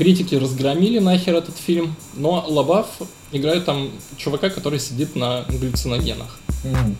Критики 0.00 0.34
разгромили 0.34 0.98
нахер 0.98 1.34
этот 1.34 1.58
фильм, 1.58 1.94
но 2.16 2.42
Лабаф 2.48 2.86
играет 3.32 3.66
там 3.66 3.90
чувака, 4.16 4.48
который 4.48 4.80
сидит 4.80 5.14
на 5.14 5.44
галлюциногенах. 5.46 6.40
Мгм. 6.64 6.96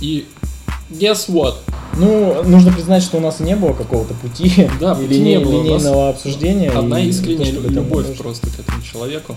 И 0.00 0.26
guess 0.90 1.28
what? 1.28 1.54
Ну, 1.96 2.42
нужно 2.42 2.72
признать, 2.72 3.04
что 3.04 3.18
у 3.18 3.20
нас 3.20 3.38
не 3.38 3.54
было 3.54 3.74
какого-то 3.74 4.12
пути 4.14 4.68
Да, 4.80 4.96
пути 4.96 5.06
линей- 5.06 5.36
не 5.36 5.38
было. 5.38 5.62
Линейного 5.62 6.08
обсуждения. 6.08 6.70
Одна 6.70 6.98
искренняя 6.98 7.52
то, 7.52 7.60
любовь 7.60 8.18
просто 8.18 8.48
к 8.48 8.58
этому 8.58 8.82
человеку. 8.82 9.36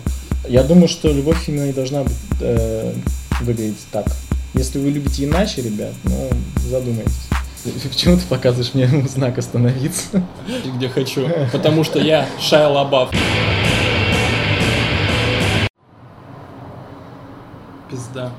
Я 0.49 0.63
думаю, 0.63 0.87
что 0.87 1.11
любовь 1.11 1.47
именно 1.47 1.69
и 1.69 1.73
должна 1.73 2.05
э, 2.41 2.93
выглядеть 3.41 3.77
так. 3.91 4.07
Если 4.55 4.79
вы 4.79 4.89
любите 4.89 5.25
иначе, 5.25 5.61
ребят, 5.61 5.93
ну, 6.05 6.27
задумайтесь. 6.67 7.26
Почему 7.89 8.17
ты 8.17 8.25
показываешь 8.25 8.73
мне 8.73 8.87
знак 9.07 9.37
остановиться? 9.37 10.23
Где 10.75 10.89
хочу. 10.89 11.27
Потому 11.51 11.83
что 11.83 11.99
я 11.99 12.27
Шая 12.39 12.67
Лабаф. 12.67 13.11
Пизда. 17.89 18.31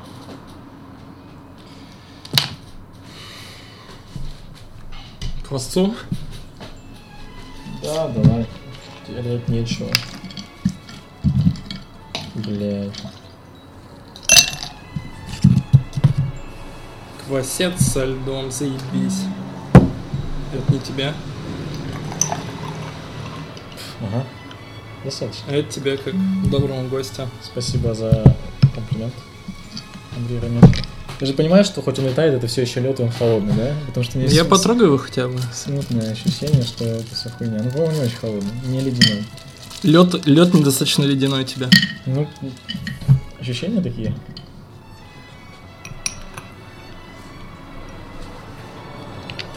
Квасцу? 5.49 5.95
Да, 7.83 8.09
давай. 8.09 8.47
Терять 9.07 9.49
нечего. 9.49 9.89
Блять. 12.35 12.93
Квасец 17.29 17.75
со 17.93 18.05
льдом, 18.07 18.51
заебись. 18.51 19.25
Это 20.55 20.73
не 20.73 20.79
тебя, 20.81 21.13
Ага. 24.01 24.25
Достаточно. 25.05 25.45
а 25.49 25.53
это 25.53 25.71
тебе 25.71 25.97
как 25.99 26.15
доброму 26.51 26.89
гостю. 26.89 27.29
Спасибо 27.43 27.95
за 27.95 28.25
комплимент, 28.75 29.13
Андрей 30.17 30.41
Раненко. 30.41 30.69
Ты 31.19 31.27
же 31.27 31.35
понимаешь, 31.35 31.67
что 31.67 31.83
хоть 31.83 31.99
он 31.99 32.07
летает, 32.07 32.33
это 32.35 32.47
все 32.47 32.63
еще 32.63 32.81
лед, 32.81 32.99
и 32.99 33.03
он 33.03 33.11
холодный, 33.11 33.53
да? 33.55 33.75
Потому 33.89 34.05
что 34.05 34.19
Я 34.21 34.25
есть 34.27 34.49
потрогаю 34.49 34.87
его 34.87 34.99
хотя 34.99 35.29
бы. 35.29 35.39
смутное 35.53 36.13
ощущение, 36.13 36.63
что 36.63 36.85
это 36.85 37.15
все 37.15 37.29
хуйня. 37.29 37.61
Ну, 37.63 37.71
по-моему, 37.71 37.93
не 37.97 38.01
очень 38.07 38.17
холодный, 38.17 38.51
не 38.69 38.81
ледяной. 38.81 39.25
Лед, 39.83 40.27
лед 40.27 40.55
недостаточно 40.55 41.03
ледяной 41.05 41.45
тебя. 41.45 41.69
Ну, 42.07 42.27
ощущения 43.41 43.83
такие. 43.83 44.15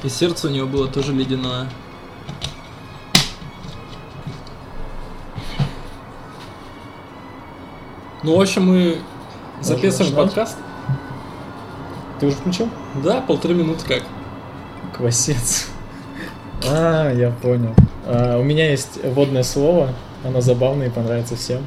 И 0.03 0.09
сердце 0.09 0.47
у 0.47 0.51
него 0.51 0.67
было 0.67 0.87
тоже 0.87 1.13
ледяное. 1.13 1.69
Ну, 8.23 8.37
в 8.37 8.41
общем, 8.41 8.67
мы 8.67 8.97
записываем 9.61 10.15
подкаст. 10.15 10.57
Ты 12.19 12.27
уже 12.27 12.35
включил? 12.35 12.69
Да, 13.03 13.21
полторы 13.21 13.55
минуты 13.55 13.83
как. 13.87 14.03
Квасец. 14.95 15.67
А, 16.67 17.11
я 17.11 17.31
понял. 17.31 17.73
А, 18.05 18.37
у 18.37 18.43
меня 18.43 18.69
есть 18.69 19.03
водное 19.03 19.43
слово, 19.43 19.89
оно 20.23 20.41
забавное 20.41 20.87
и 20.87 20.91
понравится 20.91 21.35
всем. 21.35 21.65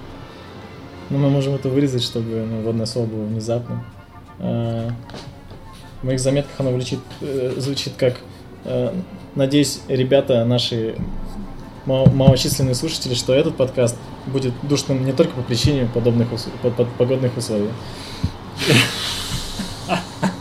Но 1.10 1.18
мы 1.18 1.28
можем 1.28 1.54
это 1.54 1.68
вырезать, 1.68 2.02
чтобы 2.02 2.46
ну, 2.48 2.62
водное 2.62 2.86
слово 2.86 3.06
было 3.06 3.24
внезапным. 3.24 3.84
А, 4.38 4.90
в 6.04 6.06
моих 6.06 6.20
заметках 6.20 6.52
оно 6.60 6.70
влечит, 6.70 6.98
э, 7.22 7.54
звучит 7.56 7.94
как 7.96 8.16
э, 8.66 8.92
Надеюсь, 9.34 9.80
ребята, 9.88 10.44
наши 10.44 10.94
мал- 11.86 12.06
малочисленные 12.06 12.74
слушатели, 12.74 13.14
что 13.14 13.32
этот 13.32 13.56
подкаст 13.56 13.96
будет 14.26 14.52
душным 14.62 15.04
не 15.04 15.12
только 15.12 15.32
по 15.32 15.40
причине 15.42 15.88
подобных 15.92 16.30
ус- 16.32 16.46
под- 16.62 16.76
под- 16.76 16.92
погодных 16.96 17.36
условий. 17.36 17.70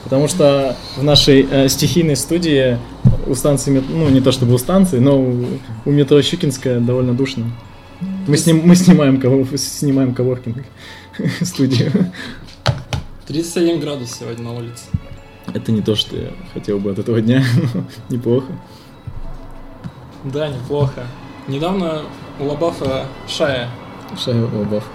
Потому 0.04 0.28
что 0.28 0.76
в 0.98 1.04
нашей 1.04 1.48
э, 1.50 1.70
стихийной 1.70 2.18
студии 2.18 2.78
у 3.26 3.34
станции, 3.34 3.82
ну 3.90 4.10
не 4.10 4.20
то 4.20 4.32
чтобы 4.34 4.54
у 4.54 4.58
станции, 4.58 5.00
но 5.00 5.18
у, 5.20 5.46
у 5.86 5.90
метро 5.92 6.22
Щукинская 6.22 6.80
довольно 6.82 7.14
душно. 7.14 7.46
Мы, 8.28 8.36
сним, 8.38 8.62
мы 8.66 8.76
снимаем, 8.76 9.20
кого, 9.20 9.46
снимаем 9.58 10.14
коворкинг 10.14 10.58
студию. 11.42 12.12
31 13.28 13.80
градус 13.80 14.12
сегодня 14.20 14.44
на 14.44 14.54
улице. 14.54 14.84
Это 15.54 15.72
не 15.72 15.82
то, 15.82 15.96
что 15.96 16.16
я 16.16 16.30
хотел 16.54 16.80
бы 16.80 16.92
от 16.92 17.00
этого 17.00 17.20
дня, 17.22 17.44
но 17.74 17.84
неплохо. 18.10 18.48
Да, 20.24 20.48
неплохо. 20.48 21.04
Недавно 21.48 22.04
у 22.40 22.46
Лабафа 22.46 23.06
Шая, 23.28 23.70
Шайа 24.18 24.46
Лобов. 24.46 24.86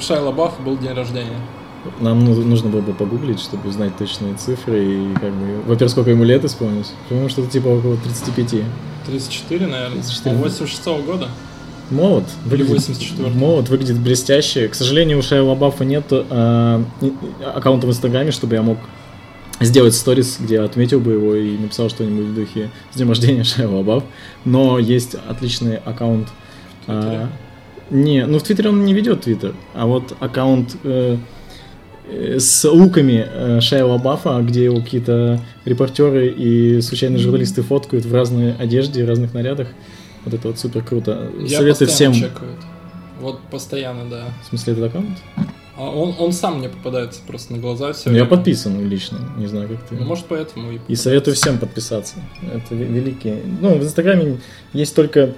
Шая 0.00 0.20
Лабаф 0.20 0.60
был 0.60 0.76
день 0.76 0.92
рождения. 0.92 1.38
Нам 2.00 2.24
ну- 2.24 2.34
нужно 2.44 2.68
было 2.70 2.80
бы 2.80 2.92
погуглить, 2.92 3.40
чтобы 3.40 3.68
узнать 3.68 3.96
точные 3.96 4.34
цифры 4.34 4.84
и 4.84 5.14
как 5.14 5.32
бы... 5.32 5.60
Во-первых, 5.66 5.90
сколько 5.90 6.10
ему 6.10 6.24
лет 6.24 6.44
исполнилось? 6.44 6.92
По-моему, 7.08 7.28
что-то 7.28 7.50
типа 7.50 7.68
около 7.68 7.96
35. 7.96 8.62
34, 9.06 9.66
наверное. 9.66 10.02
34. 10.02 10.36
86 10.36 10.86
года. 11.06 11.28
Молод. 11.90 12.24
Или 12.46 12.62
выглядит- 12.62 12.88
84. 12.88 13.30
Молод, 13.30 13.68
выглядит 13.68 13.98
блестяще. 13.98 14.68
К 14.68 14.74
сожалению, 14.74 15.18
у 15.18 15.22
Шайя 15.22 15.42
Лабафа 15.42 15.84
нет 15.84 16.04
а, 16.10 16.82
и- 17.02 17.06
и- 17.08 17.14
аккаунта 17.54 17.86
в 17.86 17.90
Инстаграме, 17.90 18.30
чтобы 18.30 18.54
я 18.54 18.62
мог 18.62 18.78
сделать 19.60 19.94
сторис, 19.94 20.38
где 20.40 20.56
я 20.56 20.64
отметил 20.64 21.00
бы 21.00 21.12
его 21.12 21.34
и 21.34 21.56
написал 21.56 21.88
что-нибудь 21.88 22.26
в 22.26 22.34
духе 22.34 22.70
«С 22.92 22.96
днем 22.96 23.08
рождения, 23.10 23.44
Шайя 23.44 23.68
Лабаф». 23.68 24.04
Но 24.44 24.78
есть 24.78 25.16
отличный 25.28 25.76
аккаунт... 25.76 26.28
А, 26.86 27.28
не, 27.90 28.26
ну 28.26 28.38
в 28.38 28.42
Твиттере 28.42 28.70
он 28.70 28.84
не 28.84 28.94
ведет 28.94 29.22
Твиттер, 29.22 29.54
а 29.74 29.86
вот 29.86 30.16
аккаунт 30.18 30.76
э, 30.84 31.18
э, 32.08 32.38
с 32.38 32.68
луками 32.68 33.26
э, 33.26 33.60
Шайя 33.60 33.84
Лабафа, 33.84 34.40
где 34.40 34.64
его 34.64 34.80
какие-то 34.80 35.40
репортеры 35.64 36.28
и 36.28 36.80
случайные 36.80 37.18
журналисты 37.18 37.62
фоткают 37.62 38.04
в 38.04 38.14
разной 38.14 38.54
одежде, 38.54 39.04
в 39.04 39.08
разных 39.08 39.34
нарядах. 39.34 39.68
Вот 40.24 40.32
это 40.34 40.48
вот 40.48 40.58
супер 40.58 40.82
круто. 40.82 41.30
Я 41.38 41.58
Советую 41.58 41.88
всем... 41.88 42.12
постоянно 42.12 42.34
чекаю 42.34 42.52
это. 42.52 42.66
Вот 43.20 43.40
постоянно, 43.50 44.04
да. 44.10 44.24
В 44.42 44.48
смысле, 44.48 44.72
этот 44.72 44.84
аккаунт? 44.86 45.18
А 45.76 45.90
он, 45.90 46.14
он 46.18 46.32
сам 46.32 46.58
мне 46.58 46.68
попадается 46.68 47.20
просто 47.26 47.52
на 47.52 47.58
глаза 47.58 47.92
все. 47.92 48.10
Ну, 48.10 48.16
я 48.16 48.26
подписан 48.26 48.88
лично, 48.88 49.18
не 49.36 49.46
знаю, 49.48 49.68
как 49.68 49.82
ты. 49.88 49.96
Ну, 49.96 50.04
может, 50.04 50.26
поэтому 50.28 50.70
и... 50.72 50.78
И 50.86 50.94
советую 50.94 51.34
всем 51.34 51.58
подписаться. 51.58 52.16
Это 52.42 52.74
ве- 52.76 52.86
великие. 52.86 53.38
Ну, 53.60 53.76
в 53.78 53.82
Инстаграме 53.82 54.38
есть 54.72 54.94
только 54.94 55.34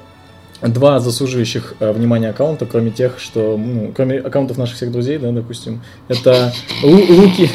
два 0.63 1.01
заслуживающих 1.01 1.75
э, 1.81 1.93
внимания 1.93 2.31
аккаунта, 2.31 2.65
кроме 2.67 2.91
тех, 2.91 3.19
что, 3.19 3.57
ну, 3.59 3.93
кроме 3.95 4.19
аккаунтов 4.19 4.57
наших 4.59 4.77
всех 4.77 4.91
друзей, 4.93 5.19
да, 5.19 5.31
допустим, 5.33 5.83
это 6.09 6.53
Лу- 6.83 7.11
Луки. 7.13 7.51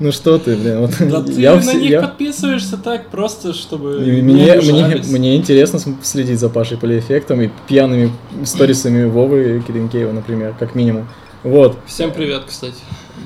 Ну 0.00 0.10
что 0.12 0.38
ты, 0.38 0.56
блин, 0.56 0.78
вот 0.80 0.90
Да 1.00 1.22
ты 1.22 1.32
я 1.40 1.54
на 1.56 1.74
них 1.74 1.90
я- 1.90 2.00
подписываешься 2.02 2.76
так 2.78 3.10
просто, 3.10 3.52
чтобы... 3.52 3.98
Мне, 4.00 4.22
не 4.22 4.72
мне, 4.72 5.02
мне 5.08 5.36
интересно 5.36 5.80
следить 6.02 6.38
за 6.38 6.48
Пашей 6.48 6.78
Полиэффектом 6.78 7.40
и 7.42 7.50
пьяными 7.68 8.10
сторисами 8.44 9.04
Вовы 9.04 9.62
Киренкеева, 9.66 10.12
например, 10.12 10.54
как 10.58 10.74
минимум. 10.74 11.08
Вот, 11.44 11.76
Всем 11.86 12.10
привет, 12.10 12.44
кстати. 12.46 12.74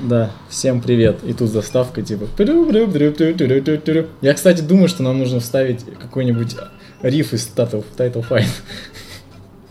Да, 0.03 0.31
всем 0.49 0.81
привет. 0.81 1.23
И 1.23 1.33
тут 1.33 1.49
заставка 1.49 2.01
типа. 2.01 2.27
Я, 4.21 4.33
кстати, 4.33 4.61
думаю, 4.61 4.89
что 4.89 5.03
нам 5.03 5.17
нужно 5.17 5.39
вставить 5.39 5.85
какой-нибудь 5.99 6.55
риф 7.01 7.33
из 7.33 7.47
Title, 7.55 7.85
title 7.97 8.25
Fight. 8.29 8.45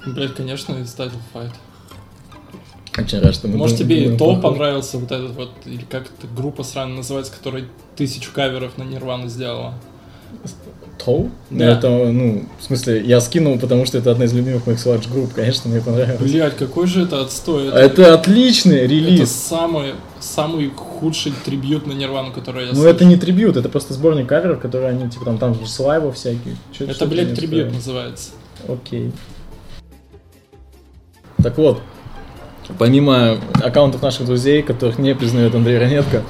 Блять, 0.07 0.35
конечно, 0.35 0.75
из 0.77 0.95
Title 0.95 1.21
Fight. 1.35 1.53
Очень 2.97 3.21
рад, 3.21 3.35
что 3.35 3.49
мы 3.49 3.59
Может, 3.59 3.77
дум- 3.77 3.87
тебе 3.87 4.05
и 4.05 4.17
думаем 4.17 4.41
то 4.41 4.49
понравился, 4.49 4.99
вот 4.99 5.13
этот 5.13 5.31
вот, 5.33 5.51
или 5.67 5.85
как 5.85 6.05
эта 6.07 6.27
группа 6.35 6.63
сраная 6.65 6.97
называется, 6.97 7.33
которая 7.33 7.65
тысячу 7.97 8.33
каверов 8.33 8.77
на 8.79 8.83
Нирвану 8.83 9.29
сделала. 9.29 9.75
Тоу? 11.05 11.31
Ну, 11.51 11.59
Да. 11.59 11.65
это, 11.79 11.89
ну, 11.89 12.45
в 12.61 12.65
смысле, 12.65 13.03
я 13.05 13.21
скинул, 13.21 13.59
потому 13.59 13.87
что 13.87 13.99
это 13.99 14.11
одна 14.11 14.25
из 14.25 14.33
любимых 14.33 14.67
моих 14.67 14.79
Sludge 14.85 15.11
групп, 15.13 15.33
конечно, 15.33 15.71
мне 15.71 15.81
понравилось. 15.81 16.31
Блять, 16.31 16.57
какой 16.57 16.87
же 16.87 17.05
это 17.05 17.21
отстой. 17.23 17.71
А 17.73 17.79
Это 17.79 18.15
отличный 18.15 18.79
это 18.79 18.93
релиз. 18.93 19.31
самый, 19.31 19.95
самый 20.21 20.71
худший 20.71 21.33
трибют 21.45 21.87
на 21.87 21.93
Нирвану, 21.93 22.33
который 22.33 22.67
я 22.67 22.73
Ну, 22.73 22.85
это 22.85 23.05
не 23.05 23.17
трибют, 23.17 23.57
это 23.57 23.69
просто 23.69 23.95
сборник 23.95 24.27
каверов, 24.29 24.61
которые 24.61 24.91
они, 24.91 25.09
типа, 25.09 25.25
там, 25.25 25.39
там 25.39 25.55
же 25.55 25.67
слайвов 25.69 26.17
всякие. 26.17 26.57
Чё- 26.77 26.87
Это, 26.87 27.07
блядь, 27.07 27.33
устроили. 27.33 27.71
называется. 27.71 28.31
Окей. 28.69 29.13
Так 31.43 31.57
вот, 31.59 31.81
помимо 32.79 33.39
аккаунтов 33.55 34.03
наших 34.03 34.27
друзей, 34.27 34.63
которых 34.63 34.99
не 34.99 35.15
признает 35.15 35.55
Андрей 35.55 35.79
Ранетко, 35.79 36.25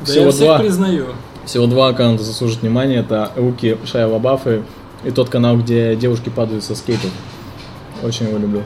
Да 0.00 0.04
всего 0.06 0.26
я 0.26 0.30
всех 0.30 0.44
два, 0.44 0.58
признаю. 0.58 1.06
Всего 1.44 1.66
два 1.66 1.88
аккаунта 1.88 2.22
заслужат 2.22 2.62
внимания. 2.62 2.96
Это 2.96 3.32
руки 3.36 3.78
Шая 3.84 4.06
Лабафы 4.06 4.62
и 5.04 5.10
тот 5.10 5.28
канал, 5.28 5.56
где 5.58 5.96
девушки 5.96 6.28
падают 6.28 6.64
со 6.64 6.74
скейтов. 6.74 7.10
Очень 8.02 8.28
его 8.28 8.38
люблю. 8.38 8.62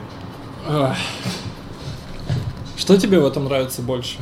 Что 2.75 2.97
тебе 2.97 3.19
в 3.19 3.25
этом 3.25 3.45
нравится 3.45 3.81
больше? 3.81 4.17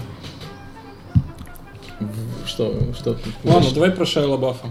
Что, 2.45 2.73
что? 2.97 3.17
Ладно, 3.43 3.69
давай 3.73 3.91
про 3.91 4.05
Шайла 4.05 4.37
Баффа. 4.37 4.67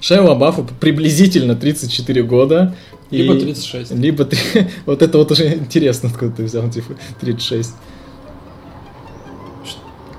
Шайа 0.00 0.22
Лабафу 0.22 0.68
приблизительно 0.80 1.56
34 1.56 2.22
года. 2.22 2.74
Либо 3.10 3.34
и... 3.34 3.40
36. 3.40 3.92
Либо... 3.92 4.28
Вот 4.86 5.02
это 5.02 5.18
вот 5.18 5.30
уже 5.30 5.54
интересно, 5.54 6.10
откуда 6.10 6.32
ты 6.32 6.44
взял, 6.44 6.68
типа, 6.70 6.94
36. 7.20 7.74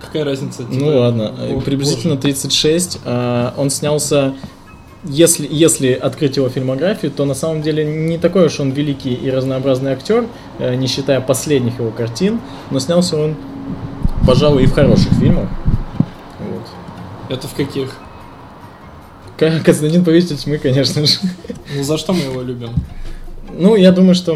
Какая 0.07 0.23
разница? 0.23 0.63
Типа, 0.63 0.73
ну 0.73 0.97
ладно, 0.97 1.33
вот, 1.49 1.63
приблизительно 1.65 2.17
36. 2.17 2.99
А, 3.05 3.53
он 3.57 3.69
снялся 3.69 4.33
если, 5.03 5.47
если 5.49 5.93
открыть 5.93 6.37
его 6.37 6.49
фильмографию, 6.49 7.11
то 7.11 7.25
на 7.25 7.33
самом 7.33 7.61
деле 7.61 7.85
не 7.85 8.17
такой 8.17 8.47
уж 8.47 8.59
он 8.59 8.71
великий 8.71 9.13
и 9.13 9.29
разнообразный 9.29 9.91
актер, 9.91 10.25
э, 10.59 10.75
не 10.75 10.87
считая 10.87 11.21
последних 11.21 11.79
его 11.79 11.91
картин, 11.91 12.39
но 12.71 12.79
снялся 12.79 13.15
он, 13.15 13.35
пожалуй, 14.25 14.63
и 14.63 14.65
в 14.65 14.73
хороших 14.73 15.13
фильмах. 15.13 15.47
Вот. 16.39 16.63
Это 17.29 17.47
в 17.47 17.53
каких? 17.53 17.95
Константин 19.37 20.03
Повелитель 20.03 20.37
тьмы, 20.37 20.57
конечно 20.57 21.05
же. 21.05 21.19
Ну 21.75 21.83
за 21.83 21.97
что 21.97 22.13
мы 22.13 22.21
его 22.21 22.41
любим? 22.41 22.71
Ну, 23.51 23.75
я 23.75 23.91
думаю, 23.91 24.15
что 24.15 24.33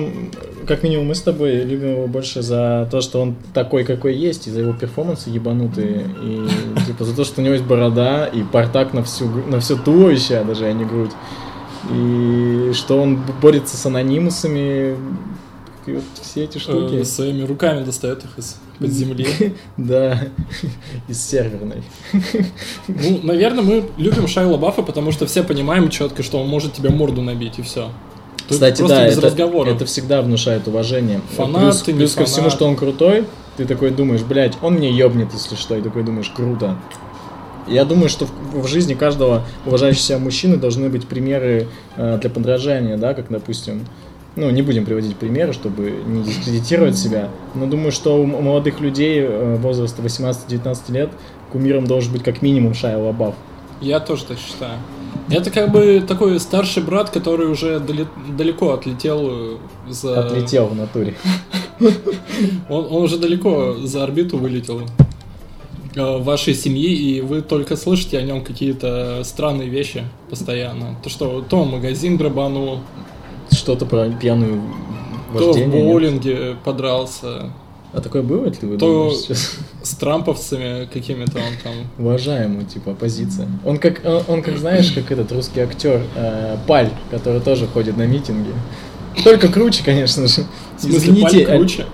как 0.68 0.84
минимум 0.84 1.08
мы 1.08 1.16
с 1.16 1.22
тобой 1.22 1.63
любим 1.63 1.92
его 1.92 2.08
больше 2.08 2.42
за 2.42 2.88
то, 2.92 3.02
что 3.02 3.22
он 3.22 3.36
такой, 3.54 3.84
какой 3.84 4.16
есть, 4.16 4.48
и 4.48 4.52
за 4.52 4.62
его 4.62 4.74
перформансы 4.74 5.30
ебанутые, 5.30 6.08
и 6.22 6.48
типа 6.86 7.06
за 7.06 7.16
то, 7.16 7.24
что 7.24 7.42
у 7.42 7.44
него 7.44 7.54
есть 7.54 7.66
борода 7.66 8.25
и 8.25 8.44
портак 8.44 8.94
на 8.94 9.04
всю, 9.04 9.28
на 9.28 9.60
все 9.60 9.75
туловище, 9.75 10.38
а 10.38 10.44
даже 10.44 10.66
а 10.66 10.74
не 10.74 10.86
грудь. 10.86 11.12
И 11.92 12.72
что 12.74 13.02
он 13.02 13.19
борется 13.42 13.75
с 13.75 13.86
анонимусами, 13.86 14.96
и 15.88 15.94
вот 15.94 16.04
все 16.22 16.44
эти 16.44 16.58
штуки. 16.58 16.96
Э, 16.96 17.06
своими 17.06 17.44
руками 17.44 17.84
достает 17.84 18.24
их 18.24 18.38
из 18.38 18.58
под 18.81 18.92
земли. 18.92 19.28
Да, 19.78 20.19
из 21.08 21.24
серверной. 21.24 21.84
Ну, 22.88 23.19
наверное, 23.24 23.63
мы 23.63 23.90
любим 23.98 24.28
Шайла 24.28 24.58
Баффа, 24.58 24.81
потому 24.81 25.12
что 25.12 25.25
все 25.25 25.44
понимаем 25.44 25.90
четко, 25.90 26.24
что 26.24 26.40
он 26.40 26.48
может 26.48 26.74
тебе 26.74 26.90
морду 26.90 27.22
набить, 27.22 27.60
и 27.60 27.62
все. 27.62 27.90
Кстати, 28.51 28.81
да, 28.88 29.06
это, 29.07 29.27
это 29.27 29.86
всегда 29.86 30.21
внушает 30.21 30.68
уважение. 30.68 31.21
Фанат, 31.36 31.62
плюс, 31.62 31.81
ты 31.81 31.94
плюс 31.94 32.13
ко 32.13 32.25
всему, 32.25 32.50
что 32.50 32.68
он 32.68 32.75
крутой, 32.75 33.25
ты 33.57 33.65
такой 33.65 33.92
думаешь, 33.92 34.21
блядь, 34.21 34.57
он 34.62 34.75
мне 34.75 34.92
ебнет, 34.92 35.30
если 35.33 35.56
что, 35.56 35.75
и 35.75 35.81
такой 35.81 36.03
думаешь, 36.03 36.30
круто. 36.30 36.77
Я 37.68 37.86
думаю, 37.86 38.09
что 38.09 38.25
в, 38.25 38.62
в 38.62 38.68
жизни 38.68 38.94
каждого 38.94 39.44
уважающего 39.65 40.03
себя 40.03 40.18
мужчины 40.18 40.57
должны 40.57 40.89
быть 40.89 41.07
примеры 41.07 41.68
э, 41.95 42.18
для 42.19 42.30
подражания, 42.30 42.98
да, 42.98 43.13
как, 43.13 43.27
допустим, 43.30 43.86
ну, 44.36 44.50
не 44.50 44.62
будем 44.62 44.86
приводить 44.86 45.15
примеры, 45.15 45.53
чтобы 45.53 45.92
не 46.06 46.24
дискредитировать 46.24 46.98
себя, 46.98 47.30
но 47.53 47.65
думаю, 47.65 47.92
что 47.92 48.21
у 48.21 48.25
молодых 48.25 48.80
людей 48.80 49.21
э, 49.21 49.56
возраста 49.57 50.01
18-19 50.01 50.92
лет 50.92 51.09
кумиром 51.51 51.86
должен 51.86 52.13
быть 52.13 52.24
как 52.24 52.42
минимум 52.42 52.74
Шайа 52.74 52.98
Лабаф. 52.98 53.36
Я 53.81 54.00
тоже 54.00 54.25
так 54.25 54.38
считаю. 54.38 54.77
Это 55.30 55.50
как 55.50 55.72
бы 55.72 56.04
такой 56.06 56.40
старший 56.40 56.84
брат, 56.84 57.10
который 57.10 57.48
уже 57.48 57.80
далеко 57.80 58.74
отлетел 58.74 59.28
э, 59.30 59.58
за... 59.90 60.25
Отлетел 60.25 60.68
в 60.68 60.75
натуре. 60.75 61.16
Он, 62.69 62.86
он 62.92 63.04
уже 63.04 63.18
далеко 63.18 63.75
за 63.84 64.04
орбиту 64.04 64.38
вылетел 64.38 64.81
э, 65.96 66.18
вашей 66.18 66.54
семьи, 66.54 66.94
и 66.94 67.22
вы 67.22 67.42
только 67.42 67.75
слышите 67.75 68.19
о 68.19 68.22
нем 68.22 68.44
какие-то 68.44 69.22
странные 69.24 69.68
вещи 69.68 70.04
постоянно. 70.30 70.96
То, 71.02 71.10
что 71.10 71.42
то 71.42 71.66
магазин 71.66 72.18
грабанул. 72.18 72.81
Что-то 73.52 73.86
про 73.86 74.10
пьяную 74.10 74.62
вождение. 75.31 75.66
То 75.66 75.69
в 75.69 75.72
боулинге 75.72 76.36
нет? 76.36 76.58
подрался. 76.63 77.52
А 77.94 78.00
такое 78.00 78.22
бывает 78.22 78.62
ли 78.62 78.70
вы 78.70 78.78
То 78.78 78.88
думаете, 78.88 79.22
сейчас? 79.36 79.58
с 79.84 79.96
трамповцами 79.96 80.86
какими-то 80.86 81.40
он 81.40 81.54
там... 81.62 81.74
Уважаемый, 81.98 82.66
типа, 82.66 82.92
оппозиция. 82.92 83.48
Он 83.66 83.78
как, 83.78 84.02
он, 84.06 84.24
он 84.28 84.42
как 84.42 84.58
знаешь, 84.58 84.92
как 84.92 85.12
этот 85.12 85.32
русский 85.32 85.60
актер 85.60 86.02
э, 86.16 86.58
Паль, 86.68 86.90
который 87.10 87.42
тоже 87.42 87.68
ходит 87.68 87.98
на 87.98 88.08
митинги. 88.08 88.52
Только 89.24 89.50
круче, 89.50 89.84
конечно 89.84 90.28
же. 90.28 90.46
В 90.78 90.82
смысле, 90.82 90.98
Извините, 91.00 91.46
Паль 91.46 91.58
круче? 91.58 91.86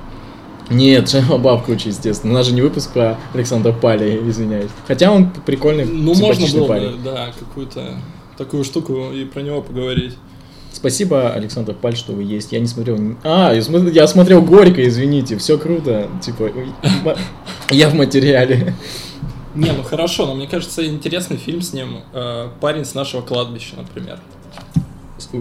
Нет, 0.70 1.10
Шайма 1.10 1.38
Баб 1.40 1.66
круче, 1.66 1.90
естественно. 1.90 2.34
У 2.34 2.36
нас 2.36 2.46
же 2.46 2.54
не 2.54 2.62
выпуск 2.62 2.92
про 2.92 3.18
Александра 3.34 3.72
Паля, 3.72 4.18
извиняюсь. 4.30 4.70
Хотя 4.88 5.12
он 5.12 5.32
прикольный, 5.32 5.86
Ну, 5.86 6.14
можно 6.14 6.46
было 6.48 6.68
парень. 6.68 7.04
да, 7.04 7.32
какую-то 7.40 7.96
такую 8.38 8.64
штуку 8.64 9.12
и 9.12 9.26
про 9.26 9.42
него 9.42 9.62
поговорить. 9.62 10.14
Спасибо, 10.78 11.34
Александр 11.34 11.74
Паль, 11.74 11.98
что 11.98 12.12
вы 12.14 12.22
есть. 12.22 12.52
Я 12.52 12.60
не 12.60 12.68
смотрел... 12.68 13.00
А, 13.24 13.52
я 13.52 14.08
смотрел 14.08 14.44
Горько, 14.44 14.88
извините. 14.88 15.36
Все 15.38 15.58
круто. 15.58 16.08
Типа, 16.22 16.52
я 17.72 17.90
в 17.90 17.96
материале. 17.96 18.76
Не, 19.56 19.72
ну 19.72 19.82
хорошо, 19.82 20.28
но 20.28 20.36
мне 20.36 20.46
кажется, 20.46 20.86
интересный 20.86 21.38
фильм 21.38 21.64
с 21.64 21.74
ним. 21.74 22.02
Э, 22.14 22.50
Парень 22.62 22.86
с 22.86 22.94
нашего 22.94 23.24
кладбища, 23.24 23.76
например. 23.76 24.20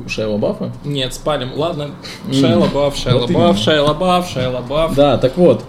Шайла 0.08 0.36
Баффа? 0.38 0.72
Нет, 0.84 1.14
спалим. 1.14 1.52
Ладно, 1.54 1.90
Шайла 2.32 2.66
Бафф, 2.66 2.96
Шайла 2.96 3.26
Бафф, 3.26 3.58
Шайла 3.58 3.94
Бафф, 3.94 4.28
Шайла 4.28 4.60
Бафф. 4.60 4.94
Да, 4.94 5.18
так 5.18 5.36
вот, 5.36 5.64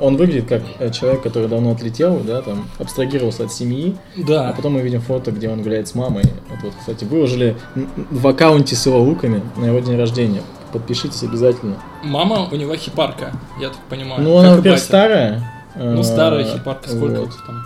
он 0.00 0.16
выглядит 0.16 0.48
как 0.48 0.62
э, 0.78 0.90
человек, 0.90 1.22
который 1.22 1.48
давно 1.48 1.72
отлетел, 1.72 2.20
да, 2.20 2.42
там, 2.42 2.66
абстрагировался 2.78 3.44
от 3.44 3.52
семьи. 3.52 3.96
Да. 4.16 4.50
А 4.50 4.52
потом 4.52 4.74
мы 4.74 4.80
видим 4.82 5.00
фото, 5.00 5.32
где 5.32 5.48
он 5.48 5.62
гуляет 5.62 5.88
с 5.88 5.94
мамой. 5.94 6.22
Это 6.22 6.66
вот, 6.66 6.74
кстати, 6.78 7.04
выложили 7.04 7.56
в 7.74 8.26
аккаунте 8.26 8.76
с 8.76 8.86
его 8.86 9.00
луками 9.00 9.42
на 9.56 9.66
его 9.66 9.80
день 9.80 9.96
рождения. 9.96 10.42
Подпишитесь 10.72 11.22
обязательно. 11.22 11.76
Мама 12.02 12.48
у 12.50 12.56
него 12.56 12.74
хипарка, 12.76 13.32
я 13.60 13.68
так 13.68 13.80
понимаю. 13.88 14.22
Ну, 14.22 14.36
она, 14.38 14.56
во-первых, 14.56 14.80
старая. 14.80 15.52
Ну, 15.76 16.02
старая 16.02 16.44
э, 16.44 16.52
хипарка, 16.52 16.88
сколько 16.88 17.20
вот. 17.20 17.30
там? 17.46 17.64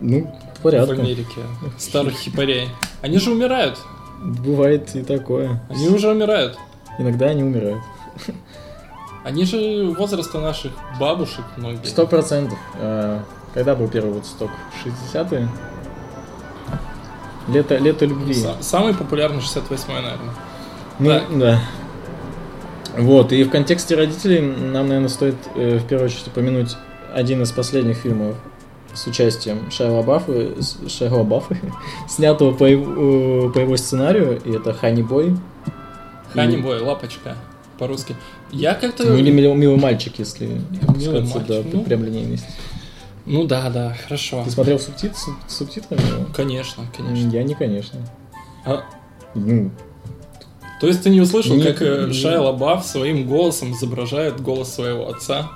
Ну, 0.00 0.34
порядка. 0.62 0.94
В 0.94 0.98
Америке. 0.98 1.40
Старых 1.78 2.14
хипарей. 2.14 2.68
Они 3.02 3.18
же 3.18 3.30
умирают. 3.30 3.78
Бывает 4.24 4.96
и 4.96 5.02
такое. 5.02 5.60
Они 5.68 5.88
уже 5.88 6.10
умирают. 6.10 6.58
Иногда 6.98 7.26
они 7.26 7.42
умирают. 7.42 7.82
Они 9.22 9.44
же 9.44 9.94
возраста 9.96 10.40
наших 10.40 10.72
бабушек 10.98 11.44
многие. 11.56 11.84
Сто 11.84 12.06
процентов. 12.06 12.58
А, 12.76 13.22
когда 13.52 13.74
был 13.74 13.88
первый 13.88 14.12
вот 14.14 14.26
сток? 14.26 14.50
60-е? 14.84 15.48
Лето, 17.48 17.76
лето 17.76 18.06
любви. 18.06 18.34
Самый 18.60 18.94
популярный 18.94 19.40
68-й, 19.40 20.02
наверное. 20.02 20.34
Ну, 20.98 21.08
да. 21.08 21.22
да. 21.30 21.60
Вот, 22.96 23.32
и 23.32 23.44
в 23.44 23.50
контексте 23.50 23.96
родителей 23.96 24.40
нам, 24.40 24.88
наверное, 24.88 25.08
стоит 25.08 25.36
э, 25.54 25.78
в 25.78 25.86
первую 25.86 26.06
очередь 26.06 26.28
упомянуть 26.28 26.76
один 27.12 27.42
из 27.42 27.50
последних 27.50 27.96
фильмов 27.96 28.36
с 28.94 29.06
участием 29.06 29.70
Шайла 29.70 30.02
Баффа, 30.02 30.54
Шайла 30.88 31.22
Баффа, 31.22 31.56
снятого 32.08 32.52
по 32.52 32.64
его, 32.64 33.50
по 33.50 33.58
его 33.58 33.76
сценарию, 33.76 34.40
и 34.44 34.52
это 34.52 34.72
Хани 34.72 35.02
Бой. 35.02 35.36
Хани 36.32 36.56
Бой, 36.58 36.80
лапочка, 36.80 37.36
по-русски. 37.78 38.16
Я 38.50 38.74
как-то... 38.74 39.04
Ну 39.04 39.16
или 39.16 39.30
милый, 39.30 39.56
милый 39.56 39.78
мальчик, 39.78 40.18
если 40.18 40.60
милый 40.96 41.22
мальчик, 41.22 41.46
да, 41.46 41.62
ну, 41.72 41.82
прям 41.82 42.04
линейность. 42.04 42.46
Ну 43.26 43.44
да, 43.44 43.70
да, 43.70 43.96
хорошо. 44.04 44.44
Ты 44.44 44.50
смотрел 44.50 44.78
субтит, 44.78 45.16
с 45.16 45.28
субтитрами? 45.48 46.00
Конечно, 46.34 46.84
конечно. 46.96 47.30
Я 47.30 47.42
не 47.42 47.54
конечно. 47.54 48.00
А? 48.64 48.84
Ну, 49.34 49.70
то 50.80 50.88
есть 50.88 51.02
ты 51.02 51.10
не 51.10 51.20
услышал, 51.20 51.56
не, 51.56 51.62
как 51.62 51.80
э, 51.80 52.06
не... 52.08 52.12
Шайа 52.12 52.40
Лабаф 52.40 52.84
своим 52.84 53.26
голосом 53.26 53.72
изображает 53.72 54.40
голос 54.40 54.74
своего 54.74 55.08
отца? 55.08 55.50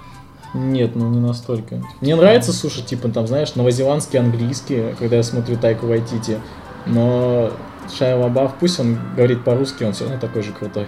Нет, 0.54 0.96
ну 0.96 1.08
не 1.10 1.20
настолько. 1.20 1.82
Мне 2.00 2.16
нравится 2.16 2.52
слушать, 2.52 2.86
типа, 2.86 3.08
там, 3.08 3.26
знаешь, 3.26 3.54
новозеландский 3.54 4.18
английский, 4.18 4.94
когда 4.98 5.16
я 5.16 5.22
смотрю 5.22 5.56
Тайку 5.56 5.86
Вайтити, 5.86 6.38
но 6.86 7.52
Шайа 7.96 8.16
Лабаф, 8.16 8.54
пусть 8.58 8.80
он 8.80 8.98
говорит 9.14 9.44
по-русски, 9.44 9.84
он 9.84 9.92
все 9.92 10.04
равно 10.04 10.18
такой 10.18 10.42
же 10.42 10.52
крутой. 10.52 10.86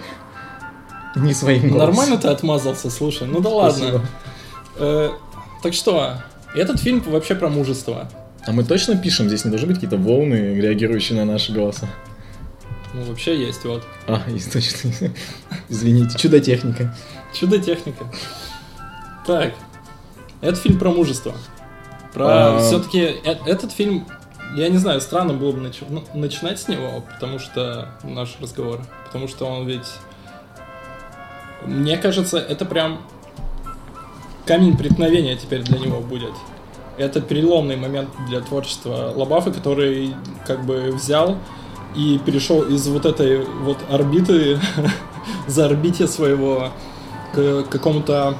Не 1.15 1.33
своим 1.33 1.69
голосом. 1.69 1.79
Нормально 1.79 2.17
ты 2.17 2.27
отмазался, 2.29 2.89
слушай, 2.89 3.27
ну 3.27 3.39
да 3.39 3.49
ладно. 3.49 4.01
Э, 4.77 5.09
так 5.61 5.73
что, 5.73 6.15
этот 6.55 6.79
фильм 6.79 7.01
вообще 7.01 7.35
про 7.35 7.49
мужество. 7.49 8.09
А 8.45 8.51
мы 8.51 8.63
точно 8.63 8.97
пишем, 8.97 9.27
здесь 9.27 9.45
не 9.45 9.51
должны 9.51 9.67
быть 9.67 9.77
какие-то 9.77 9.97
волны, 9.97 10.55
реагирующие 10.59 11.17
на 11.17 11.31
наши 11.31 11.51
голоса? 11.51 11.87
Ну, 12.93 13.03
вообще 13.03 13.39
есть, 13.39 13.63
вот. 13.63 13.83
А, 14.07 14.21
есть 14.27 14.51
точно. 14.51 14.91
Извините, 15.69 16.17
чудо-техника. 16.17 16.95
Чудо-техника. 17.33 18.05
Так, 19.25 19.53
это 20.41 20.55
фильм 20.55 20.79
про 20.79 20.89
мужество. 20.89 21.33
Про 22.13 22.57
а... 22.57 22.59
все-таки 22.59 22.99
э 22.99 23.35
этот 23.45 23.71
фильм, 23.71 24.07
я 24.55 24.67
не 24.69 24.77
знаю, 24.77 24.99
странно 25.01 25.33
было 25.33 25.51
бы 25.51 25.61
нач... 25.61 25.81
ну, 25.87 26.03
начинать 26.13 26.59
с 26.59 26.67
него, 26.67 27.03
потому 27.13 27.39
что 27.39 27.89
наш 28.03 28.37
разговор, 28.41 28.81
потому 29.05 29.27
что 29.27 29.45
он 29.45 29.67
ведь, 29.67 29.87
мне 31.65 31.97
кажется, 31.97 32.37
это 32.37 32.65
прям 32.65 33.01
камень 34.45 34.75
преткновения 34.75 35.35
теперь 35.35 35.61
для 35.61 35.79
него 35.79 35.99
будет. 35.99 36.33
Это 36.97 37.21
переломный 37.21 37.77
момент 37.77 38.09
для 38.27 38.41
творчества 38.41 39.13
Лабафа, 39.15 39.51
который 39.51 40.15
как 40.45 40.65
бы 40.65 40.91
взял 40.91 41.37
и 41.95 42.19
перешел 42.25 42.63
из 42.63 42.87
вот 42.87 43.05
этой 43.05 43.45
вот 43.45 43.77
орбиты 43.89 44.59
за 45.47 45.65
орбите 45.65 46.07
своего 46.07 46.69
к 47.33 47.63
какому-то 47.63 48.35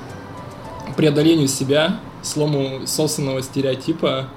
преодолению 0.98 1.48
себя, 1.48 2.00
слому 2.22 2.86
собственного 2.86 3.42
стереотипа, 3.42 4.28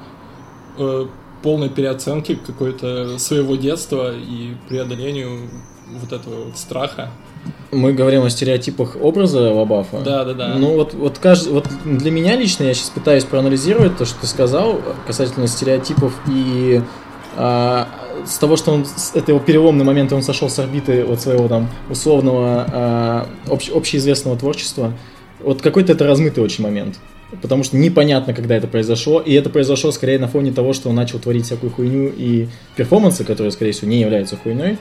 э, 0.79 1.07
полной 1.43 1.69
переоценке 1.69 2.37
какой-то 2.37 3.19
своего 3.19 3.57
детства 3.57 4.15
и 4.15 4.55
преодолению 4.69 5.51
вот 6.01 6.13
этого 6.13 6.45
вот 6.45 6.57
страха. 6.57 7.11
Мы 7.71 7.93
говорим 7.93 8.23
о 8.23 8.31
стереотипах 8.31 8.97
образа 9.01 9.53
Лабафа. 9.53 10.01
Да, 10.01 10.25
да, 10.25 10.33
да. 10.33 10.55
Ну 10.57 10.75
вот, 10.75 10.95
вот, 10.95 11.19
кажд... 11.19 11.47
вот 11.49 11.67
для 11.85 12.11
меня 12.11 12.37
лично, 12.37 12.65
я 12.65 12.73
сейчас 12.73 12.91
пытаюсь 12.91 13.25
проанализировать 13.25 13.99
то, 13.99 14.07
что 14.07 14.21
ты 14.21 14.27
сказал 14.27 14.81
касательно 15.07 15.47
стереотипов 15.47 16.15
и 16.29 16.81
а, 17.37 17.89
с 18.25 18.39
того, 18.39 18.57
что 18.57 18.73
он 18.73 18.87
с 18.87 19.15
этого 19.15 19.41
переломный 19.41 19.85
момент 19.85 20.13
он 20.13 20.23
сошел 20.23 20.49
с 20.49 20.59
орбиты 20.59 21.05
вот 21.05 21.21
своего 21.21 21.49
там 21.49 21.69
условного 21.91 22.67
а, 22.73 23.27
общ... 23.49 23.71
общеизвестного 23.71 24.39
творчества. 24.39 24.93
Вот 25.45 25.63
какой-то 25.63 25.93
это 25.93 26.07
размытый 26.07 26.43
очень 26.43 26.65
момент. 26.65 26.99
Потому 27.43 27.65
что 27.65 27.77
непонятно, 27.77 28.33
когда 28.33 28.57
это 28.57 28.67
произошло. 28.67 29.21
И 29.21 29.33
это 29.35 29.51
произошло 29.51 29.91
скорее 29.93 30.19
на 30.19 30.29
фоне 30.29 30.53
того, 30.53 30.73
что 30.73 30.89
он 30.89 30.95
начал 30.95 31.19
творить 31.19 31.47
всякую 31.47 31.71
хуйню 31.71 32.13
и 32.17 32.49
перформансы, 32.77 33.25
которые, 33.25 33.51
скорее 33.51 33.73
всего, 33.73 33.91
не 33.91 34.01
являются 34.01 34.37
хуйней. 34.37 34.79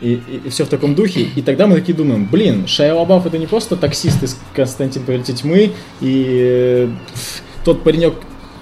И, 0.00 0.12
и, 0.14 0.42
и 0.44 0.48
все 0.48 0.64
в 0.64 0.68
таком 0.68 0.94
духе. 0.94 1.28
И 1.34 1.42
тогда 1.42 1.66
мы 1.66 1.76
такие 1.76 1.96
думаем, 1.96 2.28
блин, 2.30 2.66
Шайа 2.66 2.94
Лабаф 2.94 3.26
это 3.26 3.38
не 3.38 3.46
просто 3.46 3.76
таксист 3.76 4.22
из 4.22 4.38
Константин 4.54 5.02
Повелитель 5.04 5.34
Тьмы 5.34 5.72
и 6.00 6.26
э, 6.40 6.88
тот 7.64 7.82
паренек 7.82 8.14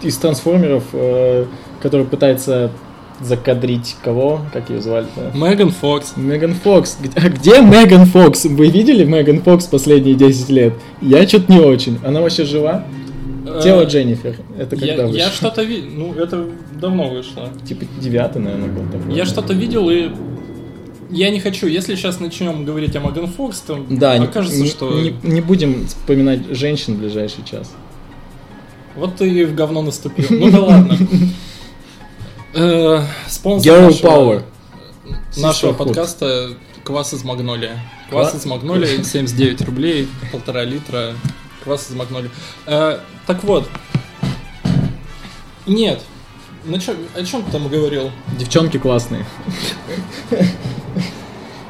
из 0.03 0.17
Трансформеров, 0.17 0.85
э, 0.93 1.47
который 1.83 2.07
пытается 2.07 2.71
закадрить 3.21 3.97
кого? 4.03 4.41
Как 4.53 4.71
ее 4.71 4.81
звали-то? 4.81 5.37
Меган 5.37 5.71
Фокс. 5.71 6.15
Меган 6.17 6.55
Фокс. 6.55 6.99
А 7.17 7.29
где 7.29 7.61
Меган 7.61 8.07
Фокс? 8.07 8.45
Вы 8.47 8.69
видели 8.69 9.05
Меган 9.05 9.41
Фокс 9.43 9.67
последние 9.67 10.15
10 10.15 10.49
лет? 10.51 10.75
Я 11.01 11.27
что-то 11.27 11.53
не 11.53 11.61
очень. 11.61 11.99
Она 12.05 12.21
вообще 12.21 12.45
жива? 12.45 12.85
Тело 13.63 13.85
Дженнифер. 13.85 14.37
Это 14.59 14.77
когда 14.77 14.95
я, 14.95 15.07
вышло? 15.07 15.19
я 15.19 15.29
что-то 15.31 15.63
видел, 15.63 15.91
ну 15.95 16.15
это 16.15 16.47
давно 16.81 17.11
вышло. 17.11 17.49
Типа 17.67 17.85
девятый, 18.01 18.41
наверное, 18.41 18.69
год 18.69 18.93
такой. 18.93 19.15
Я 19.15 19.25
что-то 19.25 19.53
видел 19.53 19.91
и 19.91 20.11
я 21.11 21.31
не 21.31 21.41
хочу, 21.41 21.67
если 21.67 21.97
сейчас 21.97 22.21
начнем 22.21 22.65
говорить 22.65 22.95
о 22.95 23.01
Меган 23.01 23.27
Фокс, 23.27 23.61
то 23.61 23.85
Да, 23.89 24.15
окажется, 24.15 24.61
не, 24.61 24.69
что 24.69 25.01
не, 25.01 25.15
не 25.25 25.41
будем 25.41 25.87
вспоминать 25.87 26.57
женщин 26.57 26.95
в 26.95 26.99
ближайший 26.99 27.45
час. 27.45 27.73
вот 28.95 29.17
ты 29.17 29.29
и 29.29 29.45
в 29.45 29.55
говно 29.55 29.83
наступил. 29.83 30.27
Ну 30.31 30.51
да 30.51 30.61
ладно. 30.61 30.97
Э, 32.53 33.03
Спонсор 33.29 33.73
Girl 33.73 33.85
нашего- 33.87 34.09
Power. 34.09 34.43
нашего 35.37 35.73
подкаста 35.73 36.51
квас 36.85 37.13
из 37.15 37.25
Магнолия. 37.25 37.79
Квас 38.11 38.31
Ква- 38.33 38.39
из 38.39 38.47
Магнолия 38.47 39.03
79 39.05 39.63
рублей, 39.63 40.09
полтора 40.33 40.65
литра. 40.65 41.13
Квас 41.63 41.91
из 41.91 41.95
Магнолия. 41.95 42.31
Э, 42.67 42.99
так 43.27 43.45
вот. 43.45 43.69
Нет. 45.67 46.01
На 46.65 46.81
чё- 46.81 46.95
о 47.15 47.25
чем 47.25 47.43
ты 47.43 47.53
там 47.53 47.69
говорил? 47.69 48.11
Девчонки 48.39 48.79
классные. 48.79 49.25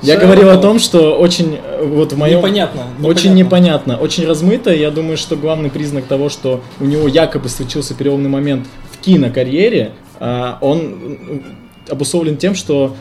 Я 0.02 0.16
говорил 0.16 0.48
о 0.48 0.56
том, 0.56 0.78
что 0.78 1.18
очень 1.18 1.58
э, 1.62 1.84
вот 1.84 2.12
в 2.12 2.16
моем 2.16 2.38
Непонятно. 2.38 2.86
Очень 3.02 3.34
непонятно, 3.34 3.98
очень 3.98 4.26
размыто. 4.26 4.72
Я 4.74 4.90
думаю, 4.90 5.18
что 5.18 5.36
главный 5.36 5.68
признак 5.70 6.06
того, 6.06 6.30
что 6.30 6.62
у 6.80 6.84
него 6.86 7.06
якобы 7.06 7.50
случился 7.50 7.92
переломный 7.94 8.30
момент 8.30 8.66
в 8.92 8.98
кинокарьере, 8.98 9.92
он 10.20 10.78
м, 10.78 11.42
обусловлен 11.88 12.36
тем, 12.36 12.54
что 12.54 12.94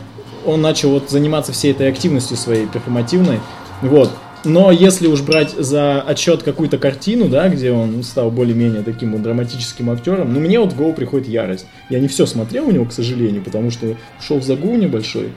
он 0.46 0.62
начал 0.62 0.90
вот 0.90 1.10
заниматься 1.10 1.52
всей 1.52 1.72
этой 1.72 1.88
активностью 1.88 2.36
своей 2.36 2.66
перформативной. 2.66 3.40
Вот. 3.82 4.10
Но 4.42 4.70
если 4.70 5.06
уж 5.06 5.20
брать 5.20 5.50
за 5.50 6.00
отчет 6.00 6.42
какую-то 6.42 6.78
картину, 6.78 7.28
да, 7.28 7.48
где 7.48 7.72
он 7.72 8.02
стал 8.02 8.30
более-менее 8.30 8.82
таким 8.82 9.12
вот 9.12 9.22
драматическим 9.22 9.90
актером, 9.90 10.32
ну 10.32 10.40
мне 10.40 10.58
вот 10.58 10.72
в 10.72 10.76
голову 10.76 10.94
приходит 10.94 11.28
ярость. 11.28 11.66
Я 11.90 12.00
не 12.00 12.08
все 12.08 12.24
смотрел 12.24 12.66
у 12.68 12.70
него, 12.70 12.86
к 12.86 12.92
сожалению, 12.92 13.42
потому 13.42 13.70
что 13.70 13.96
ушел 14.18 14.38
в 14.38 14.44
загул 14.44 14.76
небольшой. 14.76 15.32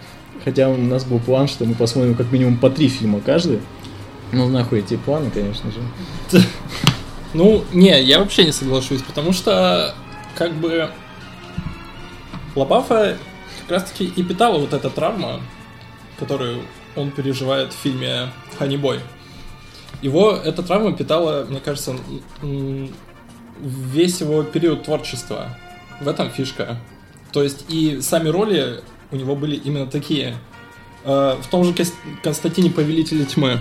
Хотя 0.45 0.69
у 0.69 0.77
нас 0.77 1.03
был 1.03 1.19
план, 1.19 1.49
что 1.49 1.65
мы 1.65 1.73
посмотрим 1.75 2.15
как 2.15 2.31
минимум 2.31 2.57
по 2.57 2.69
три 2.69 2.87
фильма 2.87 3.19
каждый. 3.19 3.59
Ну, 4.31 4.47
нахуй 4.47 4.79
эти 4.79 4.95
планы, 4.95 5.29
конечно 5.31 5.69
же. 5.71 6.41
Ну, 7.33 7.63
не, 7.73 8.01
я 8.01 8.19
вообще 8.19 8.45
не 8.45 8.51
соглашусь, 8.51 9.01
потому 9.01 9.33
что, 9.33 9.95
как 10.35 10.53
бы, 10.53 10.89
Лабафа 12.55 13.17
как 13.61 13.71
раз-таки 13.71 14.05
и 14.05 14.23
питала 14.23 14.57
вот 14.59 14.73
эта 14.73 14.89
травма, 14.89 15.41
которую 16.19 16.61
он 16.95 17.11
переживает 17.11 17.73
в 17.73 17.77
фильме 17.77 18.29
«Ханнибой». 18.57 18.99
Его 20.01 20.31
эта 20.31 20.63
травма 20.63 20.93
питала, 20.93 21.45
мне 21.45 21.59
кажется, 21.59 21.95
весь 23.61 24.21
его 24.21 24.43
период 24.43 24.83
творчества. 24.83 25.57
В 26.01 26.07
этом 26.07 26.29
фишка. 26.29 26.77
То 27.31 27.41
есть 27.41 27.65
и 27.69 28.01
сами 28.01 28.29
роли 28.29 28.81
у 29.11 29.15
него 29.15 29.35
были 29.35 29.55
именно 29.55 29.87
такие. 29.87 30.35
Э, 31.05 31.37
В 31.41 31.47
том 31.49 31.63
же 31.63 31.73
Константине 32.21 32.69
Повелителе 32.69 33.25
Тьмы 33.25 33.59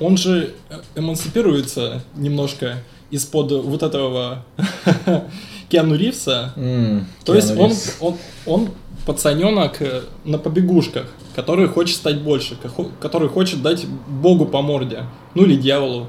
он 0.00 0.16
же 0.16 0.54
э, 0.70 0.80
эмансипируется 0.96 2.02
немножко 2.14 2.82
из-под 3.10 3.52
вот 3.52 3.82
этого 3.82 4.44
Киану 5.68 5.94
Ривса. 5.96 6.52
М, 6.56 7.06
То 7.24 7.34
есть 7.34 7.48
Киану 7.48 7.62
он, 7.64 7.70
Ривз. 7.70 7.96
он, 8.00 8.16
он 8.46 8.68
пацаненок 9.06 9.80
э, 9.82 10.02
на 10.24 10.38
побегушках, 10.38 11.06
который 11.34 11.68
хочет 11.68 11.96
стать 11.96 12.20
больше, 12.20 12.56
ко- 12.56 12.90
который 13.00 13.28
хочет 13.28 13.62
дать 13.62 13.86
Богу 13.86 14.46
по 14.46 14.62
морде. 14.62 15.04
Ну 15.34 15.44
или 15.44 15.56
дьяволу, 15.56 16.08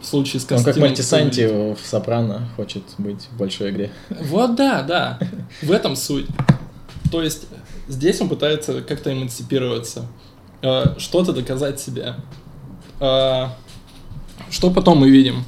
в 0.00 0.06
случае 0.06 0.40
с 0.40 0.44
Он 0.44 0.48
как 0.48 0.74
Константином 0.74 0.88
Мальтисанти 0.88 1.74
в 1.74 1.86
Сопрано 1.86 2.48
хочет 2.56 2.82
быть 2.98 3.28
в 3.32 3.36
большой 3.38 3.70
игре. 3.70 3.90
Вот 4.10 4.54
да, 4.56 4.82
да. 4.82 5.18
В 5.62 5.70
этом 5.70 5.96
суть. 5.96 6.26
То 7.10 7.22
есть 7.22 7.46
здесь 7.88 8.20
он 8.20 8.28
пытается 8.28 8.82
как-то 8.82 9.12
эмансипироваться, 9.12 10.06
э, 10.62 10.98
что-то 10.98 11.32
доказать 11.32 11.80
себе. 11.80 12.14
Э, 13.00 13.46
Что 14.50 14.70
потом 14.70 14.98
мы 14.98 15.10
видим? 15.10 15.44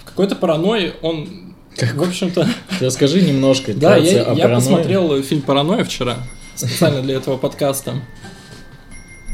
В 0.00 0.04
какой-то 0.04 0.36
паранойи 0.36 0.94
он, 1.02 1.45
в 1.82 2.02
общем-то... 2.02 2.48
Расскажи 2.80 3.20
немножко 3.22 3.74
Да, 3.74 3.96
я, 3.96 4.24
о 4.24 4.34
я 4.34 4.48
посмотрел 4.48 5.22
фильм 5.22 5.42
«Паранойя» 5.42 5.84
вчера, 5.84 6.18
специально 6.54 7.02
для 7.02 7.16
этого 7.16 7.36
подкаста. 7.36 7.94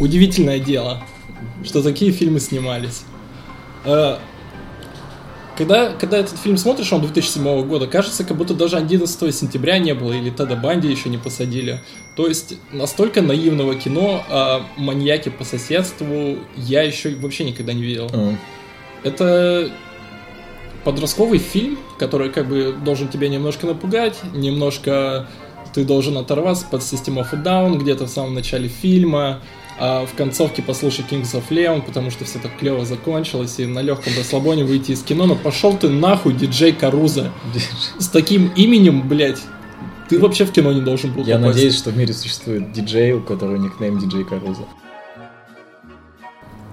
Удивительное 0.01 0.59
дело, 0.59 1.03
что 1.65 1.83
такие 1.83 2.13
фильмы 2.13 2.41
снимались. 2.41 3.03
Э, 3.85 4.17
Когда, 5.57 5.91
когда 5.91 6.19
этот 6.19 6.39
фильм 6.39 6.57
смотришь, 6.57 6.93
он 6.93 7.03
2007 7.03 7.67
года, 7.67 7.87
кажется, 7.87 8.25
как 8.25 8.37
будто 8.37 8.55
даже 8.55 8.77
11 8.77 9.35
сентября 9.35 9.79
не 9.79 9.95
было, 9.95 10.13
или 10.13 10.31
Теда 10.31 10.57
Банди 10.57 10.89
еще 10.89 11.09
не 11.09 11.19
посадили. 11.19 11.81
То 12.17 12.27
есть 12.27 12.55
настолько 12.73 13.23
наивного 13.23 13.75
кино 13.75 14.25
о 14.29 14.63
маньяке 14.77 15.31
по 15.31 15.45
соседству 15.45 16.39
я 16.57 16.83
еще 16.83 17.15
вообще 17.17 17.45
никогда 17.45 17.73
не 17.73 17.83
видел. 17.83 18.11
А, 18.13 18.35
Это 19.05 19.71
подростковый 20.85 21.39
фильм, 21.39 21.79
который 21.99 22.31
как 22.31 22.49
бы 22.49 22.75
должен 22.85 23.09
тебя 23.09 23.29
немножко 23.29 23.67
напугать, 23.67 24.19
немножко 24.35 25.29
ты 25.75 25.85
должен 25.85 26.19
оторваться 26.19 26.67
под 26.71 26.83
System 26.83 27.17
of 27.17 27.29
a 27.33 27.43
Down 27.43 27.79
где-то 27.79 28.07
в 28.07 28.11
самом 28.11 28.35
начале 28.35 28.69
фильма, 28.69 29.41
а 29.79 30.05
в 30.05 30.15
концовке 30.15 30.63
послушать 30.63 31.07
Kings 31.11 31.33
of 31.35 31.45
Leon, 31.51 31.83
потому 31.83 32.11
что 32.11 32.25
все 32.25 32.39
так 32.39 32.57
клево 32.59 32.85
закончилось, 32.85 33.59
и 33.59 33.67
на 33.67 33.81
легком 33.81 34.13
расслабоне 34.17 34.65
выйти 34.65 34.93
из 34.93 35.03
кино, 35.03 35.27
но 35.27 35.35
пошел 35.35 35.77
ты 35.77 35.89
нахуй, 35.89 36.35
диджей 36.35 36.73
Каруза. 36.73 37.33
С 37.99 38.09
таким 38.09 38.53
именем, 38.55 39.09
блядь, 39.09 39.41
ты 40.09 40.19
вообще 40.19 40.45
в 40.45 40.53
кино 40.53 40.73
не 40.73 40.83
должен 40.83 41.13
был 41.13 41.25
Я 41.25 41.37
попасть. 41.37 41.55
надеюсь, 41.55 41.79
что 41.79 41.91
в 41.91 41.97
мире 41.97 42.13
существует 42.13 42.73
диджей, 42.73 43.13
у 43.13 43.21
которого 43.21 43.57
никнейм 43.57 43.99
диджей 43.99 44.25
Каруза. 44.25 44.67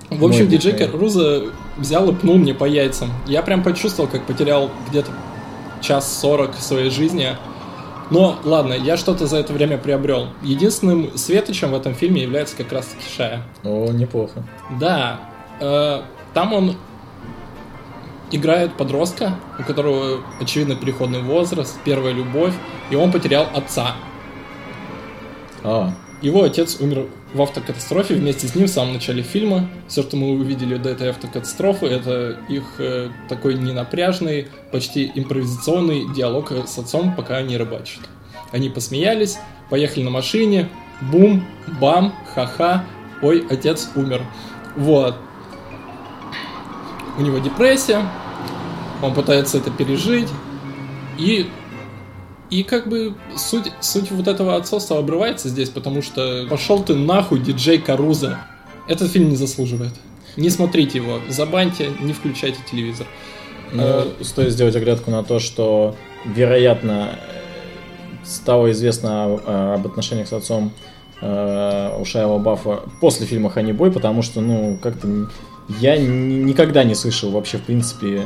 В 0.09 0.25
общем, 0.25 0.45
Мой 0.45 0.47
диджей. 0.47 0.73
Каруза 0.73 1.51
взял 1.77 2.09
и 2.09 2.15
пнул 2.15 2.37
мне 2.37 2.53
по 2.53 2.65
яйцам. 2.65 3.11
Я 3.27 3.41
прям 3.43 3.63
почувствовал, 3.63 4.09
как 4.09 4.25
потерял 4.25 4.71
где-то 4.89 5.11
час 5.81 6.19
сорок 6.19 6.55
своей 6.55 6.89
жизни. 6.89 7.37
Но 8.09 8.39
ладно, 8.43 8.73
я 8.73 8.97
что-то 8.97 9.27
за 9.27 9.37
это 9.37 9.53
время 9.53 9.77
приобрел. 9.77 10.29
Единственным 10.41 11.15
светочем 11.15 11.71
в 11.71 11.75
этом 11.75 11.93
фильме 11.93 12.23
является 12.23 12.55
как 12.55 12.71
раз 12.71 12.87
таки 12.87 13.03
Шая. 13.15 13.43
О, 13.63 13.91
неплохо. 13.91 14.43
Да, 14.79 15.19
э, 15.59 16.01
там 16.33 16.53
он 16.53 16.75
играет 18.31 18.73
подростка, 18.73 19.35
у 19.59 19.63
которого 19.63 20.21
очевидно 20.39 20.75
переходный 20.75 21.21
возраст, 21.21 21.77
первая 21.83 22.13
любовь, 22.13 22.53
и 22.89 22.95
он 22.95 23.11
потерял 23.11 23.47
отца. 23.53 23.95
А, 25.63 25.93
Его 26.21 26.43
отец 26.43 26.77
умер 26.79 27.07
в 27.33 27.41
автокатастрофе 27.41 28.15
вместе 28.15 28.47
с 28.47 28.55
ним 28.55 28.65
в 28.65 28.69
самом 28.69 28.93
начале 28.93 29.21
фильма. 29.21 29.69
Все, 29.87 30.01
что 30.01 30.17
мы 30.17 30.31
увидели 30.31 30.77
до 30.77 30.89
этой 30.89 31.09
автокатастрофы, 31.09 31.85
это 31.85 32.37
их 32.49 32.63
э, 32.79 33.09
такой 33.27 33.55
ненапряжный, 33.55 34.47
почти 34.71 35.11
импровизационный 35.13 36.11
диалог 36.13 36.51
с 36.51 36.77
отцом, 36.77 37.15
пока 37.15 37.37
они 37.37 37.57
рыбачат. 37.57 38.01
Они 38.51 38.69
посмеялись, 38.69 39.37
поехали 39.69 40.03
на 40.03 40.09
машине, 40.09 40.69
бум, 41.01 41.45
бам, 41.79 42.15
ха-ха, 42.33 42.85
ой, 43.21 43.45
отец 43.49 43.89
умер. 43.95 44.23
Вот. 44.75 45.15
У 47.17 47.21
него 47.21 47.37
депрессия, 47.39 48.09
он 49.01 49.13
пытается 49.13 49.57
это 49.57 49.69
пережить, 49.71 50.29
и 51.17 51.49
И 52.49 52.63
как 52.63 52.87
бы 52.89 53.13
суть, 53.37 53.71
суть 53.79 54.09
вот 54.11 54.27
этого 54.27 54.55
отцовства 54.55 54.97
обрывается 54.97 55.49
здесь, 55.49 55.69
потому 55.69 56.01
что 56.01 56.47
пошел 56.49 56.81
ты 56.81 56.95
нахуй, 56.95 57.39
диджей 57.39 57.77
Каруза. 57.77 58.39
Этот 58.87 59.11
фильм 59.11 59.29
не 59.29 59.35
заслуживает. 59.35 59.93
Не 60.35 60.49
смотрите 60.49 60.97
его, 60.97 61.19
забаньте, 61.29 61.89
не 61.99 62.13
включайте 62.13 62.57
телевизор. 62.69 63.05
Ну, 63.71 63.83
Э, 63.83 64.05
стоит 64.21 64.51
сделать 64.51 64.75
оглядку 64.75 65.11
на 65.11 65.23
то, 65.23 65.37
что, 65.39 65.95
вероятно, 66.25 67.09
э, 67.11 68.25
стало 68.25 68.71
известно 68.71 69.25
о- 69.25 69.75
об 69.75 69.85
отношениях 69.85 70.27
с 70.27 70.33
отцом 70.33 70.71
э, 71.21 71.97
у 71.99 72.05
Шайла 72.05 72.37
Баффа 72.39 72.79
после 73.01 73.25
фильма 73.27 73.49
«Ханнибой», 73.49 73.91
потому 73.91 74.21
что, 74.23 74.39
ну, 74.41 74.79
как-то 74.81 75.29
я 75.81 75.97
ни- 75.97 76.43
никогда 76.43 76.83
не 76.85 76.95
слышал 76.95 77.29
вообще, 77.29 77.57
в 77.57 77.63
принципе, 77.63 78.07
э, 78.21 78.25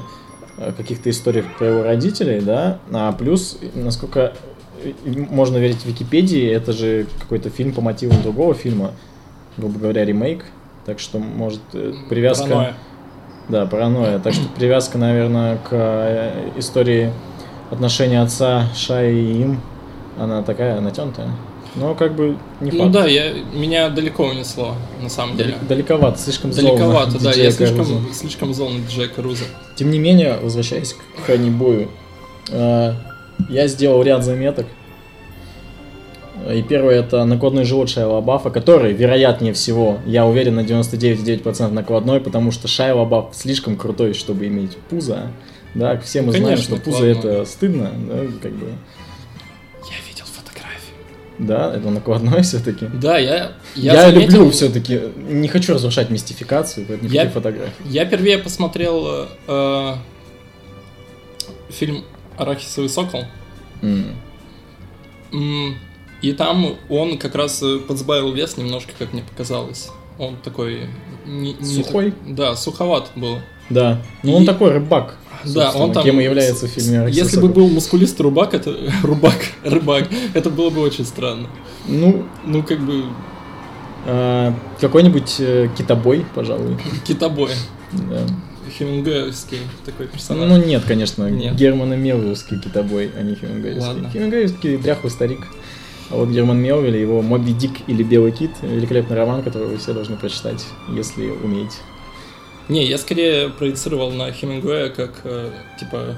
каких-то 0.78 1.10
историй 1.10 1.44
про 1.58 1.68
его 1.68 1.84
родителей, 1.84 2.42
да, 2.42 2.80
а 2.92 3.12
плюс, 3.12 3.58
насколько 3.74 4.34
э, 4.84 4.94
можно 5.06 5.58
верить 5.58 5.86
Википедии, 5.86 6.48
это 6.48 6.74
же 6.74 7.08
какой-то 7.20 7.50
фильм 7.50 7.74
по 7.74 7.82
мотивам 7.82 8.22
другого 8.22 8.54
фильма, 8.54 8.92
грубо 9.58 9.80
говоря, 9.80 10.06
ремейк, 10.06 10.46
так 10.86 11.00
что, 11.00 11.20
может, 11.20 11.62
э, 11.74 11.94
привязка... 12.10 12.48
Паранойя. 12.48 12.74
Да, 13.50 13.66
паранойя. 13.66 14.20
Так 14.20 14.34
что 14.34 14.48
привязка, 14.56 14.98
наверное, 14.98 15.58
к 15.58 15.70
э, 15.72 16.52
истории 16.58 17.12
отношений 17.72 18.16
отца 18.16 18.68
Шай 18.74 19.14
и 19.14 19.42
им, 19.42 19.60
она 20.18 20.44
такая 20.44 20.80
натянутая. 20.80 21.30
Но 21.76 21.96
как 21.96 22.16
бы 22.16 22.38
не 22.62 22.72
Ну 22.72 22.80
факт. 22.80 22.92
да, 22.92 23.08
я, 23.08 23.34
меня 23.54 23.90
далеко 23.90 24.28
унесло, 24.28 24.76
на 25.02 25.10
самом 25.10 25.38
деле. 25.38 25.56
Далековато, 25.68 26.20
слишком 26.20 26.54
зол 26.54 26.64
на 26.64 26.70
Далековато, 26.70 27.20
да, 27.20 27.32
я 27.32 27.52
слишком, 27.52 28.14
слишком 28.14 28.54
зол 28.54 28.70
на 28.70 28.80
диджея 28.80 29.08
Каруза. 29.08 29.46
Тем 29.76 29.90
не 29.90 29.98
менее, 29.98 30.38
возвращаясь 30.42 30.94
к 30.94 31.26
Ханнибою, 31.26 31.90
э, 32.50 32.94
я 33.50 33.68
сделал 33.68 34.04
ряд 34.04 34.24
заметок. 34.24 34.68
И 36.52 36.62
первое 36.62 36.96
это 37.00 37.24
накладной 37.24 37.64
живот 37.64 37.90
Шайла 37.90 38.20
Баффа, 38.20 38.50
который, 38.50 38.92
вероятнее 38.92 39.54
всего, 39.54 40.00
я 40.06 40.26
уверен 40.26 40.56
на 40.56 40.62
99,9% 40.62 41.70
накладной, 41.72 42.20
потому 42.20 42.52
что 42.52 42.68
Шайла 42.68 43.06
Бафф 43.06 43.34
слишком 43.34 43.78
крутой, 43.78 44.14
чтобы 44.14 44.48
иметь 44.48 44.76
пузо. 44.90 45.32
Да, 45.74 45.98
все 46.00 46.22
мы 46.22 46.32
знаем, 46.32 46.46
Конечно, 46.46 46.76
что 46.76 46.84
пузо 46.84 47.06
это 47.06 47.46
стыдно, 47.46 47.92
да, 48.08 48.26
как 48.42 48.52
бы. 48.52 48.68
Я 51.40 51.46
фотографии. 51.46 51.48
Да, 51.48 51.76
это 51.76 51.90
накладной 51.90 52.42
все-таки. 52.44 52.86
Да, 52.94 53.18
я, 53.18 53.52
я, 53.76 53.94
Я, 53.94 54.12
заметил- 54.12 54.32
люблю 54.38 54.52
все-таки, 54.52 55.02
не 55.30 55.48
хочу 55.48 55.74
разрушать 55.74 56.10
мистификацию, 56.10 56.86
поэтому 56.88 57.10
Я- 57.10 57.24
никаких 57.24 57.34
фотографий. 57.34 57.74
Я 57.86 58.06
впервые 58.06 58.38
посмотрел 58.38 59.28
э, 59.48 59.96
фильм 61.70 62.04
«Арахисовый 62.38 62.90
сокол». 62.90 63.26
М, 65.32 65.76
и 66.22 66.32
там 66.34 66.76
он 66.90 67.18
как 67.18 67.36
раз 67.36 67.62
э, 67.64 67.80
подсбавил 67.80 68.32
вес 68.34 68.56
немножко, 68.58 68.92
как 68.98 69.14
мне 69.14 69.24
показалось. 69.24 69.90
Он 70.20 70.38
такой... 70.38 70.88
не- 71.26 71.54
не 71.54 71.84
Сухой? 71.84 72.12
так- 72.12 72.36
да, 72.36 72.56
суховат 72.56 73.10
был. 73.16 73.40
Да, 73.70 74.00
ну 74.22 74.32
И- 74.34 74.36
он 74.36 74.46
такой 74.46 74.72
рыбак. 74.72 75.18
Да, 75.46 75.72
он 75.72 75.92
там... 75.92 76.04
Кем 76.04 76.20
и 76.20 76.24
является 76.24 76.68
в 76.68 76.70
фильме 76.70 77.02
«Арахисовый 77.02 77.24
Если 77.24 77.40
бы 77.40 77.48
сокол». 77.48 77.64
был 77.64 77.70
мускулистый 77.70 78.24
рубак, 78.24 78.54
это... 78.54 78.76
Рубак, 79.04 79.38
рыбак, 79.64 80.10
это 80.34 80.50
было 80.50 80.70
бы 80.70 80.82
очень 80.82 81.06
странно. 81.06 81.48
Ну, 81.88 82.26
Ну, 82.46 82.64
как 82.64 82.80
бы, 82.80 83.06
А, 84.06 84.54
какой-нибудь 84.80 85.36
э, 85.40 85.70
китобой, 85.78 86.26
пожалуй. 86.36 86.78
китобой. 87.06 87.52
Да. 87.92 88.26
Хемингуэевский 88.78 89.60
такой 89.86 90.08
персонаж. 90.08 90.50
Ну 90.50 90.58
нет, 90.58 90.84
конечно, 90.88 91.30
Нет. 91.30 91.56
Германа 91.56 91.94
Мелвиллский 91.94 92.60
китобой, 92.60 93.12
а 93.18 93.22
не 93.22 93.36
Хемингуэевский. 93.36 93.88
Ладно. 93.88 94.10
Хемингуэевский 94.10 94.78
дряхлый 94.78 95.12
старик. 95.12 95.48
А 96.10 96.16
вот 96.16 96.30
Герман 96.30 96.60
Мелвиль, 96.60 96.98
его 96.98 97.22
«Моби 97.22 97.54
Дик» 97.54 97.72
или 97.88 98.04
«Белый 98.04 98.32
кит»— 98.32 98.52
великолепный 98.62 99.16
роман, 99.16 99.42
который 99.42 99.68
вы 99.68 99.78
все 99.78 99.94
должны 99.94 100.16
прочитать, 100.16 100.66
если 100.90 101.30
умеете. 101.30 101.78
Не, 102.70 102.86
я 102.86 102.98
скорее 102.98 103.50
проецировал 103.50 104.12
на 104.12 104.32
Хемингуэя 104.32 104.90
как, 104.90 105.22
э, 105.26 105.50
типа... 105.80 106.16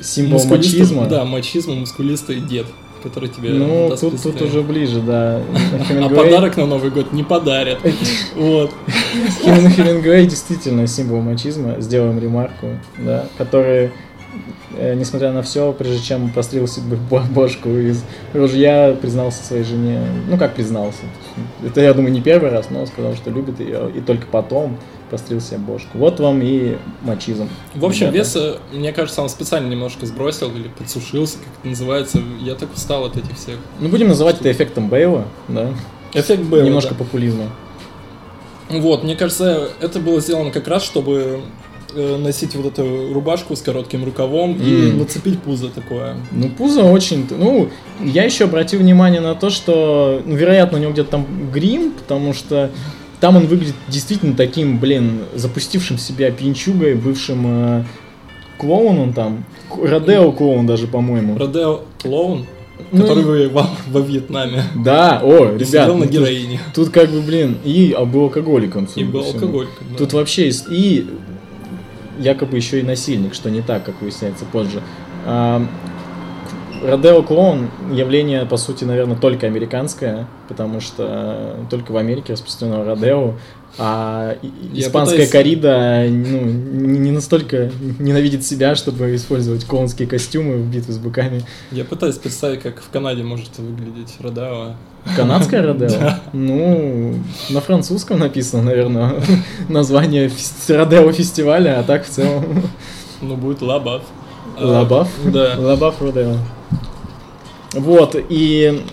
Символ 0.00 0.38
мускулистый- 0.40 0.56
мачизма. 0.80 1.06
Да, 1.06 1.24
мачизма, 1.24 1.74
мускулистый 1.74 2.40
дед, 2.40 2.66
который 3.02 3.28
тебе 3.28 3.50
Ну, 3.50 3.88
даст 3.90 4.00
тут, 4.02 4.20
тут 4.20 4.42
уже 4.42 4.62
ближе, 4.62 5.00
да. 5.00 5.40
А 6.02 6.08
подарок 6.08 6.56
на 6.56 6.66
Новый 6.66 6.90
год 6.90 7.12
не 7.12 7.22
подарят. 7.22 7.78
Вот. 8.34 8.72
Хем- 9.44 9.70
Хемингуэй 9.70 10.26
действительно 10.26 10.86
символ 10.88 11.20
мачизма, 11.20 11.76
сделаем 11.80 12.18
ремарку, 12.18 12.70
да, 12.98 13.26
который, 13.38 13.92
э, 14.76 14.94
несмотря 14.96 15.30
на 15.30 15.42
все, 15.42 15.72
прежде 15.72 16.02
чем 16.04 16.28
прострелил 16.30 16.66
себе 16.66 16.96
бо- 17.08 17.20
бошку 17.30 17.68
из 17.68 18.02
ружья, 18.32 18.96
признался 19.00 19.44
своей 19.44 19.62
жене, 19.62 20.00
ну 20.28 20.36
как 20.36 20.54
признался, 20.56 21.02
это, 21.64 21.80
я 21.80 21.94
думаю, 21.94 22.12
не 22.12 22.20
первый 22.20 22.50
раз, 22.50 22.68
но 22.70 22.84
сказал, 22.86 23.14
что 23.14 23.30
любит 23.30 23.60
ее, 23.60 23.92
и 23.94 24.00
только 24.00 24.26
потом 24.26 24.76
прострелил 25.10 25.40
себе 25.42 25.58
бошку. 25.58 25.98
Вот 25.98 26.18
вам 26.20 26.40
и 26.42 26.76
мачизм. 27.02 27.48
В 27.74 27.84
общем, 27.84 28.06
ребята. 28.06 28.16
вес, 28.18 28.36
э, 28.36 28.56
мне 28.72 28.92
кажется, 28.92 29.22
он 29.22 29.28
специально 29.28 29.68
немножко 29.68 30.06
сбросил 30.06 30.50
или 30.54 30.68
подсушился, 30.68 31.38
как 31.38 31.48
это 31.60 31.68
называется. 31.68 32.20
Я 32.40 32.54
так 32.54 32.72
устал 32.74 33.04
от 33.04 33.16
этих 33.16 33.36
всех. 33.36 33.56
Ну, 33.80 33.88
будем 33.88 34.08
называть 34.08 34.40
это 34.40 34.50
эффектом 34.50 34.88
Бейла, 34.88 35.24
да, 35.48 35.68
Эффект 36.12 36.42
был. 36.44 36.62
немножко 36.62 36.94
популизма. 36.94 37.50
Вот, 38.70 39.04
мне 39.04 39.14
кажется, 39.14 39.68
это 39.80 40.00
было 40.00 40.20
сделано 40.20 40.50
как 40.50 40.66
раз, 40.68 40.82
чтобы 40.84 41.40
э, 41.94 42.16
носить 42.16 42.56
вот 42.56 42.66
эту 42.66 43.12
рубашку 43.12 43.54
с 43.54 43.60
коротким 43.62 44.04
рукавом 44.04 44.54
и 44.56 44.90
М. 44.90 44.98
нацепить 44.98 45.40
пузо 45.42 45.68
такое. 45.68 46.16
Ну, 46.32 46.48
пузо 46.48 46.82
очень... 46.82 47.26
Ну, 47.30 47.68
я 48.02 48.24
еще 48.24 48.44
обратил 48.44 48.80
внимание 48.80 49.20
на 49.20 49.34
то, 49.34 49.50
что, 49.50 50.22
ну, 50.24 50.34
вероятно, 50.34 50.78
у 50.78 50.80
него 50.80 50.92
где-то 50.92 51.10
там 51.10 51.26
грим, 51.52 51.92
потому 51.92 52.32
что 52.32 52.70
там 53.24 53.38
он 53.38 53.46
выглядит 53.46 53.74
действительно 53.88 54.34
таким, 54.36 54.78
блин, 54.78 55.20
запустившим 55.34 55.96
себя 55.96 56.30
пьянчугой, 56.30 56.94
бывшим 56.94 57.44
э, 57.46 57.84
клоуном 58.58 59.14
там. 59.14 59.46
Родео 59.82 60.30
клоун 60.30 60.66
даже, 60.66 60.86
по-моему. 60.86 61.38
Родео 61.38 61.80
клоун, 62.02 62.44
Ну, 62.92 63.00
который 63.00 63.22
и- 63.22 63.24
воевал 63.24 63.70
во 63.88 64.00
Вьетнаме. 64.02 64.64
Да, 64.74 65.22
о, 65.24 65.54
И 65.54 65.58
ребят, 65.58 65.88
на 65.88 65.94
ну, 65.94 66.02
тут, 66.02 66.10
героине. 66.10 66.60
тут 66.74 66.90
как 66.90 67.08
бы, 67.08 67.22
блин, 67.22 67.56
и 67.64 67.94
а, 67.96 68.04
был 68.04 68.24
алкоголиком. 68.24 68.86
И 68.94 69.04
был 69.04 69.24
алкоголиком. 69.24 69.86
да. 69.92 69.96
Тут 69.96 70.12
вообще 70.12 70.44
есть 70.44 70.66
и 70.70 71.06
якобы 72.18 72.58
еще 72.58 72.80
и 72.80 72.82
насильник, 72.82 73.32
что 73.32 73.48
не 73.50 73.62
так, 73.62 73.84
как 73.84 74.02
выясняется 74.02 74.44
позже. 74.44 74.82
А, 75.24 75.66
Родео 76.84 77.22
клоун 77.22 77.70
явление, 77.92 78.44
по 78.46 78.56
сути, 78.56 78.84
наверное, 78.84 79.16
только 79.16 79.46
американское, 79.46 80.26
потому 80.48 80.80
что 80.80 81.56
только 81.70 81.92
в 81.92 81.96
Америке 81.96 82.34
распространено 82.34 82.84
Родео, 82.84 83.34
а 83.76 84.36
испанская 84.72 85.26
пытаюсь- 85.26 85.30
корида 85.32 86.04
ну, 86.08 86.40
не 86.42 87.10
настолько 87.10 87.70
ненавидит 87.98 88.44
себя, 88.44 88.76
чтобы 88.76 89.14
использовать 89.16 89.64
клоунские 89.64 90.06
костюмы 90.06 90.58
в 90.58 90.66
битве 90.66 90.92
с 90.94 90.98
быками. 90.98 91.42
Я 91.72 91.84
пытаюсь 91.84 92.16
представить, 92.16 92.60
как 92.60 92.80
в 92.80 92.88
Канаде 92.90 93.22
может 93.24 93.58
выглядеть 93.58 94.14
Родео. 94.20 94.74
Канадское 95.16 95.62
Родео? 95.66 95.90
Ну, 96.32 97.14
на 97.50 97.60
французском 97.60 98.18
написано, 98.20 98.62
наверное, 98.62 99.14
название 99.68 100.30
Родео 100.68 101.10
фестиваля, 101.12 101.80
а 101.80 101.82
так 101.82 102.04
в 102.06 102.10
целом 102.10 102.62
Ну, 103.22 103.36
будет 103.36 103.60
Лабаф. 103.60 104.02
Лабаф? 104.56 105.08
Да. 105.24 105.54
Лабаф 105.58 106.00
Родео. 106.00 106.36
Вот, 107.74 108.16
и 108.28 108.84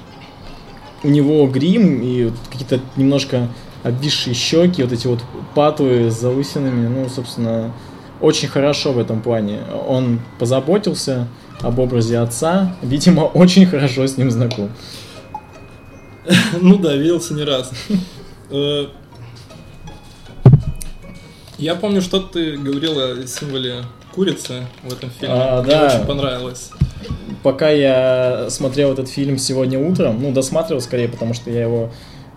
у 1.04 1.08
него 1.08 1.48
грим 1.48 2.02
и 2.02 2.32
какие-то 2.52 2.80
немножко 2.96 3.48
обвисшие 3.84 4.34
щеки, 4.34 4.84
вот 4.84 4.92
эти 4.92 5.08
вот 5.08 5.20
патовые 5.56 6.12
с 6.12 6.20
залысинами, 6.20 6.88
ну, 6.88 7.10
собственно, 7.10 7.74
очень 8.20 8.48
хорошо 8.48 8.92
в 8.94 9.00
этом 9.00 9.22
плане. 9.22 9.62
Он 9.88 10.20
позаботился 10.40 11.28
об 11.62 11.80
образе 11.80 12.20
отца, 12.20 12.76
видимо, 12.82 13.22
очень 13.34 13.66
хорошо 13.66 14.06
с 14.08 14.18
ним 14.18 14.32
знаком. 14.32 14.70
Ну 16.62 16.78
да, 16.78 16.96
виделся 16.96 17.34
не 17.34 17.44
раз. 17.44 17.72
Э, 18.54 18.88
Я 21.58 21.76
помню, 21.76 22.02
что 22.02 22.20
ты 22.20 22.58
говорил 22.58 23.00
о 23.00 23.26
символе 23.26 23.86
курицы 24.14 24.68
в 24.84 24.92
этом 24.92 25.10
фильме. 25.10 25.34
А, 25.34 25.62
Мне 25.62 25.72
да. 25.72 25.86
очень 25.86 26.06
понравилось. 26.06 26.72
Пока 27.44 27.70
я 27.70 28.48
смотрел 28.50 28.92
этот 28.94 29.10
фильм 29.10 29.38
сегодня 29.38 29.80
утром, 29.80 30.22
ну, 30.22 30.32
досматривал 30.32 30.82
скорее, 30.82 31.08
потому 31.08 31.34
что 31.34 31.50
я 31.50 31.62
его 31.64 31.90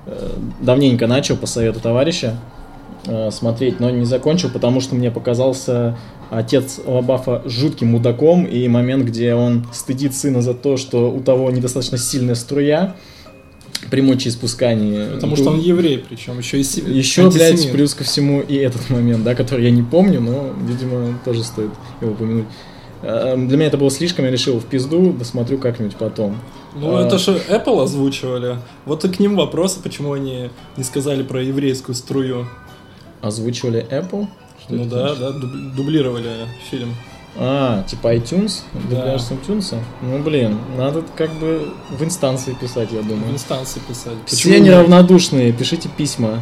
э, 0.06 0.30
давненько 0.60 1.06
начал 1.06 1.36
по 1.36 1.46
совету 1.46 1.80
товарища 1.80 2.38
э, 3.06 3.30
смотреть, 3.30 3.80
но 3.80 3.90
не 3.90 4.06
закончил, 4.06 4.48
потому 4.50 4.80
что 4.80 4.94
мне 4.94 5.10
показался 5.10 5.98
отец 6.30 6.80
Лабафа 6.86 7.42
жутким 7.44 7.88
мудаком, 7.88 8.44
и 8.44 8.66
момент, 8.68 9.04
где 9.04 9.34
он 9.34 9.66
стыдит 9.72 10.14
сына 10.14 10.40
за 10.42 10.54
то, 10.54 10.76
что 10.78 11.10
у 11.12 11.20
того 11.20 11.50
недостаточно 11.50 11.98
сильная 11.98 12.34
струя 12.34 12.96
при 13.90 14.00
мочеиспускании. 14.00 15.14
Потому 15.14 15.36
что 15.36 15.50
он 15.50 15.60
еврей, 15.60 16.02
причем 16.08 16.38
еще 16.38 16.58
и 16.60 16.64
си- 16.64 16.80
Еще, 16.86 17.22
блядь, 17.30 17.70
плюс 17.72 17.92
ко 17.94 18.04
всему 18.04 18.40
и 18.40 18.54
этот 18.56 18.88
момент, 18.88 19.22
да, 19.22 19.34
который 19.34 19.64
я 19.64 19.70
не 19.70 19.82
помню, 19.82 20.20
но, 20.22 20.50
видимо, 20.66 21.18
тоже 21.24 21.44
стоит 21.44 21.70
его 22.00 22.12
упомянуть. 22.12 22.46
Э, 23.04 23.34
Для 23.36 23.56
меня 23.56 23.66
это 23.66 23.76
было 23.76 23.90
слишком, 23.90 24.24
я 24.24 24.30
решил 24.30 24.58
в 24.58 24.64
пизду, 24.64 25.12
досмотрю 25.12 25.58
как-нибудь 25.58 25.96
потом. 25.96 26.38
Ну, 26.74 26.96
А. 26.96 27.06
это 27.06 27.18
же 27.18 27.40
Apple 27.48 27.82
озвучивали. 27.82 28.56
Вот 28.86 29.04
и 29.04 29.08
к 29.08 29.20
ним 29.20 29.36
вопросы, 29.36 29.80
почему 29.82 30.12
они 30.14 30.50
не 30.76 30.84
сказали 30.84 31.22
про 31.22 31.42
еврейскую 31.42 31.94
струю. 31.94 32.46
Озвучивали 33.20 33.86
Apple? 33.90 34.26
Что 34.62 34.74
ну 34.74 34.84
да, 34.86 35.14
значит? 35.14 35.18
да, 35.20 35.28
дуб- 35.46 35.74
дублировали 35.76 36.30
фильм. 36.70 36.94
А, 37.36 37.82
типа 37.82 38.14
iTunes? 38.14 38.60
Да. 38.88 38.96
Дубляж 38.96 39.22
с 39.22 39.30
iTunes? 39.32 39.74
Ну, 40.02 40.18
блин, 40.22 40.58
надо 40.78 41.02
как 41.16 41.32
бы 41.34 41.68
в 41.90 42.02
инстанции 42.04 42.54
писать, 42.54 42.90
я 42.92 43.00
В 43.00 43.08
думаю. 43.08 43.32
инстанции 43.32 43.80
писать. 43.80 44.14
Все 44.26 44.48
Почему 44.50 44.64
неравнодушные, 44.66 45.52
пишите 45.52 45.88
письма. 45.88 46.40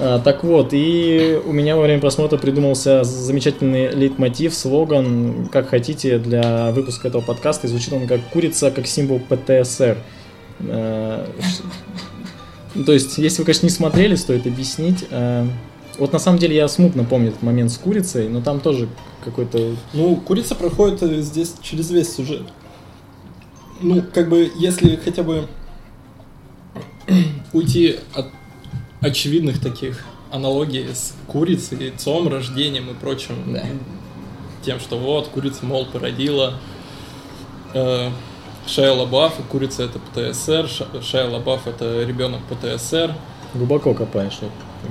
А, 0.00 0.20
так 0.20 0.44
вот, 0.44 0.68
и 0.72 1.40
у 1.44 1.52
меня 1.52 1.76
во 1.76 1.82
время 1.82 2.00
просмотра 2.00 2.38
придумался 2.38 3.02
замечательный 3.02 3.90
лейтмотив, 3.90 4.54
слоган, 4.54 5.48
как 5.50 5.68
хотите, 5.70 6.18
для 6.18 6.70
выпуска 6.70 7.08
этого 7.08 7.20
подкаста. 7.20 7.66
И 7.66 7.70
звучит 7.70 7.92
он 7.92 8.06
как 8.06 8.20
«Курица 8.30 8.70
как 8.70 8.86
символ 8.86 9.18
ПТСР». 9.18 9.98
А, 10.60 11.28
То 12.86 12.92
есть, 12.92 13.18
если 13.18 13.42
вы, 13.42 13.46
конечно, 13.46 13.66
не 13.66 13.70
смотрели, 13.70 14.14
стоит 14.14 14.46
объяснить. 14.46 15.04
А, 15.10 15.48
Вот 15.98 16.12
на 16.12 16.20
самом 16.20 16.38
деле 16.38 16.54
я 16.54 16.68
смутно 16.68 17.02
помню 17.02 17.30
этот 17.30 17.42
момент 17.42 17.72
с 17.72 17.76
курицей, 17.78 18.28
но 18.28 18.40
там 18.40 18.60
тоже 18.60 18.88
какой-то... 19.24 19.74
Ну, 19.94 20.14
курица 20.14 20.54
проходит 20.54 21.02
э, 21.02 21.20
здесь 21.22 21.54
через 21.60 21.90
весь 21.90 22.14
сюжет. 22.14 22.42
Ну, 23.80 24.04
как 24.14 24.28
бы, 24.28 24.48
если 24.56 24.94
хотя 24.94 25.24
бы 25.24 25.48
уйти 27.52 27.96
от 28.14 28.26
очевидных 29.00 29.60
таких 29.60 30.04
аналогий 30.30 30.86
с 30.92 31.14
курицей, 31.26 31.78
яйцом, 31.84 32.28
рождением 32.28 32.90
и 32.90 32.94
прочим, 32.94 33.34
Да. 33.46 33.62
тем, 34.64 34.80
что 34.80 34.98
вот, 34.98 35.28
курица, 35.28 35.64
мол, 35.64 35.86
породила 35.86 36.54
э, 37.74 38.10
Шея 38.66 38.92
Лабаф, 38.92 39.38
и 39.38 39.42
курица 39.50 39.84
это 39.84 39.98
ПТСР, 39.98 40.68
Ша- 40.68 41.02
Шея 41.02 41.28
Лабаф 41.28 41.66
это 41.66 42.04
ребенок 42.04 42.40
ПТСР. 42.50 43.14
Глубоко 43.54 43.94
копаешь. 43.94 44.38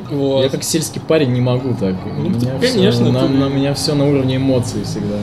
Вот. 0.09 0.41
Я 0.43 0.49
как 0.49 0.63
сельский 0.63 0.99
парень 0.99 1.31
не 1.31 1.41
могу 1.41 1.75
так. 1.75 1.95
Ну, 2.05 2.25
У 2.25 2.29
меня 2.29 2.57
ты, 2.59 2.71
конечно, 2.73 3.11
на, 3.11 3.21
ты- 3.27 3.33
на 3.33 3.49
меня 3.49 3.73
все 3.75 3.93
на 3.93 4.05
уровне 4.09 4.37
эмоций 4.37 4.83
всегда. 4.83 5.17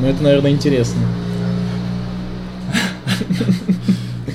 Но 0.00 0.08
это, 0.08 0.22
наверное, 0.22 0.50
интересно. 0.52 1.00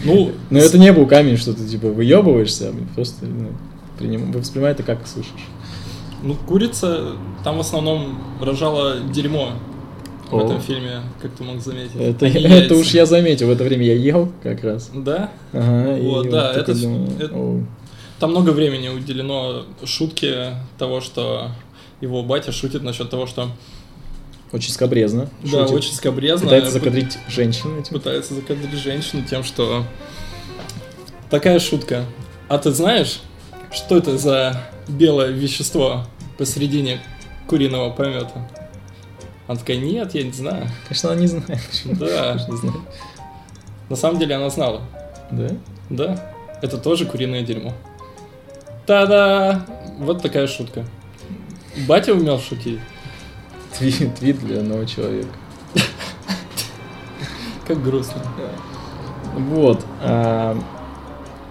Ну, 0.05 0.31
Но 0.49 0.59
это 0.59 0.77
не 0.77 0.93
был 0.93 1.05
камень, 1.05 1.37
что 1.37 1.53
ты 1.53 1.65
типа 1.65 1.87
выебываешься, 1.89 2.69
а 2.69 2.73
просто 2.95 3.25
ну, 3.25 3.49
приним... 3.97 4.31
воспринимай 4.31 4.71
это 4.71 4.83
как 4.83 5.05
слышишь. 5.07 5.31
Ну, 6.23 6.35
курица 6.35 7.13
там 7.43 7.57
в 7.57 7.59
основном 7.59 8.19
рожала 8.41 8.99
дерьмо 8.99 9.51
в 10.29 10.35
О. 10.35 10.41
этом 10.43 10.59
фильме, 10.61 11.01
как 11.21 11.31
ты 11.33 11.43
мог 11.43 11.61
заметить. 11.61 11.95
Это, 11.95 12.25
а 12.25 12.29
это 12.29 12.75
уж 12.75 12.87
я 12.91 13.05
заметил, 13.05 13.47
в 13.47 13.51
это 13.51 13.63
время 13.63 13.85
я 13.85 13.93
ел 13.93 14.31
как 14.43 14.63
раз. 14.63 14.89
Да? 14.93 15.31
Ага, 15.53 15.97
и 15.97 16.01
Вот, 16.01 16.29
да, 16.29 16.53
такой 16.53 16.61
это- 16.73 16.81
думаю, 16.81 17.09
это- 17.19 17.35
«О, 17.35 17.63
Там 18.19 18.31
много 18.31 18.49
времени 18.49 18.89
уделено 18.89 19.63
шутке 19.85 20.55
того, 20.79 21.01
что 21.01 21.51
его 22.01 22.23
батя 22.23 22.51
шутит 22.51 22.81
насчет 22.83 23.09
того, 23.11 23.27
что 23.27 23.49
Очень 24.51 24.71
скобрезно. 24.71 25.29
да, 25.43 25.49
шутит. 25.61 25.71
очень 25.71 25.93
скобрезно. 25.93 26.45
Пытается 26.47 26.71
пы- 26.71 26.73
закадрить 26.79 27.17
женщину 27.29 27.79
этим. 27.79 27.93
пытается 27.93 28.33
закадрить 28.33 28.73
женщину 28.73 29.23
тем, 29.29 29.43
что 29.43 29.83
такая 31.29 31.59
шутка. 31.59 32.05
А 32.47 32.57
ты 32.57 32.71
знаешь, 32.71 33.19
что 33.71 33.97
это 33.97 34.17
за 34.17 34.61
белое 34.87 35.29
вещество 35.29 36.05
посередине 36.37 36.99
куриного 37.47 37.91
помета? 37.91 38.49
Она 39.47 39.57
такая, 39.57 39.77
нет, 39.77 40.13
я 40.13 40.23
не 40.23 40.31
знаю. 40.31 40.67
Конечно, 40.87 41.11
она 41.11 41.21
не 41.21 41.27
знает. 41.27 41.61
Да. 41.85 42.33
Конечно, 42.33 42.51
не 42.51 42.57
знает. 42.57 42.79
На 43.89 43.95
самом 43.95 44.19
деле 44.19 44.35
она 44.35 44.49
знала. 44.49 44.81
Да? 45.31 45.49
Да, 45.89 46.33
это 46.61 46.77
тоже 46.77 47.05
куриное 47.05 47.43
дерьмо. 47.43 47.73
Та-да! 48.85 49.65
Вот 49.99 50.21
такая 50.21 50.47
шутка. 50.47 50.85
Батя 51.87 52.13
умел 52.13 52.39
шутить. 52.39 52.79
Твит, 53.77 54.15
твит 54.15 54.39
для 54.39 54.59
одного 54.59 54.85
человека. 54.85 55.29
Как 57.67 57.81
грустно. 57.83 58.21
Вот. 59.35 59.85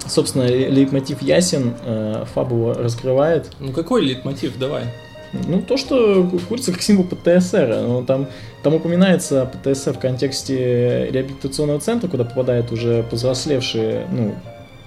Собственно, 0.09 0.45
ле- 0.45 0.69
лейтмотив 0.69 1.23
ясен, 1.23 1.75
а, 1.85 2.25
фабула 2.35 2.75
раскрывает. 2.75 3.51
Ну 3.61 3.73
какой 3.73 4.03
лейтмотив, 4.03 4.59
давай. 4.59 4.85
Ну, 5.33 5.61
то, 5.61 5.77
что 5.77 6.25
ку- 6.25 6.39
курица 6.39 6.73
как 6.73 6.81
символ 6.81 7.05
ПТСР. 7.05 7.81
Ну, 7.87 8.05
там, 8.05 8.27
там 8.63 8.75
упоминается 8.75 9.45
ПТСР 9.63 9.93
в 9.95 9.99
контексте 9.99 11.09
реабилитационного 11.11 11.81
центра, 11.81 12.09
куда 12.09 12.25
попадают 12.25 12.73
уже 12.73 13.03
повзрослевшие, 13.03 14.07
ну, 14.11 14.35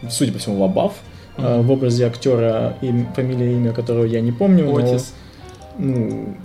судя 0.09 0.31
по 0.31 0.39
всему, 0.39 0.59
Лабаф, 0.61 0.93
а, 1.37 1.57
Мгм. 1.59 1.67
в 1.67 1.71
образе 1.71 2.07
актера, 2.07 2.77
им, 2.81 3.07
фамилия, 3.13 3.51
имя 3.53 3.73
которого 3.73 4.05
я 4.05 4.21
не 4.21 4.31
помню. 4.31 4.65
но, 4.65 4.77
Отис. 4.77 5.13
ну, 5.77 6.35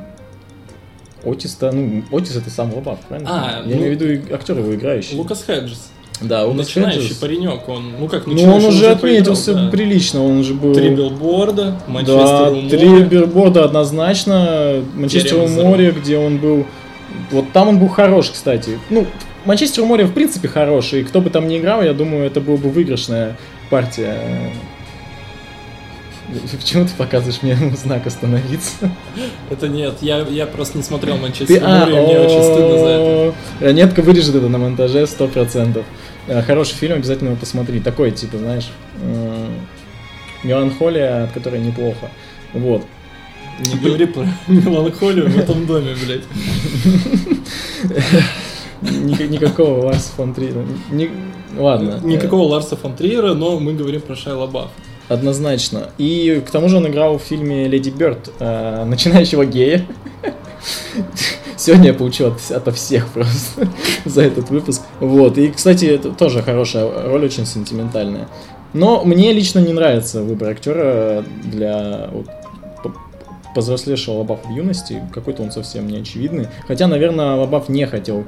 Отис-то, 1.25 1.73
ну, 1.73 2.03
Отис 2.13 2.37
это 2.37 2.51
сам 2.51 2.75
Лабаф, 2.75 2.99
правильно? 3.09 3.31
А, 3.33 3.51
я 3.61 3.63
ну, 3.65 3.73
имею 3.83 3.97
в 3.97 4.01
виду 4.03 4.07
и 4.29 4.33
актер 4.33 4.59
его 4.59 4.75
играющий. 4.75 5.17
Лукас 5.17 5.43
Хеджес. 5.45 5.91
Да, 6.21 6.45
Лукас 6.45 6.67
Начинающий 6.67 7.15
паренек. 7.17 7.69
Он, 7.69 7.93
ну 7.99 8.09
как, 8.09 8.27
Ну, 8.27 8.43
он 8.45 8.65
уже 8.65 8.81
поиграл, 8.81 8.93
отметился 8.95 9.55
да. 9.55 9.69
прилично, 9.69 10.25
он 10.25 10.39
уже 10.39 10.55
был... 10.55 10.73
Три 10.73 10.91
билборда, 10.91 11.81
Манчестер 11.87 12.17
Да, 12.17 12.51
у 12.51 12.69
три 12.69 13.03
билборда 13.03 13.65
однозначно. 13.65 14.83
Манчестер 14.95 15.39
у 15.39 15.49
моря, 15.49 15.93
где 15.93 16.19
он 16.19 16.39
был... 16.39 16.67
Вот 17.31 17.53
там 17.53 17.69
он 17.69 17.79
был 17.79 17.89
хорош, 17.89 18.31
кстати. 18.31 18.79
Ну, 18.91 19.07
Манчестер 19.45 19.83
у 19.83 19.87
моря 19.87 20.07
в 20.07 20.13
принципе 20.13 20.49
хороший. 20.49 21.01
И 21.01 21.05
кто 21.05 21.21
бы 21.21 21.31
там 21.31 21.49
ни 21.49 21.59
играл, 21.59 21.83
я 21.83 21.93
думаю, 21.93 22.25
это 22.25 22.41
была 22.41 22.57
бы 22.57 22.71
выигрышная 22.71 23.37
партия. 23.69 24.17
Почему 26.59 26.87
ты 26.87 26.93
показываешь 26.95 27.43
мне 27.43 27.57
знак 27.77 28.07
остановиться? 28.07 28.91
Это 29.51 29.69
нет, 29.69 29.97
я, 30.01 30.21
я 30.21 30.47
просто 30.47 30.79
не 30.79 30.85
смотрел 30.85 31.17
Манчестер 31.19 31.61
Ты, 31.61 31.67
моря, 31.67 32.03
и 32.03 32.07
мне 32.07 32.19
очень 32.19 32.43
стыдно 32.43 32.79
за 32.79 32.89
это. 32.89 33.35
о, 33.61 33.73
Нетка 33.73 34.03
вырежет 34.03 34.35
это 34.35 34.49
на 34.49 34.59
монтаже 34.59 35.07
сто 35.07 35.29
процентов. 35.29 35.85
Э, 36.27 36.43
Хороший 36.43 36.75
фильм, 36.75 36.95
обязательно 36.95 37.29
его 37.29 37.37
посмотри. 37.39 37.81
Такой, 37.81 38.11
типа, 38.11 38.39
знаешь, 38.39 38.71
м, 39.03 39.49
меланхолия, 40.43 41.25
от 41.25 41.33
которой 41.33 41.61
неплохо. 41.61 42.11
Вот. 42.55 42.85
Не 43.61 43.79
говори 43.79 44.07
про 44.07 44.27
меланхолию 44.49 45.29
в 45.31 45.39
этом 45.39 45.67
доме, 45.67 45.95
блядь. 46.05 46.25
Ник- 48.83 49.31
Никакого 49.31 49.87
Ларса 49.87 50.11
фон 50.17 50.35
Триера. 50.35 50.65
Ладно. 51.57 52.01
Никакого 52.03 52.49
Ларса 52.49 52.77
фон 52.77 52.95
Триера, 52.97 53.35
но 53.35 53.59
мы 53.61 53.75
говорим 53.75 54.01
про 54.01 54.17
Шайла 54.17 54.41
Лабаф. 54.43 54.71
Однозначно. 55.09 55.91
И 55.99 56.43
к 56.47 56.51
тому 56.51 56.69
же 56.69 56.79
он 56.79 56.87
играл 56.87 57.19
в 57.19 57.23
фильме 57.23 57.69
«Леди 57.69 57.91
Бёрд», 57.91 58.31
э, 58.39 58.85
начинающего 58.85 59.45
гея. 59.45 59.85
Сегодня 61.57 61.89
я 61.89 61.95
получил 61.95 62.29
от, 62.29 62.51
ото 62.51 62.73
всех 62.73 63.09
просто 63.09 63.69
за 64.05 64.23
этот 64.23 64.51
выпуск. 64.51 64.83
Вот. 65.01 65.39
И, 65.39 65.51
кстати, 65.51 65.85
это 65.85 66.11
тоже 66.11 66.43
хорошая 66.43 66.91
роль, 67.07 67.25
очень 67.25 67.47
сентиментальная. 67.47 68.29
Но 68.73 69.05
мне 69.05 69.33
лично 69.33 69.61
не 69.61 69.73
нравится 69.73 70.23
выбор 70.23 70.49
актера 70.49 71.25
для 71.45 72.09
вот, 72.13 72.27
повзрослевшего 73.55 74.19
Лабафа 74.19 74.49
в 74.49 74.51
юности. 74.51 75.03
Какой-то 75.13 75.43
он 75.43 75.51
совсем 75.51 75.87
не 75.87 75.99
очевидный. 75.99 76.49
Хотя, 76.67 76.87
наверное, 76.87 77.35
Лабаф 77.37 77.69
не 77.69 77.87
хотел 77.87 78.25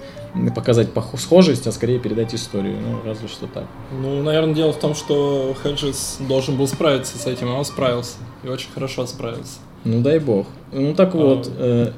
показать 0.54 0.88
схожесть, 1.18 1.66
а 1.66 1.72
скорее 1.72 1.98
передать 1.98 2.34
историю. 2.34 2.76
Ну, 2.80 2.98
разве 3.08 3.28
что 3.28 3.46
так. 3.46 3.64
Ну, 3.92 4.22
наверное, 4.22 4.54
дело 4.54 4.72
в 4.72 4.78
том, 4.78 4.94
что 4.94 5.54
Хеджес 5.62 6.18
должен 6.28 6.56
был 6.56 6.68
справиться 6.68 7.18
с 7.18 7.26
этим, 7.26 7.48
а 7.50 7.54
он 7.58 7.64
справился. 7.64 8.16
И 8.44 8.48
очень 8.48 8.68
хорошо 8.74 9.06
справился. 9.06 9.58
Ну 9.84 10.00
дай 10.00 10.18
бог. 10.18 10.46
Ну 10.72 10.94
так 10.94 11.14
А. 11.14 11.18
вот, 11.18 11.50
э, 11.58 11.92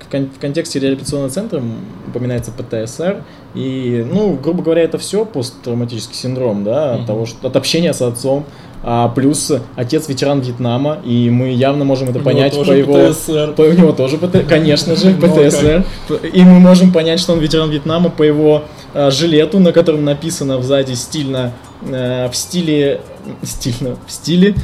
в, 0.00 0.10
кон- 0.10 0.30
в 0.30 0.38
контексте 0.38 0.78
реабилитационного 0.78 1.30
центра 1.30 1.62
упоминается 2.06 2.52
ПТСР. 2.52 3.22
И, 3.54 4.06
ну, 4.10 4.34
грубо 4.36 4.62
говоря, 4.62 4.82
это 4.82 4.98
все 4.98 5.24
посттравматический 5.24 6.14
синдром, 6.16 6.64
да, 6.64 6.92
Мгм. 6.92 7.00
от 7.00 7.06
того, 7.06 7.26
что 7.26 7.46
от 7.48 7.56
общения 7.56 7.92
с 7.94 8.02
отцом. 8.02 8.44
А 8.84 9.08
плюс 9.08 9.52
отец 9.76 10.08
ветеран 10.08 10.40
Вьетнама, 10.40 10.98
и 11.04 11.30
мы 11.30 11.52
явно 11.52 11.84
можем 11.84 12.08
это 12.10 12.18
У 12.18 12.22
понять 12.22 12.52
по 12.52 12.72
его. 12.72 12.94
ПТСР. 13.12 13.52
По, 13.56 13.62
у 13.62 13.72
него 13.72 13.92
тоже 13.92 14.18
ПТ, 14.18 14.44
конечно 14.48 14.96
же, 14.96 15.14
Ну, 15.20 15.26
а 15.26 15.48
ПТСР. 15.48 15.84
И 16.32 16.42
мы 16.42 16.58
можем 16.58 16.92
понять, 16.92 17.20
что 17.20 17.32
он 17.32 17.38
ветеран 17.38 17.70
Вьетнама 17.70 18.10
по 18.10 18.24
его 18.24 18.64
а, 18.92 19.10
жилету, 19.10 19.60
на 19.60 19.72
котором 19.72 20.04
написано 20.04 20.60
сзади 20.62 20.94
стильно, 20.94 21.52
э, 21.88 22.28
в 22.28 22.34
стиле, 22.36 23.00
стильно, 23.42 23.96
в 24.06 24.10
стиле 24.10 24.54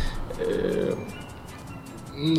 э, 0.40 0.94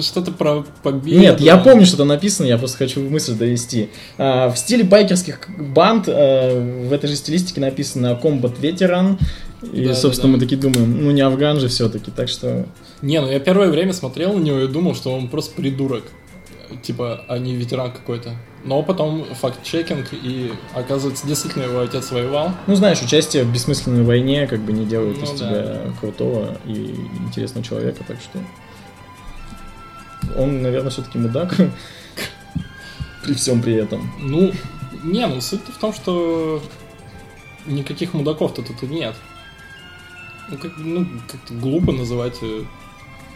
Что-то 0.01 0.31
про 0.31 0.65
победу. 0.83 1.17
нет, 1.19 1.39
я 1.39 1.57
помню, 1.57 1.85
что 1.85 1.95
там 1.97 2.09
написано, 2.09 2.45
я 2.47 2.57
просто 2.57 2.77
хочу 2.77 3.01
мысль 3.01 3.35
довести. 3.35 3.89
А, 4.17 4.49
в 4.49 4.57
стиле 4.57 4.83
байкерских 4.83 5.39
банд 5.57 6.05
а, 6.09 6.83
в 6.87 6.91
этой 6.91 7.07
же 7.07 7.15
стилистике 7.15 7.61
написано 7.61 8.19
Combat 8.21 8.59
Veteran. 8.59 9.17
И, 9.61 9.85
Да, 9.85 9.93
собственно, 9.93 10.31
да, 10.31 10.37
мы 10.37 10.39
такие 10.39 10.59
думаем, 10.59 11.03
ну 11.03 11.11
не 11.11 11.21
афган 11.21 11.59
же 11.59 11.67
все-таки, 11.67 12.11
так 12.11 12.29
что... 12.29 12.65
Не, 13.01 13.19
ну 13.19 13.29
я 13.29 13.39
первое 13.39 13.69
время 13.69 13.93
смотрел 13.93 14.33
на 14.33 14.39
него 14.41 14.59
и 14.59 14.67
думал, 14.67 14.95
что 14.95 15.13
он 15.13 15.27
просто 15.27 15.55
придурок. 15.55 16.03
типа, 16.81 17.25
а 17.27 17.39
не 17.39 17.55
ветеран 17.55 17.91
какой-то. 17.91 18.35
Но 18.63 18.83
потом 18.83 19.25
факт-чекинг, 19.25 20.07
и 20.11 20.51
оказывается, 20.75 21.25
действительно 21.25 21.63
его 21.63 21.79
отец 21.79 22.11
воевал. 22.11 22.51
Ну, 22.67 22.75
знаешь, 22.75 23.01
участие 23.01 23.43
в 23.43 23.53
бессмысленной 23.53 24.03
войне 24.03 24.47
как 24.47 24.59
бы 24.61 24.73
не 24.73 24.85
делает 24.85 25.17
Ну 25.17 25.23
из 25.23 25.31
да. 25.31 25.35
тебя 25.37 25.93
крутого 25.99 26.57
и 26.65 26.95
интересного 27.25 27.65
человека, 27.65 28.03
так 28.07 28.17
что... 28.21 28.39
Он, 30.37 30.61
наверное, 30.61 30.91
все-таки 30.91 31.17
мудак. 31.17 31.55
При 33.23 33.33
всем 33.33 33.61
при 33.61 33.75
этом. 33.75 34.11
Ну, 34.19 34.51
не, 35.03 35.25
ну 35.27 35.41
суть 35.41 35.61
в 35.61 35.77
том, 35.79 35.93
что 35.93 36.61
никаких 37.65 38.13
мудаков-то 38.13 38.61
тут 38.61 38.83
и 38.83 38.87
нет. 38.87 39.15
Ну, 40.51 40.57
как, 40.57 40.71
ну, 40.77 41.05
как-то 41.29 41.53
глупо 41.53 41.91
называть 41.91 42.37
э, 42.41 42.63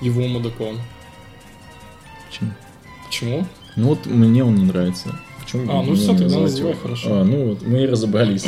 его 0.02 0.28
мудаком. 0.28 0.78
Почему? 2.30 2.52
Почему? 3.06 3.48
Ну 3.76 3.88
вот 3.90 4.06
мне 4.06 4.44
он 4.44 4.56
не 4.56 4.66
нравится. 4.66 5.16
Почему 5.44 5.72
А, 5.72 5.84
ну 5.84 5.94
не 5.94 6.06
тогда 6.06 6.40
называй 6.40 6.72
его? 6.72 6.82
хорошо. 6.82 7.20
А, 7.20 7.24
ну 7.24 7.50
вот, 7.50 7.62
мы 7.62 7.84
и 7.84 7.88
разобрались. 7.88 8.46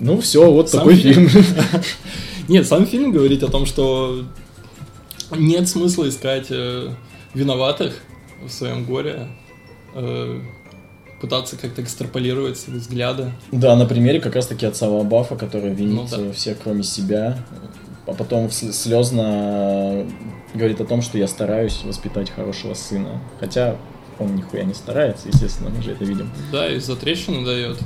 Ну 0.00 0.20
все, 0.20 0.50
вот 0.50 0.70
Сам 0.70 0.80
такой 0.80 0.96
фильм. 0.96 1.28
фильм. 1.28 1.44
Нет, 2.48 2.66
сам 2.66 2.86
фильм 2.86 3.10
говорит 3.12 3.42
о 3.42 3.48
том, 3.50 3.64
что 3.64 4.22
нет 5.34 5.66
смысла 5.68 6.08
искать 6.08 6.48
э, 6.50 6.90
виноватых 7.32 7.94
в 8.44 8.50
своем 8.50 8.84
горе, 8.84 9.28
э, 9.94 10.40
пытаться 11.22 11.56
как-то 11.56 11.80
экстраполировать 11.82 12.58
свои 12.58 12.76
взгляды. 12.76 13.32
Да, 13.50 13.74
на 13.76 13.86
примере 13.86 14.20
как 14.20 14.34
раз 14.34 14.46
таки 14.46 14.66
отца 14.66 14.88
Лабафа, 14.88 15.36
который 15.36 15.72
винит 15.72 15.94
Ну 15.94 16.06
да. 16.10 16.20
э, 16.20 16.32
всех, 16.32 16.58
кроме 16.62 16.82
себя, 16.82 17.38
а 18.06 18.12
потом 18.12 18.50
слезно 18.50 20.06
говорит 20.54 20.80
о 20.80 20.84
том, 20.84 21.02
что 21.02 21.18
я 21.18 21.26
стараюсь 21.26 21.82
воспитать 21.84 22.30
хорошего 22.30 22.74
сына. 22.74 23.20
Хотя 23.40 23.76
он 24.18 24.36
нихуя 24.36 24.64
не 24.64 24.74
старается, 24.74 25.28
естественно, 25.28 25.70
мы 25.70 25.82
же 25.82 25.92
это 25.92 26.04
видим. 26.04 26.30
Да, 26.52 26.68
и 26.68 26.78
за 26.78 26.96
трещину 26.96 27.44
дает. 27.44 27.78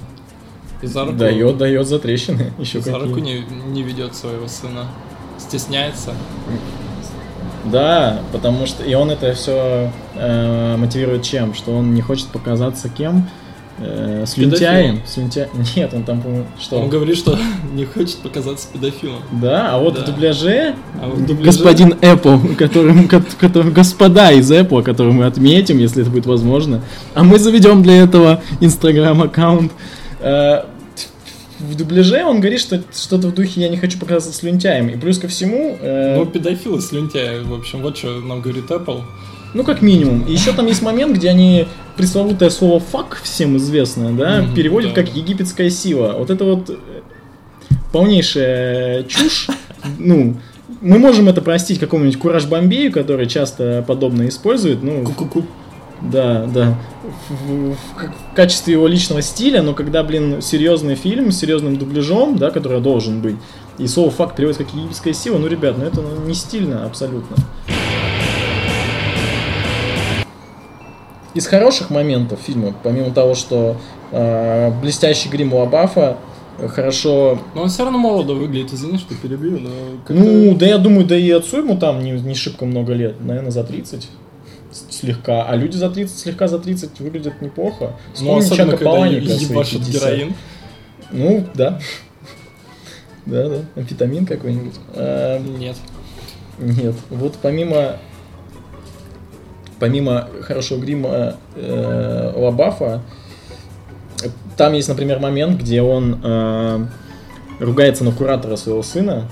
И 0.82 0.86
за 0.86 1.04
руку, 1.04 1.16
Дает, 1.16 1.56
дает 1.56 1.86
за 1.86 1.98
трещины. 1.98 2.52
Еще 2.58 2.80
за 2.80 2.98
руку 2.98 3.18
не, 3.18 3.40
не 3.68 3.82
ведет 3.82 4.14
своего 4.14 4.46
сына. 4.46 4.86
Стесняется. 5.38 6.14
Да, 7.64 8.20
потому 8.32 8.66
что 8.66 8.84
и 8.84 8.94
он 8.94 9.10
это 9.10 9.34
все 9.34 9.90
мотивирует 10.14 11.22
чем? 11.22 11.54
Что 11.54 11.72
он 11.72 11.94
не 11.94 12.00
хочет 12.00 12.28
показаться 12.28 12.88
кем? 12.88 13.28
Э, 13.80 14.24
слюнтяем. 14.26 15.00
Слюнтя... 15.06 15.48
Нет, 15.76 15.94
он 15.94 16.02
там, 16.02 16.20
по-моему, 16.20 16.46
что? 16.60 16.80
Он 16.80 16.88
говорит, 16.88 17.16
что 17.16 17.38
не 17.74 17.84
хочет 17.84 18.16
показаться 18.18 18.66
педофилом. 18.72 19.22
Да, 19.30 19.74
а 19.74 19.78
вот 19.78 19.94
Да. 19.94 20.02
в 20.02 20.06
дубляже, 20.06 20.74
А 21.00 21.06
вот 21.08 21.18
в 21.18 21.26
дубляже- 21.26 21.44
господин 21.44 21.92
Apple, 22.00 22.56
которым, 22.56 23.06
ко- 23.06 23.22
которым- 23.38 23.72
господа 23.72 24.32
из 24.32 24.50
Apple, 24.50 24.82
которого 24.82 25.12
мы 25.12 25.26
отметим, 25.26 25.78
если 25.78 26.02
это 26.02 26.10
будет 26.10 26.26
возможно, 26.26 26.82
а 27.14 27.22
мы 27.22 27.38
заведем 27.38 27.82
для 27.82 28.02
этого 28.02 28.42
Instagram 28.60 29.22
аккаунт. 29.22 29.70
э, 30.20 30.64
в 31.60 31.74
дубляже 31.76 32.24
он 32.24 32.38
говорит, 32.40 32.60
что 32.60 32.80
что-то 32.94 33.28
в 33.28 33.34
духе 33.34 33.60
«я 33.62 33.68
не 33.68 33.76
хочу 33.76 33.98
показаться 33.98 34.32
слюнтяем». 34.32 34.88
И 34.88 34.96
плюс 34.96 35.18
ко 35.18 35.26
всему... 35.26 35.76
э, 35.80 36.16
Ну, 36.16 36.24
педофилы, 36.26 36.80
слюнтяи, 36.80 37.42
в 37.42 37.52
общем, 37.52 37.82
вот 37.82 37.96
что 37.96 38.20
нам 38.20 38.40
говорит 38.40 38.70
Apple. 38.70 39.02
Ну, 39.54 39.64
как 39.64 39.82
минимум. 39.82 40.22
И 40.22 40.32
еще 40.32 40.52
там 40.52 40.66
есть 40.66 40.82
момент, 40.82 41.16
где 41.16 41.30
они 41.30 41.66
пресловутое 41.96 42.50
слово 42.50 42.80
«фак», 42.80 43.18
всем 43.22 43.56
известное, 43.56 44.12
да, 44.12 44.42
Мгм, 44.42 44.54
переводят 44.54 44.94
да. 44.94 45.02
как 45.02 45.14
«египетская 45.16 45.70
сила». 45.70 46.14
Вот 46.18 46.30
это 46.30 46.44
вот 46.44 46.70
э, 46.70 46.74
полнейшая 47.92 49.04
чушь. 49.04 49.48
Ну, 49.98 50.36
мы 50.80 50.98
можем 50.98 51.28
это 51.28 51.40
простить 51.40 51.78
какому-нибудь 51.78 52.18
Кураж 52.18 52.46
Бомбею, 52.46 52.92
который 52.92 53.26
часто 53.26 53.82
подобное 53.86 54.28
использует, 54.28 54.82
ну, 54.82 55.02
Ку-ку-ку. 55.04 55.44
да, 56.02 56.44
да, 56.46 56.78
в, 57.28 57.50
в- 57.50 57.72
в 57.74 58.34
качестве 58.36 58.74
его 58.74 58.86
личного 58.86 59.22
стиля, 59.22 59.62
но 59.62 59.72
когда, 59.74 60.02
блин, 60.04 60.40
серьезный 60.42 60.94
фильм 60.94 61.32
с 61.32 61.38
серьезным 61.38 61.76
дубляжом, 61.78 62.36
да, 62.38 62.50
который 62.50 62.80
должен 62.80 63.20
быть, 63.22 63.36
и 63.78 63.86
слово 63.86 64.10
«факт» 64.10 64.36
переводится 64.36 64.64
как 64.64 64.74
«египетская 64.74 65.14
сила», 65.14 65.38
ну, 65.38 65.46
ребят, 65.48 65.78
ну 65.78 65.84
это 65.84 66.00
ну, 66.02 66.26
не 66.26 66.34
стильно 66.34 66.84
абсолютно. 66.84 67.36
Из 71.38 71.46
хороших 71.46 71.90
моментов 71.90 72.40
фильма, 72.44 72.74
помимо 72.82 73.12
того, 73.12 73.36
что 73.36 73.76
э, 74.10 74.72
блестящий 74.82 75.28
грим 75.28 75.54
у 75.54 75.60
Абафа, 75.60 76.16
э, 76.58 76.66
хорошо... 76.66 77.38
Но 77.54 77.62
он 77.62 77.68
все 77.68 77.84
равно 77.84 77.96
молодо 77.98 78.34
выглядит, 78.34 78.72
извини, 78.72 78.98
что 78.98 79.14
перебью, 79.14 79.60
но 79.60 79.70
Ну, 80.08 80.56
да 80.56 80.66
я 80.66 80.78
думаю, 80.78 81.06
да 81.06 81.16
и 81.16 81.30
отцу 81.30 81.58
ему 81.58 81.78
там 81.78 82.02
не, 82.02 82.10
не 82.10 82.34
шибко 82.34 82.64
много 82.64 82.92
лет, 82.92 83.20
наверное, 83.20 83.52
за 83.52 83.62
30 83.62 84.08
с- 84.72 84.96
слегка. 84.96 85.44
А 85.44 85.54
люди 85.54 85.76
за 85.76 85.88
30, 85.90 86.18
слегка 86.18 86.48
за 86.48 86.58
30 86.58 86.98
выглядят 86.98 87.40
неплохо. 87.40 87.92
Ну, 88.08 88.14
Вспомни 88.14 88.40
особенно, 88.44 88.72
Чака 88.72 88.84
Паланика 88.84 89.32
ебашит 89.32 89.86
50. 89.86 89.92
героин. 90.02 90.34
Ну, 91.12 91.46
да. 91.54 91.78
Да, 93.26 93.48
да, 93.48 93.58
амфетамин 93.76 94.26
какой-нибудь. 94.26 94.74
А, 94.94 95.38
Нет. 95.38 95.76
Нет, 96.58 96.96
вот 97.10 97.36
помимо 97.40 97.96
помимо 99.78 100.28
хорошего 100.42 100.78
грима 100.80 101.36
э, 101.54 102.32
Лабафа, 102.34 103.02
там 104.56 104.72
есть, 104.72 104.88
например, 104.88 105.20
момент, 105.20 105.60
где 105.60 105.82
он 105.82 106.20
э, 106.22 106.86
ругается 107.60 108.04
на 108.04 108.12
куратора 108.12 108.56
своего 108.56 108.82
сына, 108.82 109.26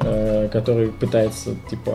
э, 0.00 0.48
который 0.52 0.88
пытается, 0.88 1.50
типа, 1.70 1.92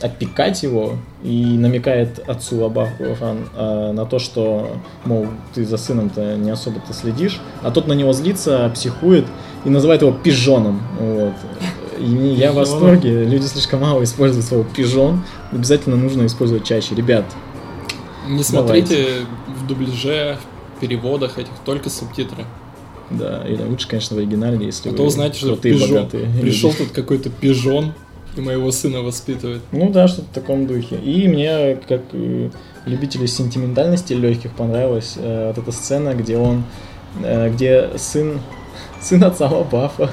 опекать 0.00 0.62
его 0.62 0.94
и 1.22 1.56
намекает 1.58 2.18
отцу 2.28 2.62
Лабафу 2.62 3.04
э, 3.04 3.92
на 3.92 4.04
то, 4.06 4.18
что, 4.18 4.70
мол, 5.04 5.26
ты 5.54 5.64
за 5.64 5.76
сыном-то 5.78 6.36
не 6.36 6.50
особо-то 6.50 6.92
следишь, 6.92 7.40
а 7.62 7.70
тот 7.70 7.86
на 7.86 7.92
него 7.92 8.12
злится, 8.12 8.70
психует 8.74 9.26
и 9.64 9.70
называет 9.70 10.02
его 10.02 10.12
пижоном. 10.12 10.82
Вот. 10.98 11.34
Я 11.98 12.52
в 12.52 12.56
восторге, 12.56 13.24
люди 13.24 13.44
слишком 13.46 13.80
мало 13.80 14.02
используют 14.04 14.46
слово 14.46 14.64
пижон, 14.64 15.22
обязательно 15.52 15.96
нужно 15.96 16.26
использовать 16.26 16.64
чаще. 16.64 16.94
Ребят, 16.94 17.24
Не 18.28 18.42
смотрите 18.42 19.06
в 19.62 19.66
дубляже, 19.66 20.38
в 20.76 20.80
переводах 20.80 21.38
этих, 21.38 21.52
только 21.64 21.90
субтитры. 21.90 22.44
да, 23.10 23.46
или 23.46 23.62
лучше, 23.62 23.88
конечно, 23.88 24.16
в 24.16 24.18
оригинале, 24.18 24.64
если 24.66 24.88
А 24.88 24.92
вы 24.92 24.98
то 24.98 25.04
узнаете, 25.04 25.38
что 25.38 25.56
пижон. 25.56 25.90
богатые. 25.90 26.28
Пришел 26.40 26.72
тут 26.72 26.90
какой-то 26.90 27.30
пижон 27.30 27.92
и 28.36 28.40
моего 28.40 28.70
сына 28.72 29.00
воспитывает. 29.02 29.62
Ну 29.72 29.90
да, 29.90 30.08
что-то 30.08 30.28
в 30.28 30.34
таком 30.34 30.66
духе. 30.66 30.96
И 30.96 31.26
мне, 31.28 31.78
как 31.88 32.02
э, 32.12 32.50
любителю 32.84 33.26
сентиментальности 33.26 34.12
легких, 34.12 34.52
понравилась 34.52 35.14
э, 35.16 35.48
вот 35.54 35.56
эта 35.62 35.72
сцена, 35.72 36.14
где 36.14 36.36
он, 36.36 36.64
э, 37.22 37.48
где 37.50 37.90
сын, 37.96 38.40
сын 39.00 39.22
отца 39.24 39.48
Лабафа 39.48 40.10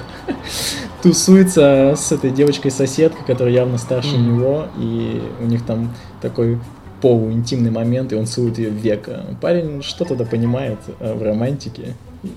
тусуется 1.02 1.93
с 1.97 2.12
этой 2.12 2.32
девочкой-соседкой, 2.32 3.26
которая 3.26 3.54
явно 3.54 3.78
старше 3.78 4.17
Мгм. 4.17 4.38
него, 4.38 4.65
и 4.80 5.21
у 5.41 5.45
них 5.45 5.65
там 5.65 5.93
такой 6.21 6.60
полуинтимный 7.02 7.71
момент, 7.71 8.13
и 8.13 8.15
он 8.15 8.26
целует 8.26 8.58
ее 8.58 8.69
в 8.69 8.76
века. 8.76 9.26
Парень 9.41 9.84
что-то 9.84 10.15
да 10.15 10.23
понимает 10.23 10.80
э, 11.02 11.13
в 11.13 11.21
романтике, 11.21 11.95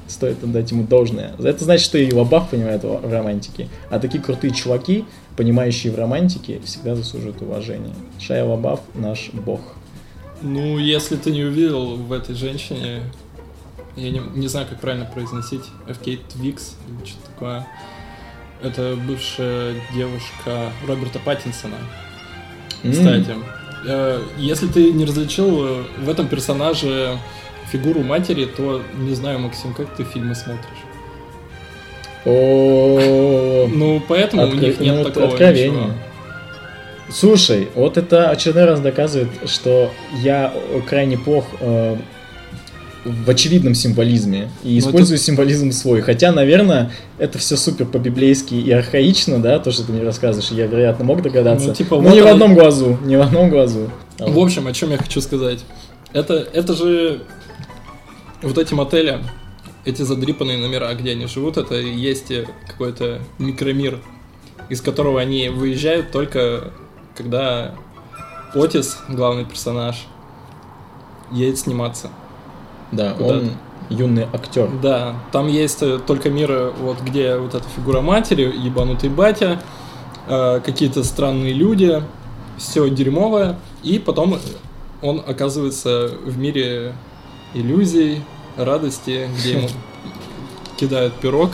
стоит 0.08 0.42
отдать 0.42 0.72
ему 0.72 0.82
должное. 0.82 1.34
Это 1.38 1.62
значит, 1.62 1.84
что 1.84 1.98
и 1.98 2.12
Лабаф 2.12 2.50
понимает 2.50 2.82
в 2.82 2.96
в 3.06 3.12
романтике. 3.12 3.68
А 3.90 4.00
такие 4.00 4.20
крутые 4.20 4.52
чуваки, 4.52 5.04
понимающие 5.36 5.92
в 5.92 5.96
романтике, 5.96 6.60
всегда 6.64 6.96
заслуживают 6.96 7.40
уважения. 7.42 7.94
Шая 8.18 8.44
Лабаф 8.44 8.80
наш 8.94 9.30
бог. 9.32 9.60
Ну, 10.42 10.78
если 10.78 11.14
ты 11.16 11.30
не 11.30 11.44
увидел 11.44 11.94
в 11.94 12.12
этой 12.12 12.34
женщине, 12.34 13.02
я 13.96 14.11
не, 14.11 14.20
не 14.35 14.48
знаю, 14.48 14.66
как 14.68 14.80
правильно 14.80 15.06
произносить, 15.06 15.64
FK 15.88 16.20
Twix 16.35 16.74
или 16.88 17.06
что-то 17.06 17.26
такое. 17.32 17.66
Это 18.62 18.96
бывшая 19.06 19.74
девушка 19.94 20.70
Роберта 20.87 21.18
Паттинсона. 21.18 21.76
М, 22.82 22.92
Кстати, 22.92 23.35
э, 23.87 24.22
если 24.38 24.66
ты 24.66 24.92
не 24.92 25.04
различил 25.04 25.66
э, 25.66 25.85
в 25.98 26.09
этом 26.09 26.28
персонаже 26.28 27.18
фигуру 27.70 28.02
матери, 28.02 28.44
то 28.46 28.82
не 28.94 29.14
знаю, 29.14 29.40
Максим, 29.40 29.74
как 29.74 29.94
ты 29.96 30.04
фильмы 30.04 30.35
смотришь. 30.35 30.62
О, 32.24 33.66
Ну, 33.68 34.02
поэтому 34.09 34.46
у 34.48 34.52
них 34.54 34.80
нет 34.80 34.96
ну, 34.96 35.04
такого 35.04 35.28
откровение. 35.28 35.70
ничего. 35.70 35.92
Слушай, 37.09 37.68
вот 37.76 37.96
это 37.96 38.30
очередной 38.30 38.64
раз 38.64 38.80
доказывает, 38.80 39.28
что 39.48 39.92
я 40.22 40.52
крайне 40.88 41.16
плох 41.16 41.44
э, 41.61 41.96
в 43.07 43.31
очевидном 43.31 43.75
символизме 43.75 44.51
и 44.64 44.75
Ну, 44.75 44.79
использую 44.79 45.19
символизм 45.19 45.71
свой. 45.71 46.01
Хотя, 46.01 46.33
наверное, 46.33 46.90
это 47.19 47.38
все 47.38 47.57
супер 47.57 47.87
по-библейски 47.87 48.55
и 48.55 48.71
архаично, 48.73 49.38
да, 49.38 49.59
то, 49.59 49.71
что 49.71 49.85
ты 49.85 49.92
мне 49.92 50.03
рассказываешь. 50.03 50.51
Я, 50.51 50.66
вероятно, 50.66 51.05
мог 51.05 51.23
догадаться. 51.23 51.69
Ну, 51.69 51.75
типа, 51.75 51.97
Но 51.97 52.03
вот 52.03 52.14
не 52.14 52.21
в 52.21 52.25
оно- 52.25 52.33
одном 52.35 52.55
глазу, 52.55 52.99
не 53.05 53.16
в 53.16 53.21
одном 53.23 53.51
глазу. 53.51 53.90
А 54.19 54.27
В 54.27 54.38
общем, 54.38 54.66
о 54.66 54.73
чем 54.73 54.90
я 54.90 54.99
хочу 54.99 55.21
сказать. 55.21 55.61
Это, 56.12 56.35
это 56.35 56.75
же 56.75 57.23
вот 58.42 58.59
эти 58.59 58.75
мотели, 58.75 59.19
эти 59.85 60.03
задрипанные 60.03 60.59
номера, 60.59 60.92
где 60.95 61.12
они 61.12 61.27
живут, 61.27 61.57
это 61.59 61.77
и 61.77 61.95
есть 61.95 62.33
какой-то 62.66 63.21
микромир, 63.38 64.01
из 64.69 64.81
которого 64.81 65.21
они 65.21 65.49
выезжают 65.49 66.11
только 66.11 66.73
когда 67.16 67.75
Отис, 68.55 68.99
главный 69.09 69.45
персонаж, 69.45 70.07
едет 71.33 71.59
сниматься. 71.59 72.11
Да, 72.92 73.12
Куда 73.12 73.35
он 73.35 73.51
юный 73.88 74.27
актер. 74.33 74.68
Да, 74.83 75.16
там 75.33 75.49
есть 75.49 75.83
э, 75.83 75.99
только 76.05 76.31
мир, 76.31 76.72
вот 76.81 77.01
где 77.01 77.37
вот 77.37 77.55
эта 77.55 77.64
фигура 77.77 78.01
матери, 78.01 78.42
ебанутый 78.42 79.11
батя, 79.11 79.61
э, 80.29 80.61
какие-то 80.64 81.05
странные 81.05 81.53
люди, 81.53 82.03
все 82.59 82.88
дерьмовое, 82.88 83.59
и 83.83 83.99
потом 83.99 84.38
он 85.03 85.22
оказывается 85.27 86.11
в 86.25 86.38
мире 86.38 86.94
иллюзий, 87.55 88.22
радости, 88.57 89.29
где 89.38 89.53
ему 89.53 89.68
кидают 90.77 91.14
пирог 91.14 91.53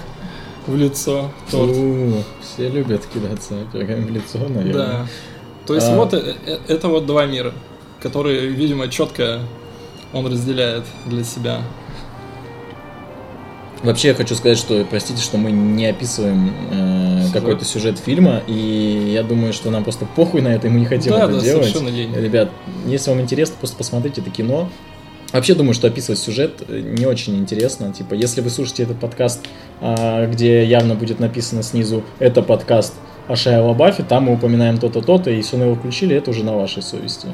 в 0.66 0.76
лицо, 0.76 1.30
торт. 1.50 1.76
У, 1.76 2.22
все 2.40 2.68
любят 2.68 3.02
кидаться 3.12 3.54
пирогами 3.72 4.04
в 4.04 4.10
лицо, 4.10 4.38
наверное. 4.38 4.72
Да. 4.72 5.06
То 5.66 5.74
есть 5.74 5.88
А. 5.88 5.96
вот 5.96 6.14
э, 6.14 6.36
это 6.68 6.88
вот 6.88 7.06
два 7.06 7.26
мира, 7.26 7.52
которые, 8.00 8.48
видимо, 8.48 8.88
четко 8.88 9.40
он 10.12 10.26
разделяет 10.26 10.84
для 11.06 11.24
себя. 11.24 11.60
Вообще 13.82 14.08
я 14.08 14.14
хочу 14.14 14.36
сказать, 14.36 14.58
что 14.58 14.84
простите, 14.88 15.20
что 15.20 15.38
мы 15.38 15.50
не 15.50 15.86
описываем 15.86 16.52
э, 16.70 17.18
Сюжет. 17.22 17.32
какой-то 17.32 17.64
сюжет 17.64 17.98
фильма, 17.98 18.40
и 18.46 19.10
я 19.12 19.24
думаю, 19.24 19.52
что 19.52 19.70
нам 19.70 19.82
просто 19.82 20.06
похуй 20.06 20.40
на 20.40 20.48
это, 20.48 20.68
и 20.68 20.70
мы 20.70 20.78
не 20.78 20.86
хотим 20.86 21.12
да, 21.12 21.24
это 21.24 21.34
да, 21.34 21.40
делать. 21.40 21.64
совершенно 21.64 21.88
лень. 21.88 22.14
Ребят, 22.14 22.50
если 22.86 23.10
вам 23.10 23.20
интересно, 23.20 23.56
просто 23.58 23.76
посмотрите 23.76 24.20
это 24.20 24.30
кино. 24.30 24.68
Вообще 25.32 25.54
думаю, 25.54 25.74
что 25.74 25.88
описывать 25.88 26.20
сюжет 26.20 26.62
э, 26.68 26.78
не 26.78 27.06
очень 27.06 27.36
интересно. 27.36 27.92
Типа, 27.92 28.14
если 28.14 28.40
вы 28.40 28.50
слушаете 28.50 28.84
этот 28.84 29.00
подкаст, 29.00 29.44
а, 29.80 30.26
где 30.26 30.64
явно 30.64 30.94
будет 30.94 31.18
написано 31.18 31.64
снизу 31.64 32.04
«Это 32.20 32.42
подкаст 32.42 32.94
о 33.26 33.34
Шайа 33.34 33.62
Лабафе», 33.62 34.04
там 34.04 34.24
мы 34.24 34.34
упоминаем 34.34 34.78
то-то, 34.78 35.00
то-то, 35.00 35.30
и 35.30 35.36
если 35.36 35.56
мы 35.56 35.64
его 35.64 35.74
включили, 35.74 36.14
это 36.14 36.30
уже 36.30 36.44
на 36.44 36.54
вашей 36.54 36.82
совести. 36.82 37.28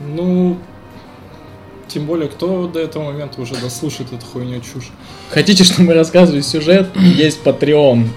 Ну, 0.00 0.58
тем 1.92 2.06
более, 2.06 2.28
кто 2.28 2.68
до 2.68 2.78
этого 2.78 3.04
момента 3.04 3.40
уже 3.40 3.56
дослушает 3.56 4.12
эту 4.12 4.24
хуйню 4.24 4.60
чушь. 4.60 4.90
Хотите, 5.30 5.64
чтобы 5.64 5.88
мы 5.88 5.94
рассказывали 5.94 6.40
сюжет? 6.40 6.94
Есть 6.96 7.42
Patreon. 7.42 8.08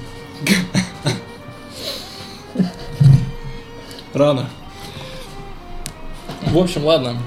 Рано. 4.13 4.47
В 6.41 6.57
общем, 6.57 6.85
ладно. 6.85 7.17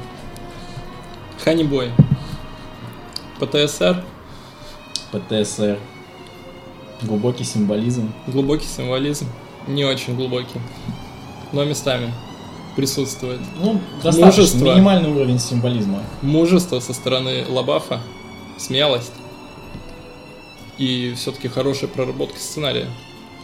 Ханибой. 1.43 1.91
ПТСР. 3.41 4.05
ПТСР. 5.11 5.79
Глубокий 7.03 7.45
символизм. 7.45 8.13
Глубокий 8.29 8.67
символизм. 8.67 9.27
Не 9.67 9.85
очень 9.85 10.15
глубокий. 10.15 10.61
Но 11.53 11.65
местами 11.65 12.13
присутствует. 12.77 13.41
Ну, 13.61 13.81
достаточно. 14.03 14.43
достаточно. 14.43 14.65
Минимальный 14.75 15.11
уровень 15.11 15.39
символизма. 15.41 16.03
Мужество 16.23 16.79
со 16.81 16.93
стороны 16.93 17.45
Лабафа. 17.49 18.01
Смелость. 18.59 19.13
И 20.79 21.15
все-таки 21.17 21.49
хорошая 21.49 21.89
проработка 21.89 22.39
сценария. 22.39 22.87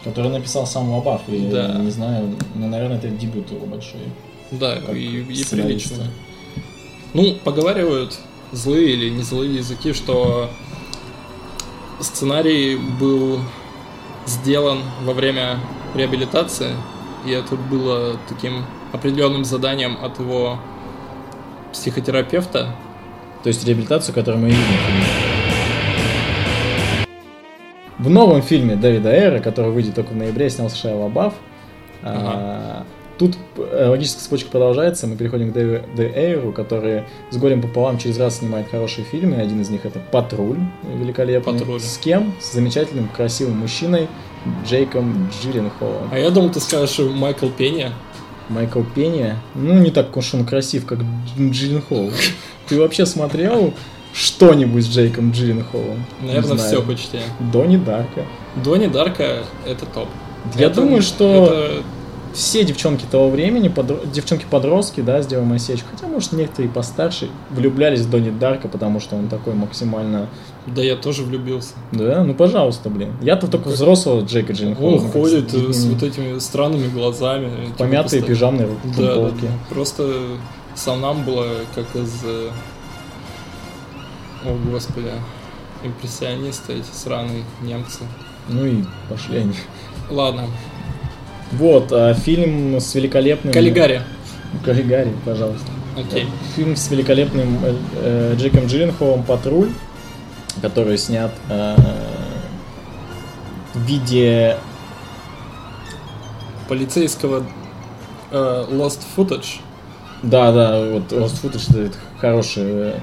Который 0.04 0.30
написал 0.30 0.66
сам 0.66 0.90
Лабаф. 0.90 1.22
И, 1.28 1.46
Да. 1.46 1.74
не 1.78 1.90
знаю, 1.90 2.36
ну, 2.54 2.68
наверное, 2.68 2.98
это 2.98 3.08
дебют 3.08 3.50
его 3.50 3.66
большой. 3.66 4.00
Да, 4.50 4.76
и, 4.92 5.22
и 5.22 5.44
прилично. 5.44 6.08
Ну, 7.14 7.36
поговаривают 7.42 8.18
злые 8.52 8.92
или 8.92 9.08
не 9.10 9.22
злые 9.22 9.56
языки, 9.56 9.92
что 9.94 10.50
сценарий 12.00 12.76
был 12.76 13.40
сделан 14.26 14.80
во 15.04 15.14
время 15.14 15.58
реабилитации, 15.94 16.72
и 17.26 17.30
это 17.30 17.56
было 17.56 18.18
таким 18.28 18.64
определенным 18.92 19.44
заданием 19.44 19.96
от 20.02 20.18
его 20.18 20.58
психотерапевта. 21.72 22.74
То 23.42 23.48
есть 23.48 23.66
реабилитацию, 23.66 24.14
которую 24.14 24.42
мы 24.42 24.48
видим 24.50 24.62
в 27.98 28.10
новом 28.10 28.42
фильме 28.42 28.76
Дэвида 28.76 29.10
Эра, 29.10 29.38
который 29.40 29.70
выйдет 29.70 29.94
только 29.94 30.10
в 30.10 30.16
ноябре, 30.16 30.50
снялся 30.50 30.76
Шайа 30.76 30.96
Лабаф. 30.96 31.34
А, 32.02 32.84
Тут 33.18 33.36
э, 33.56 33.86
логическая 33.88 34.24
цепочка 34.24 34.50
продолжается, 34.50 35.06
мы 35.06 35.14
переходим 35.14 35.52
к 35.52 35.56
Дэви- 35.56 35.94
Д. 35.94 36.10
Эйру, 36.12 36.50
который 36.50 37.04
с 37.30 37.36
горем 37.36 37.62
пополам 37.62 37.98
через 37.98 38.18
раз 38.18 38.38
снимает 38.38 38.68
хорошие 38.68 39.04
фильмы. 39.04 39.36
Один 39.36 39.60
из 39.60 39.70
них 39.70 39.84
это 39.84 40.00
«Патруль», 40.00 40.58
великолепный. 40.82 41.52
«Патруль». 41.52 41.78
С 41.78 41.98
кем? 41.98 42.32
С 42.40 42.52
замечательным, 42.52 43.08
красивым 43.14 43.58
мужчиной 43.58 44.08
Джейком 44.66 45.30
Джилленхолом. 45.30 46.08
А 46.10 46.18
я 46.18 46.30
думал, 46.30 46.50
ты 46.50 46.58
скажешь 46.58 46.98
Майкл 46.98 47.46
Пенья. 47.48 47.92
Майкл 48.52 48.82
Пенни, 48.94 49.34
ну, 49.54 49.74
не 49.78 49.90
так 49.90 50.16
уж 50.16 50.34
он 50.34 50.44
красив, 50.44 50.86
как 50.86 50.98
Дж- 51.00 51.50
Джилленхол. 51.50 52.10
Ты 52.68 52.78
вообще 52.78 53.06
смотрел 53.06 53.72
что-нибудь 54.14 54.84
с 54.84 54.88
Джейком 54.88 55.32
Джилленхолом? 55.32 56.04
Не 56.20 56.28
Наверное, 56.34 56.56
все 56.58 56.82
почти. 56.82 57.18
Донни 57.40 57.76
Дарка. 57.78 58.22
Донни 58.62 58.86
Дарка 58.86 59.44
это 59.66 59.86
топ. 59.86 60.08
Я 60.56 60.66
Это- 60.66 60.76
думаю, 60.82 61.02
что 61.02 61.46
это- 61.46 61.82
все 62.34 62.64
девчонки 62.64 63.04
того 63.10 63.30
времени, 63.30 63.68
подро- 63.68 64.00
девчонки-подростки, 64.10 65.00
да, 65.02 65.20
сделаем 65.22 65.52
осечку, 65.52 65.88
хотя, 65.94 66.06
может, 66.06 66.32
некоторые 66.32 66.70
постарше, 66.70 67.28
влюблялись 67.50 68.00
в 68.00 68.10
Донни 68.10 68.30
Дарка, 68.30 68.68
потому 68.68 69.00
что 69.00 69.16
он 69.16 69.28
такой 69.28 69.54
максимально... 69.54 70.28
Да 70.66 70.80
я 70.82 70.94
тоже 70.96 71.22
влюбился. 71.24 71.74
Да, 71.90 72.22
ну, 72.22 72.34
пожалуйста, 72.34 72.88
блин. 72.88 73.12
Я-то 73.20 73.48
только 73.48 73.68
взрослого 73.68 74.20
Джейка 74.24 74.52
Джилленхола. 74.52 74.96
Он 75.00 75.10
ходит 75.10 75.52
э, 75.54 75.72
с 75.72 75.84
М, 75.84 75.92
вот 75.94 76.02
этими 76.04 76.38
странными 76.38 76.88
глазами. 76.88 77.66
типа 77.66 77.78
Помятые 77.78 78.20
просто- 78.22 78.26
пижамные 78.34 78.68
Да, 78.68 78.74
да, 79.02 79.14
футболки. 79.14 79.40
да. 79.42 79.48
Просто 79.74 80.12
сам 80.76 81.00
нам 81.00 81.24
было 81.24 81.46
как 81.74 81.86
из... 81.96 82.12
э, 82.24 82.50
О, 84.44 84.56
господи. 84.70 85.10
Импрессионисты 85.84 86.74
эти 86.74 86.86
сраные 86.92 87.42
немцы. 87.62 88.00
Ну 88.48 88.64
и 88.64 88.84
пошли 89.08 89.38
они. 89.38 89.54
Ладно. 90.10 90.44
Вот, 91.52 91.88
а, 91.92 92.14
фильм 92.14 92.76
с 92.78 92.94
великолепным... 92.94 93.52
Каллигари. 93.52 94.02
Каллигари, 94.64 95.12
пожалуйста. 95.24 95.66
Окей. 95.98 96.26
Фильм 96.56 96.76
с 96.76 96.90
великолепным 96.90 97.58
э, 97.64 97.74
э, 97.96 98.34
Джеком 98.38 98.66
Джилленхолом 98.66 99.22
«Патруль», 99.24 99.70
который 100.62 100.96
снят 100.96 101.32
э, 101.48 101.76
в 103.74 103.80
виде... 103.80 104.56
Полицейского 106.68 107.44
э, 108.30 108.66
Lost 108.70 109.00
Footage. 109.14 109.60
Да, 110.22 110.52
да, 110.52 110.80
вот 110.86 111.12
Lost 111.12 111.42
Footage 111.42 111.86
это 111.86 111.98
хороший... 112.18 112.62
э, 112.62 113.00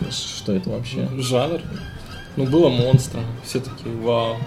э, 0.00 0.10
что 0.10 0.52
это 0.52 0.70
вообще? 0.70 1.08
Жанр. 1.18 1.60
Ну, 2.36 2.46
было 2.46 2.70
монстра. 2.70 3.20
Все 3.44 3.60
такие, 3.60 3.94
вау. 3.94 4.38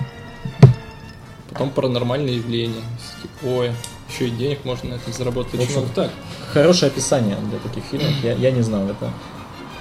Потом 1.50 1.70
паранормальные 1.70 2.38
явления. 2.38 2.82
Все 2.98 3.28
такие, 3.30 3.56
ой, 3.56 3.72
еще 4.10 4.28
и 4.28 4.32
денег 4.32 4.66
можно 4.66 4.90
на 4.90 4.94
этом 4.96 5.14
заработать. 5.14 5.54
В 5.54 5.62
общем. 5.62 5.88
Так, 5.94 6.10
Хорошее 6.52 6.90
описание 6.90 7.36
для 7.50 7.60
таких 7.60 7.84
фильмов, 7.84 8.12
я, 8.24 8.34
я 8.34 8.52
не 8.52 8.62
знал 8.62 8.88
это. 8.88 9.12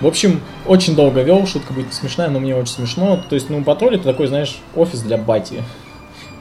В 0.01 0.07
общем, 0.07 0.41
очень 0.67 0.95
долго 0.97 1.23
вел, 1.23 1.47
шутка 1.47 1.73
будет 1.73 1.95
смешная, 1.95 2.29
но 2.29 2.41
мне 2.41 2.55
очень 2.55 2.75
смешно. 2.75 3.23
То 3.29 3.35
есть, 3.35 3.49
ну, 3.49 3.63
патруль 3.63 3.95
это 3.95 4.05
такой, 4.05 4.27
знаешь, 4.27 4.59
офис 4.75 5.01
для 5.01 5.17
бати. 5.17 5.63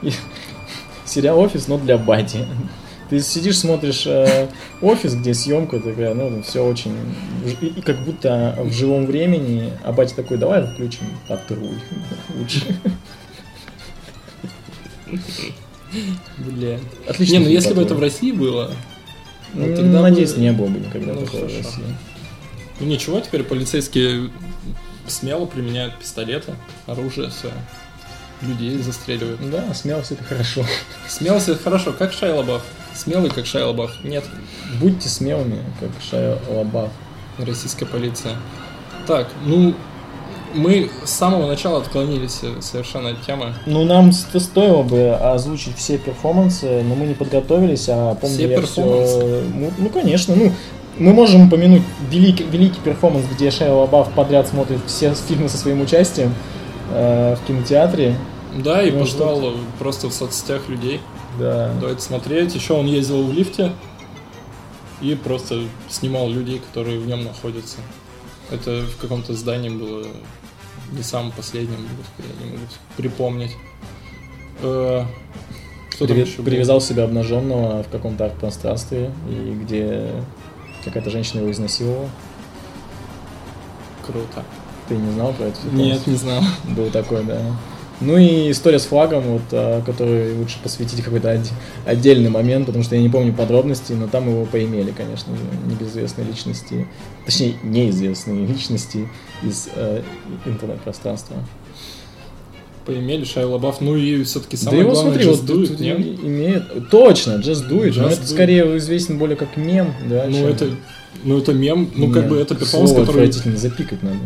И 0.02 0.10
сериал 1.04 1.38
офис, 1.38 1.68
но 1.68 1.78
для 1.78 1.96
бати. 1.96 2.46
Ты 3.10 3.20
сидишь, 3.20 3.58
смотришь 3.58 4.06
э, 4.06 4.48
офис, 4.80 5.14
где 5.14 5.34
съемка 5.34 5.78
такая, 5.78 6.14
ну, 6.14 6.42
все 6.42 6.64
очень... 6.64 6.96
И, 7.60 7.66
и 7.66 7.80
как 7.82 8.02
будто 8.04 8.56
в 8.58 8.72
живом 8.72 9.06
времени, 9.06 9.72
а 9.84 9.92
батя 9.92 10.16
такой, 10.16 10.38
давай 10.38 10.66
включим 10.66 11.06
патруль 11.28 11.78
лучше. 12.36 12.62
бля. 16.38 16.78
Отлично. 17.06 17.34
Не, 17.34 17.38
ну 17.40 17.48
если 17.48 17.74
бы 17.74 17.82
это 17.82 17.94
в 17.94 18.00
России 18.00 18.32
было, 18.32 18.70
ну, 19.52 19.66
М, 19.66 19.76
тогда 19.76 20.02
Надеюсь, 20.02 20.36
не 20.36 20.50
было 20.52 20.66
бы 20.66 20.80
никогда 20.80 21.12
Ну, 21.12 21.20
такого 21.24 21.42
в. 21.46 21.56
России. 21.58 21.84
Ну 22.80 22.86
ничего, 22.86 23.20
теперь 23.20 23.42
полицейские 23.42 24.30
смело 25.06 25.46
применяют 25.46 25.98
пистолеты, 25.98 26.54
оружие 26.86 27.30
свое. 27.30 27.54
Людей 28.42 28.76
застреливают. 28.78 29.48
Да, 29.50 29.72
смелость 29.74 30.12
это 30.12 30.24
хорошо. 30.24 30.64
Смелость 31.08 31.48
это 31.48 31.62
хорошо, 31.62 31.92
как 31.92 32.12
Шайа 32.12 32.34
Лабаф. 32.34 32.62
Смелый, 32.94 33.30
как 33.30 33.46
Шайа 33.46 33.66
Лабаф. 33.66 34.04
Нет, 34.04 34.24
Будьте 34.80 35.08
смелыми, 35.08 35.62
как 35.80 35.90
Шайа 36.02 36.38
Лабаф. 36.48 36.90
российская 37.38 37.86
полиция. 37.86 38.36
Так, 39.06 39.28
ну, 39.44 39.74
мы 40.54 40.90
с 41.04 41.10
самого 41.10 41.46
начала 41.46 41.78
отклонились 41.78 42.40
э, 42.42 42.60
совершенно 42.60 43.10
от 43.10 43.22
темы. 43.22 43.54
Ну, 43.66 43.84
нам 43.84 44.12
стоило 44.12 44.82
бы 44.82 45.14
озвучить 45.14 45.76
все 45.76 45.98
перформансы, 45.98 46.82
но 46.82 46.94
мы 46.94 47.06
не 47.06 47.14
подготовились, 47.14 47.88
а 47.88 48.14
помню, 48.14 48.36
Все 48.36 48.48
я 48.48 48.60
перформансы? 48.60 49.44
Ну, 49.54 49.72
ну, 49.78 49.88
конечно, 49.90 50.34
ну, 50.34 50.52
мы 50.98 51.12
можем 51.12 51.46
упомянуть 51.48 51.82
великий, 52.10 52.44
великий 52.44 52.80
перформанс, 52.80 53.26
где 53.26 53.50
Шайа 53.50 53.72
Лабаф 53.72 54.12
подряд 54.12 54.48
смотрит 54.48 54.80
все 54.86 55.14
фильмы 55.14 55.48
со 55.48 55.56
своим 55.58 55.80
участием 55.80 56.34
э, 56.90 57.36
в 57.36 57.46
кинотеатре. 57.46 58.16
Да, 58.56 58.82
и 58.82 58.90
позвал 58.92 59.50
э, 59.50 59.54
просто 59.78 60.08
в 60.08 60.12
соцсетях 60.14 60.68
людей. 60.68 61.00
Да. 61.38 61.72
Давайте 61.80 62.00
смотреть. 62.00 62.54
Еще 62.54 62.74
он 62.74 62.86
ездил 62.86 63.24
в 63.24 63.32
лифте. 63.32 63.72
и 65.00 65.14
просто 65.16 65.62
снимал 65.88 66.28
людей, 66.30 66.60
которые 66.60 66.98
в 67.00 67.06
нем 67.06 67.24
находятся. 67.24 67.78
Это 68.50 68.82
в 68.82 68.96
каком-то 69.00 69.34
здании 69.34 69.70
было 69.70 70.06
не 70.92 71.02
самым 71.02 71.32
последним, 71.32 71.88
я 72.18 72.44
не 72.46 72.52
могу 72.52 72.62
припомнить. 72.96 73.56
Э, 74.62 75.04
Что 75.90 76.04
еще 76.04 76.36
было? 76.36 76.44
Привязал 76.44 76.80
себя 76.80 77.04
обнаженного 77.04 77.82
в 77.82 77.88
каком-то 77.88 78.26
арт-пространстве, 78.26 79.10
и 79.28 79.58
где 79.64 80.10
какая-то 80.84 81.10
женщина 81.10 81.40
его 81.40 81.50
изнасиловала. 81.50 82.08
Круто. 84.04 84.44
Ты 84.88 84.96
не 84.96 85.12
знал 85.12 85.32
про 85.32 85.46
это? 85.46 85.58
Нет, 85.72 86.06
не 86.06 86.16
знал. 86.16 86.42
Был 86.76 86.90
такой, 86.90 87.24
да. 87.24 87.40
Ну 88.00 88.18
и 88.18 88.50
история 88.50 88.78
с 88.78 88.86
флагом, 88.86 89.22
вот, 89.22 89.42
а, 89.52 89.80
которой 89.82 90.34
лучше 90.34 90.58
посвятить 90.62 91.02
какой-то 91.02 91.32
отде- 91.32 91.52
отдельный 91.86 92.28
момент, 92.28 92.66
потому 92.66 92.82
что 92.84 92.96
я 92.96 93.02
не 93.02 93.08
помню 93.08 93.32
подробностей, 93.32 93.94
но 93.94 94.08
там 94.08 94.28
его 94.28 94.44
поимели, 94.44 94.90
конечно 94.90 95.34
же, 95.36 95.42
небезызвестные 95.66 96.26
личности, 96.26 96.88
точнее, 97.24 97.54
неизвестные 97.62 98.46
личности 98.46 99.08
из 99.42 99.68
э, 99.74 100.02
интернет-пространства. 100.44 101.36
Поимели 102.84 103.24
Шайа 103.24 103.46
Лабаф, 103.46 103.80
ну 103.80 103.96
и 103.96 104.22
все-таки 104.24 104.56
да 104.56 104.62
самое 104.64 104.80
его, 104.82 104.92
главное, 104.92 105.12
смотри, 105.14 105.30
Just 105.30 105.40
вот 105.40 105.50
Do 105.50 105.62
It, 105.62 105.82
нет? 105.82 105.98
имеет... 106.22 106.90
Точно, 106.90 107.30
Just 107.36 107.68
Do 107.68 107.82
It, 107.82 107.94
но 107.96 108.08
Just 108.08 108.12
это 108.12 108.22
Do 108.22 108.26
скорее 108.26 108.76
известен 108.78 109.18
более 109.18 109.36
как 109.36 109.56
мем, 109.56 109.94
да? 110.08 110.26
Ну 110.28 110.36
чем- 110.36 110.46
это, 110.46 110.66
ну 111.24 111.38
это 111.38 111.52
мем, 111.54 111.90
ну 111.94 112.08
как 112.12 112.24
Мем. 112.24 112.30
бы 112.30 112.36
это 112.38 112.54
перформанс, 112.54 112.90
Слово 112.90 113.06
который... 113.06 113.22
отвратительно, 113.24 113.56
запикать 113.56 114.02
надо. 114.02 114.18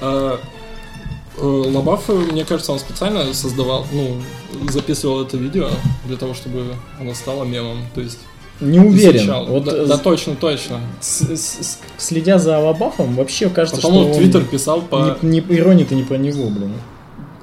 А, 0.00 0.38
э, 1.38 1.44
Лабаф, 1.44 2.08
мне 2.08 2.44
кажется, 2.44 2.72
он 2.72 2.78
специально 2.78 3.32
создавал, 3.34 3.86
ну, 3.92 4.16
записывал 4.70 5.22
это 5.22 5.36
видео 5.36 5.68
для 6.06 6.16
того, 6.16 6.32
чтобы 6.34 6.64
оно 6.98 7.12
стало 7.14 7.44
мемом. 7.44 7.78
То 7.94 8.00
есть 8.00 8.18
Не 8.60 8.78
уверен. 8.80 9.18
изучал. 9.18 9.44
Вот, 9.46 9.64
да, 9.64 9.72
э, 9.76 9.86
да, 9.86 9.98
точно, 9.98 10.34
точно. 10.36 10.80
с- 11.02 11.28
с- 11.36 11.78
следя 11.98 12.38
за 12.38 12.58
Лабафом, 12.58 13.14
вообще 13.16 13.50
кажется, 13.50 13.82
Потом 13.82 13.98
он 13.98 14.04
что 14.04 14.14
в 14.14 14.16
Твиттер 14.16 14.44
писал 14.44 14.80
по... 14.80 15.18
Не, 15.22 15.40
не, 15.40 15.56
ирония-то 15.58 15.94
не 15.94 16.04
про 16.04 16.16
него, 16.16 16.48
блин. 16.48 16.72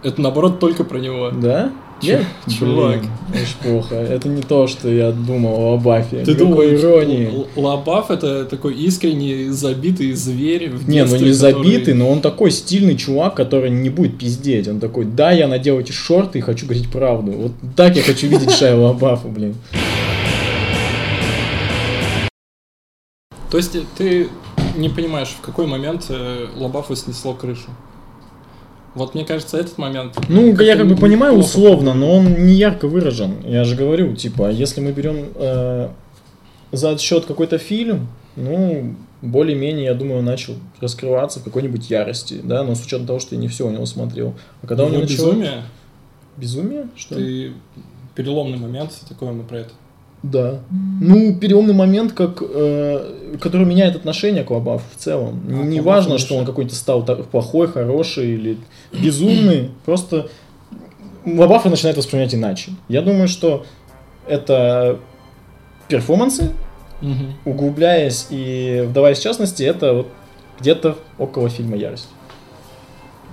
Это 0.04 0.20
наоборот 0.22 0.60
только 0.60 0.84
про 0.84 0.98
него. 1.00 1.30
Да? 1.32 1.72
Нет? 2.02 2.26
чувак. 2.48 3.02
Блин, 3.02 3.12
очень 3.32 3.58
плохо. 3.62 3.94
Это 3.94 4.28
не 4.28 4.42
то, 4.42 4.66
что 4.66 4.90
я 4.90 5.12
думал 5.12 5.54
о 5.54 5.72
Лабафе. 5.74 6.26
Ты 6.26 6.34
думаешь, 6.34 6.80
иронии. 6.82 7.46
Лабаф 7.56 8.10
это 8.10 8.46
такой 8.46 8.74
искренний, 8.74 9.50
забитый 9.50 10.12
зверь 10.14 10.72
в 10.72 10.90
Не, 10.90 11.04
ну 11.04 11.10
детстве, 11.10 11.28
не 11.30 11.34
который- 11.36 11.54
забитый, 11.64 11.94
но 11.94 12.10
он 12.10 12.22
такой 12.22 12.50
стильный 12.50 12.98
чувак, 12.98 13.36
который 13.36 13.70
не 13.70 13.92
будет 13.92 14.18
пиздеть. 14.18 14.68
Он 14.68 14.80
такой, 14.80 15.06
да, 15.06 15.32
я 15.32 15.48
надел 15.48 15.80
эти 15.80 15.92
шорты 15.92 16.40
и 16.40 16.42
хочу 16.42 16.66
говорить 16.66 16.90
правду. 16.92 17.34
Вот 17.34 17.52
так 17.76 17.96
я 17.96 18.02
хочу 18.02 18.26
видеть 18.28 18.52
Шая 18.52 18.76
Лабафа, 18.76 19.28
блин. 19.28 19.54
То 23.52 23.58
есть 23.58 23.76
ты 23.98 24.28
не 24.76 24.90
понимаешь, 24.90 25.28
в 25.38 25.42
какой 25.42 25.68
момент 25.68 26.06
э, 26.10 26.48
Лабафу 26.58 26.96
снесло 26.96 27.34
крышу. 27.34 27.70
Вот 28.94 29.16
мне 29.16 29.24
кажется, 29.26 29.58
этот 29.58 29.78
момент... 29.78 30.18
Ну, 30.28 30.48
я 30.48 30.56
как-то 30.56 30.78
как 30.80 30.88
бы 30.88 30.96
понимаю 30.98 31.34
неплохо. 31.34 31.48
условно, 31.50 31.94
но 31.94 32.14
он 32.18 32.46
не 32.46 32.54
ярко 32.54 32.88
выражен. 32.90 33.36
Я 33.46 33.64
же 33.64 33.76
говорю, 33.76 34.16
типа, 34.16 34.52
если 34.52 34.82
мы 34.82 34.92
берем 34.92 35.28
э, 35.36 35.90
за 36.74 36.90
отсчет 36.92 37.26
какой-то 37.26 37.58
фильм, 37.58 38.08
ну, 38.36 38.96
более-менее, 39.22 39.86
я 39.86 39.94
думаю, 39.94 40.22
начал 40.24 40.56
раскрываться 40.82 41.40
в 41.40 41.44
какой-нибудь 41.44 41.90
ярости, 41.90 42.42
да, 42.44 42.64
но 42.64 42.76
с 42.76 42.84
учетом 42.86 43.08
того, 43.08 43.20
что 43.20 43.36
я 43.36 43.42
не 43.42 43.48
все 43.48 43.66
у 43.66 43.72
него 43.72 43.86
смотрел. 43.86 44.34
А 44.62 44.68
когда 44.68 44.84
у 44.84 44.88
Ну, 44.88 44.94
него 44.96 45.04
начало- 45.04 45.28
безумие, 45.32 45.64
Безумие? 46.38 46.88
Что? 46.96 47.16
ты... 47.16 47.54
Переломный 48.16 48.58
момент, 48.58 48.92
такое 49.08 49.32
мы 49.32 49.44
про 49.44 49.60
это. 49.60 49.70
Да. 50.24 50.60
Ну, 51.00 51.36
переломный 51.36 51.74
момент, 51.74 52.14
как, 52.14 52.42
э, 52.42 53.36
который 53.40 53.66
меняет 53.66 53.96
отношение 53.96 54.44
к 54.44 54.52
Лабафу 54.52 54.84
в 54.96 54.98
целом. 55.00 55.42
А, 55.48 55.52
не 55.64 55.82
важно, 55.82 56.18
что 56.20 56.36
он 56.36 56.46
какой-то 56.46 56.76
стал 56.76 57.04
та- 57.04 57.16
плохой, 57.16 57.68
хороший 57.68 58.34
или 58.34 58.58
безумный. 58.94 59.72
Просто 59.86 60.30
Лабафа 61.26 61.70
начинает 61.70 61.98
воспринимать 61.98 62.36
иначе. 62.36 62.72
Я 62.88 63.02
думаю, 63.02 63.28
что 63.28 63.66
это 64.28 65.00
перформансы, 65.88 66.52
углубляясь 67.46 68.28
и 68.30 68.86
вдаваясь 68.88 69.18
в 69.18 69.24
частности, 69.24 69.64
это 69.64 69.94
вот 69.94 70.08
где-то 70.60 70.98
около 71.18 71.50
фильма 71.50 71.76
«Ярость». 71.76 72.08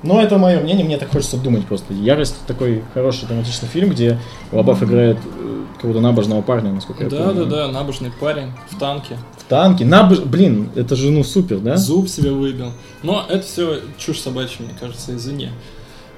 Но 0.02 0.22
это 0.22 0.38
мое 0.38 0.60
мнение, 0.60 0.84
мне 0.84 0.96
так 0.96 1.10
хочется 1.10 1.36
думать 1.38 1.66
просто. 1.66 1.92
«Ярость» 1.92 2.36
такой 2.46 2.84
хороший 2.94 3.26
драматичный 3.26 3.68
фильм, 3.68 3.90
где 3.90 4.18
Лобав 4.52 4.80
играет 4.82 5.18
э, 5.24 5.64
какого-то 5.74 6.00
набожного 6.00 6.40
парня, 6.40 6.72
насколько 6.72 7.04
я 7.04 7.10
Да, 7.10 7.24
помню. 7.24 7.46
да, 7.46 7.66
да, 7.66 7.72
набожный 7.72 8.12
парень 8.12 8.52
в 8.70 8.78
танке. 8.78 9.16
В 9.38 9.44
танке. 9.44 9.84
Набож... 9.84 10.20
Блин, 10.20 10.70
это 10.76 10.94
же 10.94 11.10
ну 11.10 11.24
супер, 11.24 11.58
да? 11.58 11.76
Зуб 11.76 12.08
себе 12.08 12.30
выбил. 12.30 12.72
Но 13.02 13.24
это 13.28 13.44
все 13.44 13.80
чушь 13.98 14.20
собачья, 14.20 14.62
мне 14.64 14.74
кажется, 14.78 15.16
извини. 15.16 15.50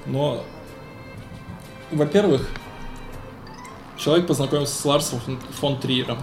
Но, 0.05 0.43
во-первых, 1.91 2.47
человек 3.97 4.27
познакомился 4.27 4.79
с 4.79 4.85
Ларсом 4.85 5.19
фон- 5.59 5.79
Триером 5.79 6.17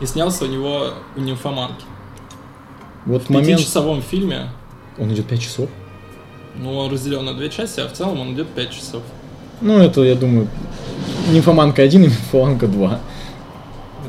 и 0.00 0.06
снялся 0.06 0.44
у 0.44 0.48
него 0.48 0.90
в 1.16 1.20
«Нимфоманке». 1.20 1.84
Вот 3.06 3.24
В 3.24 3.30
момент... 3.30 3.58
пятичасовом 3.58 4.02
фильме, 4.02 4.50
Он 4.98 5.12
идет 5.12 5.26
5 5.26 5.40
часов? 5.42 5.68
Ну, 6.60 6.76
он 6.76 6.92
разделен 6.92 7.24
на 7.24 7.34
две 7.34 7.48
части, 7.48 7.80
а 7.80 7.88
в 7.88 7.92
целом 7.92 8.20
он 8.20 8.34
идет 8.34 8.48
5 8.48 8.70
часов. 8.70 9.02
Ну, 9.60 9.78
это, 9.78 10.02
я 10.02 10.14
думаю, 10.14 10.48
Нимфоманка 11.32 11.82
1 11.82 12.02
и 12.02 12.06
Нимфоманка 12.06 12.66
2. 12.66 13.00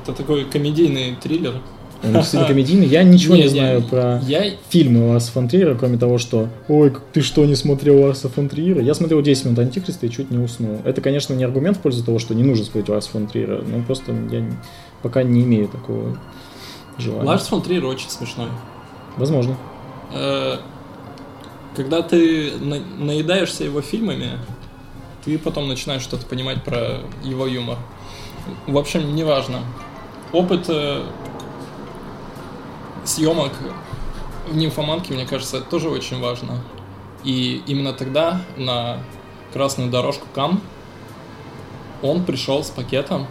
Это 0.02 0.14
такой 0.14 0.46
комедийный 0.46 1.16
триллер. 1.22 1.56
Он 2.04 2.14
действительно 2.14 2.48
комедийный. 2.48 2.88
Я 2.88 3.04
ничего 3.04 3.36
не, 3.36 3.44
Не, 3.44 3.48
знаю 3.50 3.84
про 3.84 4.20
Я 4.26 4.54
фильмы 4.70 5.10
Ларса 5.12 5.32
фон 5.32 5.48
Триера, 5.48 5.76
кроме 5.76 6.00
того, 6.00 6.18
что 6.18 6.48
«Ой, 6.68 6.92
ты 7.14 7.22
что, 7.22 7.46
не 7.46 7.56
смотрел 7.56 8.02
Ларса 8.02 8.28
фон 8.28 8.50
Триера?» 8.50 8.82
Я 8.82 8.96
смотрел 8.96 9.22
10 9.22 9.46
минут 9.46 9.60
Антихриста 9.60 10.08
и 10.08 10.10
чуть 10.10 10.32
не 10.32 10.40
уснул. 10.40 10.80
Это, 10.84 11.00
конечно, 11.02 11.36
не 11.36 11.44
аргумент 11.44 11.78
в 11.78 11.82
пользу 11.82 12.04
того, 12.04 12.18
что 12.18 12.34
не 12.34 12.44
нужно 12.44 12.66
смотреть 12.66 12.90
Ларса 12.90 13.12
фон 13.12 13.28
Триера, 13.28 13.62
но 13.62 13.84
просто 13.84 14.14
я 14.32 14.44
пока 15.04 15.22
не 15.22 15.44
имею 15.44 15.68
такого 15.68 16.18
желания. 16.98 17.28
Ларс 17.28 17.46
фон 17.48 17.62
Триер 17.62 17.86
очень 17.86 18.10
смешной. 18.10 18.48
Возможно. 19.18 19.56
Когда 21.76 22.02
ты 22.02 22.52
на- 22.60 22.80
наедаешься 22.80 23.64
его 23.64 23.82
фильмами, 23.82 24.40
ты 25.24 25.38
потом 25.38 25.68
начинаешь 25.68 26.02
что-то 26.02 26.26
понимать 26.26 26.64
про 26.64 27.02
его 27.24 27.48
юмор. 27.48 27.78
В 28.68 28.78
общем, 28.78 29.16
неважно. 29.16 29.62
Опыт 30.34 30.66
э, 30.70 31.04
съемок 33.06 33.54
в 34.50 34.56
нимфоманке, 34.56 35.14
мне 35.14 35.26
кажется, 35.26 35.58
это 35.58 35.68
тоже 35.68 35.90
очень 35.90 36.20
важно. 36.20 36.62
И 37.24 37.62
именно 37.68 37.94
тогда 37.94 38.42
на 38.58 38.98
красную 39.54 39.92
дорожку 39.92 40.28
Кам 40.34 40.62
он 42.02 42.26
пришел 42.26 42.64
с 42.64 42.70
пакетом 42.70 43.28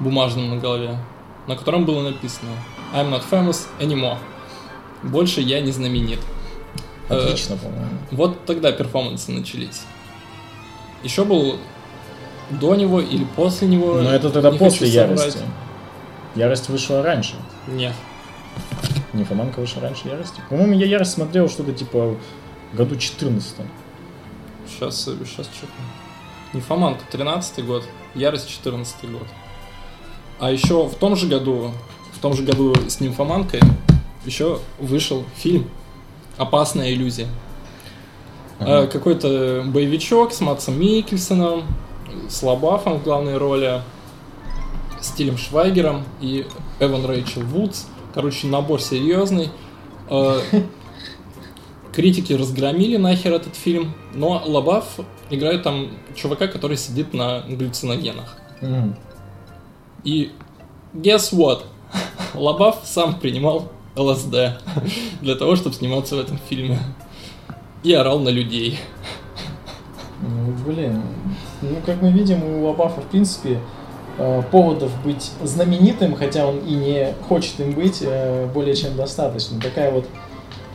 бумажным 0.00 0.50
на 0.50 0.56
голове, 0.56 0.98
на 1.46 1.56
котором 1.56 1.84
было 1.84 2.02
написано 2.02 2.50
I'm 2.94 3.10
not 3.10 3.22
famous 3.30 3.66
anymore. 3.78 4.18
Больше 5.02 5.40
я 5.40 5.60
не 5.60 5.70
знаменит. 5.70 6.20
Э, 7.08 7.18
Отлично, 7.18 7.56
по-моему. 7.56 7.98
вот 8.10 8.44
тогда 8.46 8.72
перформансы 8.72 9.30
начались. 9.30 9.82
Еще 11.02 11.24
был 11.24 11.58
до 12.50 12.74
него 12.74 13.00
или 13.00 13.24
после 13.36 13.68
него. 13.68 13.94
Но 14.00 14.10
это 14.10 14.30
тогда 14.30 14.50
не 14.50 14.58
после. 14.58 14.88
Ярости. 14.88 15.40
Ярость 16.34 16.68
вышла 16.68 17.02
раньше. 17.02 17.34
Нет. 17.66 17.94
Нимфоманка 19.12 19.60
вышла 19.60 19.82
раньше 19.82 20.08
Ярости. 20.08 20.40
По-моему, 20.48 20.74
я 20.74 20.86
Ярость 20.86 21.12
смотрел 21.12 21.48
что-то 21.48 21.72
типа 21.72 22.16
году 22.72 22.96
14 22.96 23.56
Сейчас, 24.68 25.04
сейчас 25.04 25.46
что 25.46 25.66
Нимфоманка 26.52 27.04
13 27.10 27.64
год, 27.64 27.84
Ярость 28.14 28.48
14 28.48 29.10
год. 29.10 29.26
А 30.38 30.50
еще 30.50 30.86
в 30.86 30.94
том 30.96 31.16
же 31.16 31.26
году, 31.26 31.72
в 32.12 32.18
том 32.20 32.34
же 32.34 32.42
году 32.42 32.74
с 32.88 33.00
Нимфоманкой 33.00 33.60
еще 34.24 34.60
вышел 34.78 35.24
фильм 35.36 35.70
«Опасная 36.36 36.92
иллюзия». 36.92 37.28
Э, 38.58 38.86
Какой-то 38.86 39.64
боевичок 39.66 40.32
с 40.32 40.40
Матсом 40.40 40.80
Микельсоном, 40.80 41.64
с 42.28 42.42
Лабафом 42.42 42.98
в 42.98 43.04
главной 43.04 43.36
роли, 43.36 43.82
с 45.00 45.10
Тилем 45.12 45.36
Швайгером 45.36 46.04
и 46.20 46.46
Эван 46.80 47.04
Рэйчел 47.04 47.42
Вудс. 47.42 47.84
Короче, 48.14 48.46
набор 48.46 48.80
серьезный. 48.80 49.50
Э, 50.08 50.40
Критики 51.92 52.32
разгромили 52.32 52.96
нахер 52.96 53.32
этот 53.32 53.56
фильм, 53.56 53.94
но 54.14 54.42
Лабаф 54.44 55.00
играет 55.30 55.62
там 55.62 55.90
чувака, 56.14 56.46
который 56.46 56.76
сидит 56.76 57.14
на 57.14 57.40
галлюциногенах. 57.40 58.36
Мгм. 58.60 58.96
И 60.04 60.32
guess 60.94 61.32
what? 61.32 61.64
Лабаф 62.34 62.80
сам 62.84 63.18
принимал 63.18 63.70
ЛСД 63.96 64.34
для 65.20 65.34
того, 65.36 65.56
чтобы 65.56 65.74
сниматься 65.74 66.16
в 66.16 66.20
этом 66.20 66.38
фильме. 66.48 66.78
И 67.82 67.92
орал 67.92 68.18
на 68.20 68.28
людей. 68.30 68.78
Ну, 70.20 70.52
блин. 70.66 71.02
Ну, 71.62 71.76
как 71.84 72.02
мы 72.02 72.10
видим, 72.10 72.42
у 72.42 72.66
Лабафа, 72.66 73.00
в 73.00 73.04
принципе, 73.06 73.60
э, 74.18 74.42
поводов 74.50 74.90
быть 75.04 75.30
знаменитым, 75.42 76.14
хотя 76.16 76.46
он 76.46 76.58
и 76.58 76.74
не 76.74 77.14
хочет 77.28 77.60
им 77.60 77.72
быть, 77.72 77.98
э, 78.02 78.46
более 78.52 78.74
чем 78.74 78.96
достаточно. 78.96 79.60
Такая 79.60 79.90
вот, 79.92 80.06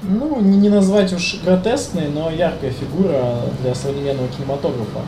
ну, 0.04 0.40
не, 0.42 0.70
назвать 0.70 1.12
уж 1.14 1.38
гротескной, 1.44 2.08
но 2.10 2.30
яркая 2.30 2.72
фигура 2.72 3.38
для 3.62 3.74
современного 3.76 4.28
кинематографа. 4.30 5.02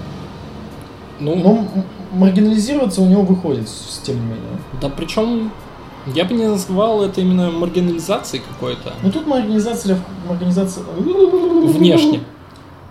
Ну, 1.20 1.36
Но 1.36 1.50
м- 1.58 1.68
маргинализироваться 2.12 3.02
у 3.02 3.06
него 3.06 3.22
выходит, 3.22 3.70
с- 3.70 4.00
тем 4.04 4.16
не 4.16 4.26
менее. 4.26 4.60
да 4.82 4.90
причем 4.90 5.52
я 6.08 6.26
бы 6.26 6.34
не 6.34 6.48
назвал 6.48 7.04
это 7.04 7.22
именно 7.22 7.50
маргинализацией 7.52 8.44
какой-то. 8.44 8.94
Ну 9.02 9.12
тут 9.12 9.26
маргинализация, 9.26 10.00
маргинализация... 10.28 10.84
Внешне. 10.84 12.22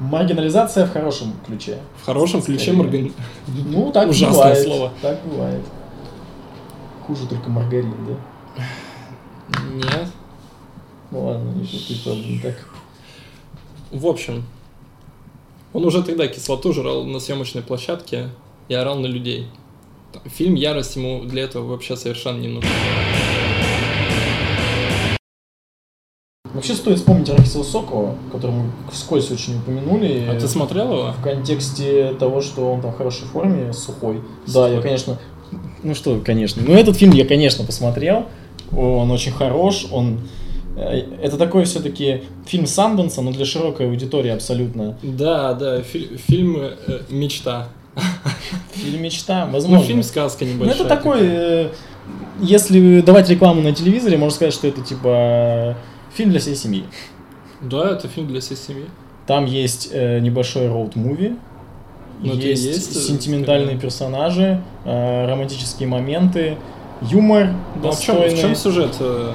Маргинализация 0.01 0.87
в 0.87 0.93
хорошем 0.93 1.35
ключе. 1.47 1.79
В 2.03 2.07
хорошем 2.07 2.43
ключе 2.43 2.73
Скорее. 2.73 2.79
маргин... 2.79 3.13
Ну, 3.47 3.93
так 3.93 4.09
Ужасное 4.09 4.31
бывает. 4.33 4.65
слово. 4.65 4.93
Так 5.01 5.21
бывает. 5.25 5.63
Хуже 7.07 7.27
только 7.27 7.51
маргарин, 7.51 7.95
да? 8.07 8.65
Нет. 9.75 10.09
Ну 11.11 11.27
ладно, 11.27 11.53
ты 11.61 11.95
правда 12.03 12.23
не 12.23 12.39
так. 12.39 12.57
В 13.91 14.07
общем, 14.07 14.45
он 15.73 15.85
уже 15.85 16.03
тогда 16.03 16.27
кислоту 16.27 16.73
жрал 16.73 17.05
на 17.05 17.21
съемочной 17.21 17.63
площадке 17.63 18.31
и 18.69 18.75
орал 18.75 18.99
на 18.99 19.07
людей. 19.07 19.49
Фильм 20.27 20.55
«Ярость» 20.55 20.97
ему 20.97 21.25
для 21.25 21.43
этого 21.45 21.67
вообще 21.67 21.97
совершенно 21.97 22.39
не 22.39 22.49
нужен. 22.49 22.69
Вообще 26.55 26.75
стоит 26.75 26.99
вспомнить 26.99 27.31
Арахисова 27.31 27.63
Сокова, 27.63 28.17
которого 28.31 28.57
мы 28.57 28.71
вскользь 28.93 29.31
очень 29.31 29.59
упомянули. 29.59 30.27
А 30.29 30.39
ты 30.39 30.47
смотрел 30.47 30.93
его? 30.93 31.13
В 31.19 31.23
контексте 31.23 32.13
того, 32.19 32.43
что 32.43 32.73
он 32.73 32.83
там 32.83 32.93
в 32.93 32.97
хорошей 32.97 33.25
форме, 33.27 33.73
сухой. 33.73 34.21
Да, 34.47 34.69
я, 34.69 34.77
Сухой. 34.77 34.83
конечно... 34.83 35.19
Ну 35.83 35.95
что, 35.95 36.21
конечно. 36.21 36.63
Ну, 36.67 36.75
этот 36.75 36.97
фильм 36.97 37.13
я, 37.13 37.27
конечно, 37.27 37.65
посмотрел. 37.65 38.27
Он 38.77 39.11
очень 39.11 39.33
хорош, 39.33 39.87
он... 39.91 40.21
э, 40.77 41.03
Это 41.23 41.37
такой 41.39 41.65
все-таки 41.65 42.23
фильм 42.47 42.67
Санденса, 42.67 43.23
но 43.23 43.33
для 43.33 43.45
широкой 43.45 43.87
аудитории 43.89 44.31
абсолютно. 44.31 44.99
Да, 45.03 45.55
да, 45.55 45.83
фи- 45.83 46.17
фильм 46.17 46.57
э, 46.61 46.77
«Мечта». 47.11 47.69
Фильм 48.75 49.03
мечта, 49.03 49.47
возможно. 49.47 49.79
Ну, 49.79 49.85
фильм 49.85 50.03
«Сказка» 50.03 50.45
Ну, 50.45 50.53
небольшая. 50.55 50.77
это 50.77 50.89
такой, 50.89 51.19
э, 51.23 51.69
если 52.41 53.01
давать 53.01 53.29
рекламу 53.29 53.61
на 53.63 53.73
телевизоре, 53.73 54.17
можно 54.17 54.35
сказать, 54.35 54.55
что 54.55 54.67
это 54.67 54.81
типа 54.81 55.77
фильм 56.15 56.31
для 56.31 56.41
всей 56.41 56.57
семьи. 56.57 56.85
Да, 57.61 57.91
это 57.93 58.09
фильм 58.09 58.27
для 58.29 58.41
всей 58.41 58.57
семьи. 58.57 58.87
Там 59.27 59.45
есть 59.47 59.91
э, 59.93 60.19
небольшой 60.21 60.67
роуд-муви, 60.67 61.37
Ну, 62.21 62.35
есть, 62.35 62.65
есть, 62.65 62.97
э, 62.97 62.99
сентиментальные 63.01 63.79
персонажи, 63.79 64.63
э, 64.85 65.27
романтические 65.29 65.89
моменты, 65.89 66.57
юмор 67.03 67.55
Ну, 67.83 67.89
а 67.89 67.93
в 67.93 68.01
чем, 68.01 68.17
достойный. 68.17 68.35
в 68.37 68.41
чем 68.41 68.57
сюжет? 68.57 68.97
э, 69.01 69.33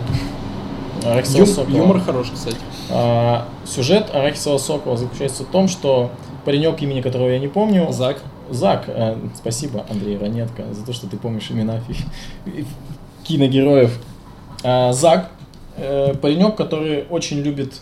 Арахисова 1.05 1.37
Юм- 1.45 1.47
Сокола. 1.47 1.77
юмор 1.77 1.99
хороший, 2.01 2.33
кстати. 2.33 2.57
А, 2.89 3.47
сюжет 3.65 4.09
Арахисова 4.13 4.57
Сокола 4.57 4.97
заключается 4.97 5.43
в 5.43 5.47
том, 5.47 5.67
что 5.67 6.09
паренек, 6.43 6.81
имени 6.81 7.01
которого 7.01 7.29
я 7.29 7.39
не 7.39 7.47
помню, 7.47 7.91
Зак. 7.91 8.21
Зак, 8.49 8.85
э, 8.87 9.15
спасибо, 9.35 9.85
Андрей 9.89 10.17
Ранетко, 10.17 10.63
за 10.73 10.85
то, 10.85 10.93
что 10.93 11.07
ты 11.07 11.17
помнишь 11.17 11.49
имена 11.51 11.81
киногероев. 13.23 13.97
А, 14.63 14.91
Зак, 14.93 15.29
э, 15.77 16.13
паренек, 16.21 16.55
который 16.55 17.05
очень 17.09 17.39
любит 17.41 17.73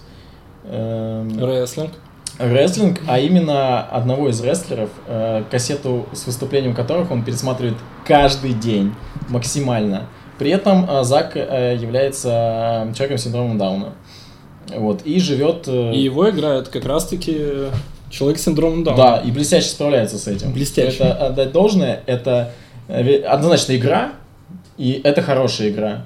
эм, 0.66 1.40
Рестлинг. 1.40 1.92
рестлинг, 2.40 3.00
а 3.08 3.20
именно 3.20 3.82
одного 3.82 4.30
из 4.30 4.42
рестлеров, 4.42 4.90
э, 5.08 5.44
кассету 5.50 6.06
с 6.12 6.26
выступлением 6.26 6.74
которых 6.74 7.12
он 7.12 7.24
пересматривает 7.24 7.78
каждый 8.06 8.54
день 8.54 8.94
максимально. 9.30 10.08
При 10.40 10.52
этом 10.52 10.90
э, 10.90 11.04
Зак 11.04 11.38
э, 11.38 11.78
является 11.80 12.92
человеком 12.96 13.18
с 13.18 13.24
синдромом 13.24 13.58
Дауна. 13.58 13.94
Вот, 14.76 15.04
и 15.04 15.20
живет... 15.20 15.68
э, 15.68 15.94
И 15.94 16.00
его 16.00 16.30
играет 16.30 16.68
как 16.70 16.86
раз-таки 16.86 17.70
человек 18.16 18.40
с 18.40 18.44
синдромом 18.44 18.84
Дауна. 18.84 19.04
Да, 19.04 19.18
и 19.18 19.32
блестяще 19.32 19.68
справляется 19.68 20.18
с 20.18 20.28
этим. 20.28 20.54
Блестяще. 20.54 21.04
Это 21.04 21.28
отдать 21.28 21.52
должное, 21.52 22.02
это 22.06 22.54
э, 22.88 23.22
однозначно 23.22 23.76
игра, 23.76 24.14
и 24.78 25.02
это 25.04 25.22
хорошая 25.22 25.70
игра. 25.70 26.06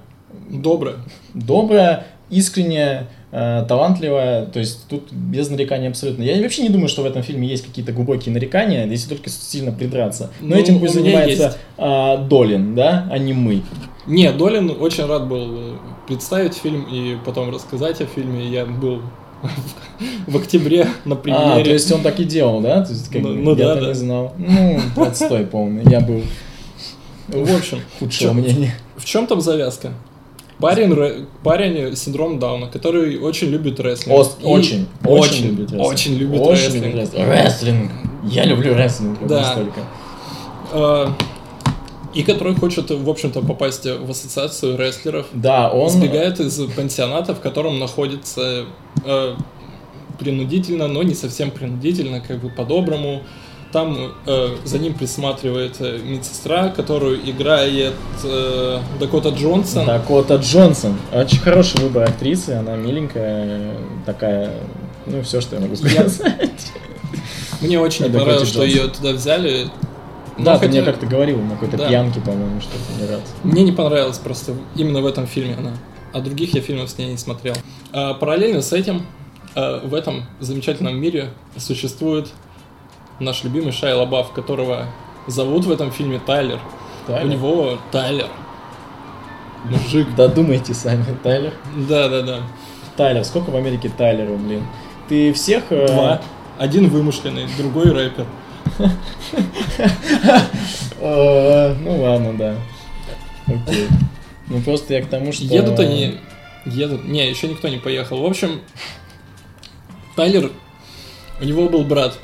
Добрый. 0.50 0.96
Добрая, 1.34 2.08
искренняя, 2.30 3.08
э, 3.32 3.66
талантливая, 3.68 4.46
то 4.48 4.60
есть 4.60 4.88
тут 4.88 5.12
без 5.12 5.50
нареканий 5.50 5.88
абсолютно. 5.90 6.24
Я 6.24 6.42
вообще 6.42 6.64
не 6.64 6.70
думаю, 6.70 6.90
что 6.90 7.04
в 7.04 7.06
этом 7.06 7.22
фильме 7.22 7.48
есть 7.48 7.66
какие-то 7.66 7.92
глубокие 7.92 8.34
нарекания, 8.34 8.86
если 8.88 9.10
только 9.10 9.30
сильно 9.30 9.72
придраться. 9.72 10.32
Но 10.42 10.56
Ну, 10.56 10.62
этим 10.62 10.80
пусть 10.80 10.96
занимается 10.96 11.58
а, 11.78 12.18
Долин, 12.18 12.74
да, 12.76 13.08
а 13.12 13.18
не 13.20 13.34
мы. 13.34 13.62
Не, 14.08 14.32
Долин 14.32 14.76
очень 14.80 15.06
рад 15.06 15.28
был 15.28 15.78
представить 16.08 16.56
фильм 16.56 16.88
и 16.92 17.18
потом 17.24 17.52
рассказать 17.54 18.02
о 18.02 18.06
фильме. 18.06 18.48
Я 18.50 18.66
был 18.66 19.04
в 20.28 20.38
октябре 20.38 20.88
на 21.06 21.14
А, 21.14 21.16
то 21.16 21.22
премьере. 21.22 21.72
есть 21.74 21.92
он 21.92 22.02
так 22.02 22.20
и 22.20 22.24
делал, 22.24 22.62
да? 22.62 22.84
То 22.84 22.92
есть, 22.92 23.10
как 23.10 23.22
Ну- 23.22 23.30
бы, 23.30 23.36
ну 23.36 23.52
я-то 23.56 23.76
да, 23.76 23.82
да. 23.82 23.88
не 23.88 23.94
знал. 23.94 24.34
Ну, 24.38 24.80
отстой 25.04 25.46
полный. 25.46 25.84
Я 25.90 26.00
был 26.02 26.22
В 27.28 27.56
общем, 27.56 27.80
худшего 28.00 28.30
Чё? 28.30 28.34
мнения. 28.34 28.76
в 28.98 29.06
чем 29.06 29.28
там 29.28 29.40
завязка? 29.42 29.92
Парень, 30.60 30.94
ре- 30.94 31.26
парень 31.44 31.96
с 31.96 32.00
синдромом 32.04 32.38
Дауна, 32.40 32.68
который 32.68 33.18
очень 33.18 33.48
любит 33.48 33.80
рестлинг. 33.80 34.18
Ост- 34.20 34.42
И 34.42 34.46
очень, 34.46 34.88
очень, 35.06 35.46
любит 35.48 35.72
рестлинг. 35.72 35.86
очень 35.88 36.16
любит 36.18 36.42
Очень 36.42 36.66
рестлинг. 36.66 36.96
рестлинг. 37.34 37.92
Я 38.26 38.44
люблю 38.46 38.74
рестлинг, 38.74 39.20
Да. 39.26 39.44
столько. 39.54 41.14
И 42.14 42.24
который 42.24 42.56
хочет, 42.56 42.90
в 42.90 43.10
общем-то, 43.10 43.42
попасть 43.42 43.86
в 43.86 44.10
ассоциацию 44.10 44.78
рестлеров. 44.78 45.28
Да, 45.34 45.70
он... 45.70 45.90
Сбегает 45.90 46.40
из 46.40 46.60
пансионата, 46.76 47.36
в 47.36 47.40
котором 47.40 47.80
находится 47.80 48.66
э, 49.06 49.36
принудительно, 50.18 50.88
но 50.88 51.04
не 51.04 51.14
совсем 51.14 51.52
принудительно, 51.52 52.20
как 52.20 52.40
бы 52.40 52.50
по-доброму. 52.50 53.24
Там 53.72 54.14
э, 54.26 54.56
за 54.66 54.80
ним 54.80 54.96
присматривает 54.96 55.76
э, 55.80 56.00
медсестра, 56.00 56.70
которую 56.70 57.20
играет 57.30 57.94
э, 58.24 58.80
Дакота 59.00 59.30
Джонсон. 59.30 59.86
Дакота 59.86 60.36
Джонсон. 60.38 60.98
Очень 61.14 61.40
хороший 61.40 61.80
выбор 61.80 62.10
актрисы, 62.10 62.52
она 62.52 62.76
миленькая, 62.76 63.76
такая... 64.08 64.54
Ну, 65.06 65.22
все, 65.22 65.40
что 65.42 65.56
я 65.56 65.62
могу 65.62 65.76
сказать. 65.76 66.20
Мне 67.62 67.80
очень 67.80 68.06
понравилось, 68.06 68.50
что 68.50 68.64
ее 68.64 68.88
туда 68.88 69.12
взяли. 69.12 69.68
Но 70.40 70.46
Да, 70.46 70.54
ты 70.58 70.68
хотя- 70.68 70.72
мне 70.72 70.82
как-то 70.84 71.06
говорил 71.06 71.40
на 71.42 71.52
какой-то 71.52 71.78
Да. 71.78 71.88
пьянке, 71.88 72.20
по-моему, 72.22 72.60
что-то 72.62 73.02
не 73.02 73.08
раз. 73.10 73.22
Мне 73.44 73.64
не 73.64 73.72
понравилось 73.72 74.18
просто 74.18 74.54
именно 74.76 75.02
в 75.02 75.06
этом 75.06 75.28
фильме 75.28 75.56
она. 75.58 75.72
А 76.14 76.22
других 76.22 76.54
я 76.56 76.62
фильмов 76.62 76.90
с 76.90 76.98
ней 76.98 77.12
не 77.12 77.18
смотрел. 77.18 77.56
А, 77.94 78.14
параллельно 78.16 78.62
с 78.62 78.74
этим 78.74 79.06
а, 79.56 79.86
в 79.86 79.94
этом 79.94 80.26
замечательном 80.40 80.98
мире 81.00 81.30
существует 81.58 82.30
наш 83.20 83.44
любимый 83.44 83.72
Шайа 83.72 83.96
Лабаф, 83.98 84.32
которого 84.32 84.86
зовут 85.28 85.66
в 85.66 85.72
этом 85.72 85.92
фильме 85.92 86.20
Тайлер. 86.26 86.60
Тайлер? 87.06 87.26
У 87.26 87.30
него 87.30 87.78
Тайлер. 87.92 88.28
Мужик. 89.66 90.08
Додумайте 90.16 90.74
сами, 90.74 91.04
Тайлер. 91.22 91.54
Да, 91.90 92.08
да, 92.08 92.22
да. 92.22 92.40
Тайлер, 92.96 93.24
сколько 93.26 93.50
в 93.50 93.56
Америке 93.56 93.92
Тайлеров, 93.96 94.40
блин? 94.40 94.66
Ты 95.10 95.34
всех... 95.34 95.64
э, 95.72 95.88
Два. 95.88 96.22
Один 96.58 96.90
вымышленный, 96.90 97.48
другой 97.58 97.92
рэпер. 97.92 98.26
Ну 101.02 102.02
ладно, 102.02 102.34
да. 102.34 102.56
Окей. 103.48 103.88
Ну 104.48 104.62
просто 104.62 104.94
я 104.96 105.02
к 105.02 105.08
тому, 105.08 105.32
что... 105.32 105.44
Едут 105.46 105.80
они... 105.80 106.18
Едут... 106.66 107.06
Не, 107.06 107.30
еще 107.30 107.48
никто 107.48 107.68
не 107.70 107.78
поехал. 107.78 108.22
В 108.22 108.26
общем, 108.26 108.62
Тайлер... 110.16 110.52
У 111.40 111.46
него 111.46 111.70
был 111.70 111.86
брат, 111.86 112.20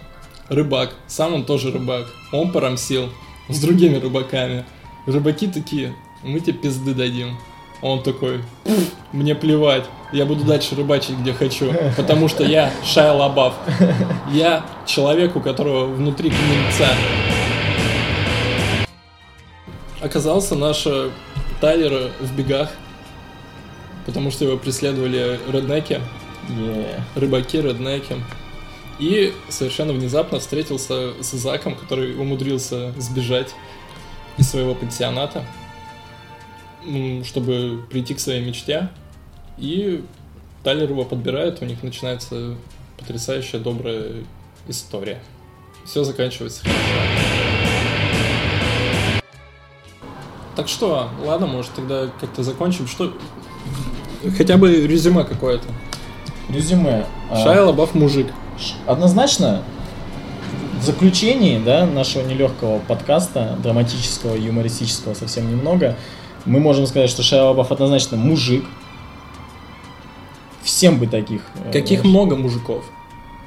рыбак. 0.50 0.94
Сам 1.08 1.34
он 1.34 1.46
тоже 1.46 1.72
рыбак. 1.72 2.08
Он 2.34 2.52
порамсил 2.52 3.10
с 3.48 3.62
другими 3.62 3.96
рыбаками. 3.96 4.66
Рыбаки 5.06 5.48
такие, 5.48 5.96
мы 6.24 6.42
тебе 6.42 6.54
пизды 6.54 6.94
дадим. 6.94 7.38
Он 7.86 8.02
такой, 8.02 8.42
«Пф, 8.64 8.80
мне 9.12 9.36
плевать, 9.36 9.86
я 10.12 10.26
буду 10.26 10.44
дальше 10.44 10.74
рыбачить, 10.74 11.20
где 11.20 11.34
хочу, 11.34 11.72
потому 11.96 12.28
что 12.28 12.44
я 12.44 12.72
Шайа 12.84 13.14
Лабаф. 13.14 13.54
Я 14.32 14.66
человек, 14.88 15.36
у 15.36 15.40
которого 15.40 15.86
внутри 15.86 16.32
гнильца. 16.32 16.88
Оказался 20.02 20.56
наш 20.56 20.88
Тайлер 21.62 22.10
в 22.22 22.36
бегах, 22.36 22.72
потому 24.08 24.32
что 24.32 24.46
его 24.46 24.58
преследовали 24.58 25.40
реднеки, 25.48 26.02
Yeah. 26.50 27.02
рыбаки, 27.16 27.60
реднеки. 27.60 28.16
И 28.98 29.32
совершенно 29.50 29.94
внезапно 29.94 30.40
встретился 30.40 31.14
с 31.22 31.32
Заком, 31.34 31.76
который 31.76 32.16
умудрился 32.16 32.94
сбежать 33.00 33.54
из 34.38 34.50
своего 34.50 34.74
пансионата, 34.76 35.44
чтобы 37.24 37.86
прийти 37.90 38.14
к 38.14 38.20
своей 38.20 38.46
мечте. 38.46 38.90
И 39.58 40.04
Тайлер 40.64 40.90
его 40.90 41.06
подбирает, 41.06 41.62
у 41.62 41.66
них 41.66 41.84
начинается 41.84 42.56
потрясающая 42.98 43.60
добрая 43.60 44.24
история. 44.68 45.22
Все 45.86 46.04
заканчивается 46.04 46.64
хорошо. 46.64 46.82
Так 50.56 50.70
что, 50.70 51.10
ладно, 51.24 51.48
может 51.48 51.74
тогда 51.74 52.10
как-то 52.20 52.42
закончим. 52.42 52.88
Что... 52.88 53.14
Хотя 54.38 54.58
бы 54.58 54.88
резюме 54.88 55.24
какое-то. 55.24 55.68
Резюме. 56.50 57.06
А, 57.30 57.44
Шайа 57.44 57.64
Лабаф 57.64 57.94
мужик. 57.94 58.28
Однозначно, 58.88 59.64
в 60.80 60.84
заключении 60.84 61.60
да, 61.60 61.86
нашего 61.86 62.26
нелегкого 62.26 62.80
подкаста, 62.80 63.58
драматического, 63.62 64.36
юмористического 64.36 65.14
совсем 65.14 65.52
немного, 65.52 65.98
мы 66.46 66.60
можем 66.60 66.86
сказать, 66.86 67.10
что 67.10 67.24
Шайа 67.24 67.44
Лабаф 67.46 67.72
однозначно 67.72 68.18
мужик. 68.18 68.66
Всем 70.64 70.98
бы 70.98 71.08
таких. 71.08 71.42
э, 71.66 71.72
Каких 71.72 72.00
знаешь, 72.00 72.16
много 72.16 72.36
мужиков. 72.36 72.84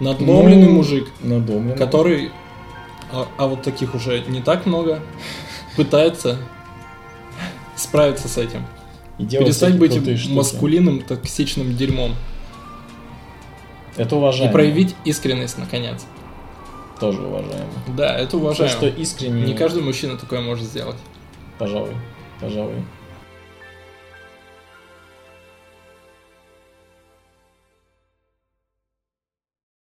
Надломленный 0.00 0.66
ну, 0.68 0.74
мужик, 0.74 1.08
Надомленный. 1.20 1.76
который... 1.76 2.30
А, 3.10 3.26
а 3.36 3.46
вот 3.46 3.62
таких 3.62 3.94
уже 3.94 4.20
не 4.28 4.40
так 4.40 4.66
много. 4.66 5.00
Пытается 5.76 6.38
справиться 7.74 8.28
с 8.28 8.36
этим. 8.38 8.64
И 9.18 9.26
Перестать 9.26 9.76
быть 9.78 9.92
штуки. 9.94 10.30
маскулинным, 10.32 11.00
токсичным 11.02 11.76
дерьмом. 11.76 12.14
Это 13.96 14.14
И 14.14 14.18
уважаемо. 14.18 14.52
проявить 14.52 14.94
искренность, 15.04 15.58
наконец. 15.58 16.06
Тоже 17.00 17.20
уважаемо. 17.20 17.66
Да, 17.96 18.16
это 18.16 18.32
То, 18.32 18.36
уважаемо. 18.38 18.72
что 18.72 18.86
искренне... 18.86 19.42
Не 19.42 19.54
каждый 19.54 19.82
мужчина 19.82 20.16
такое 20.16 20.40
может 20.40 20.64
сделать. 20.64 20.96
Пожалуй. 21.58 21.94
Пожалуй. 22.38 22.97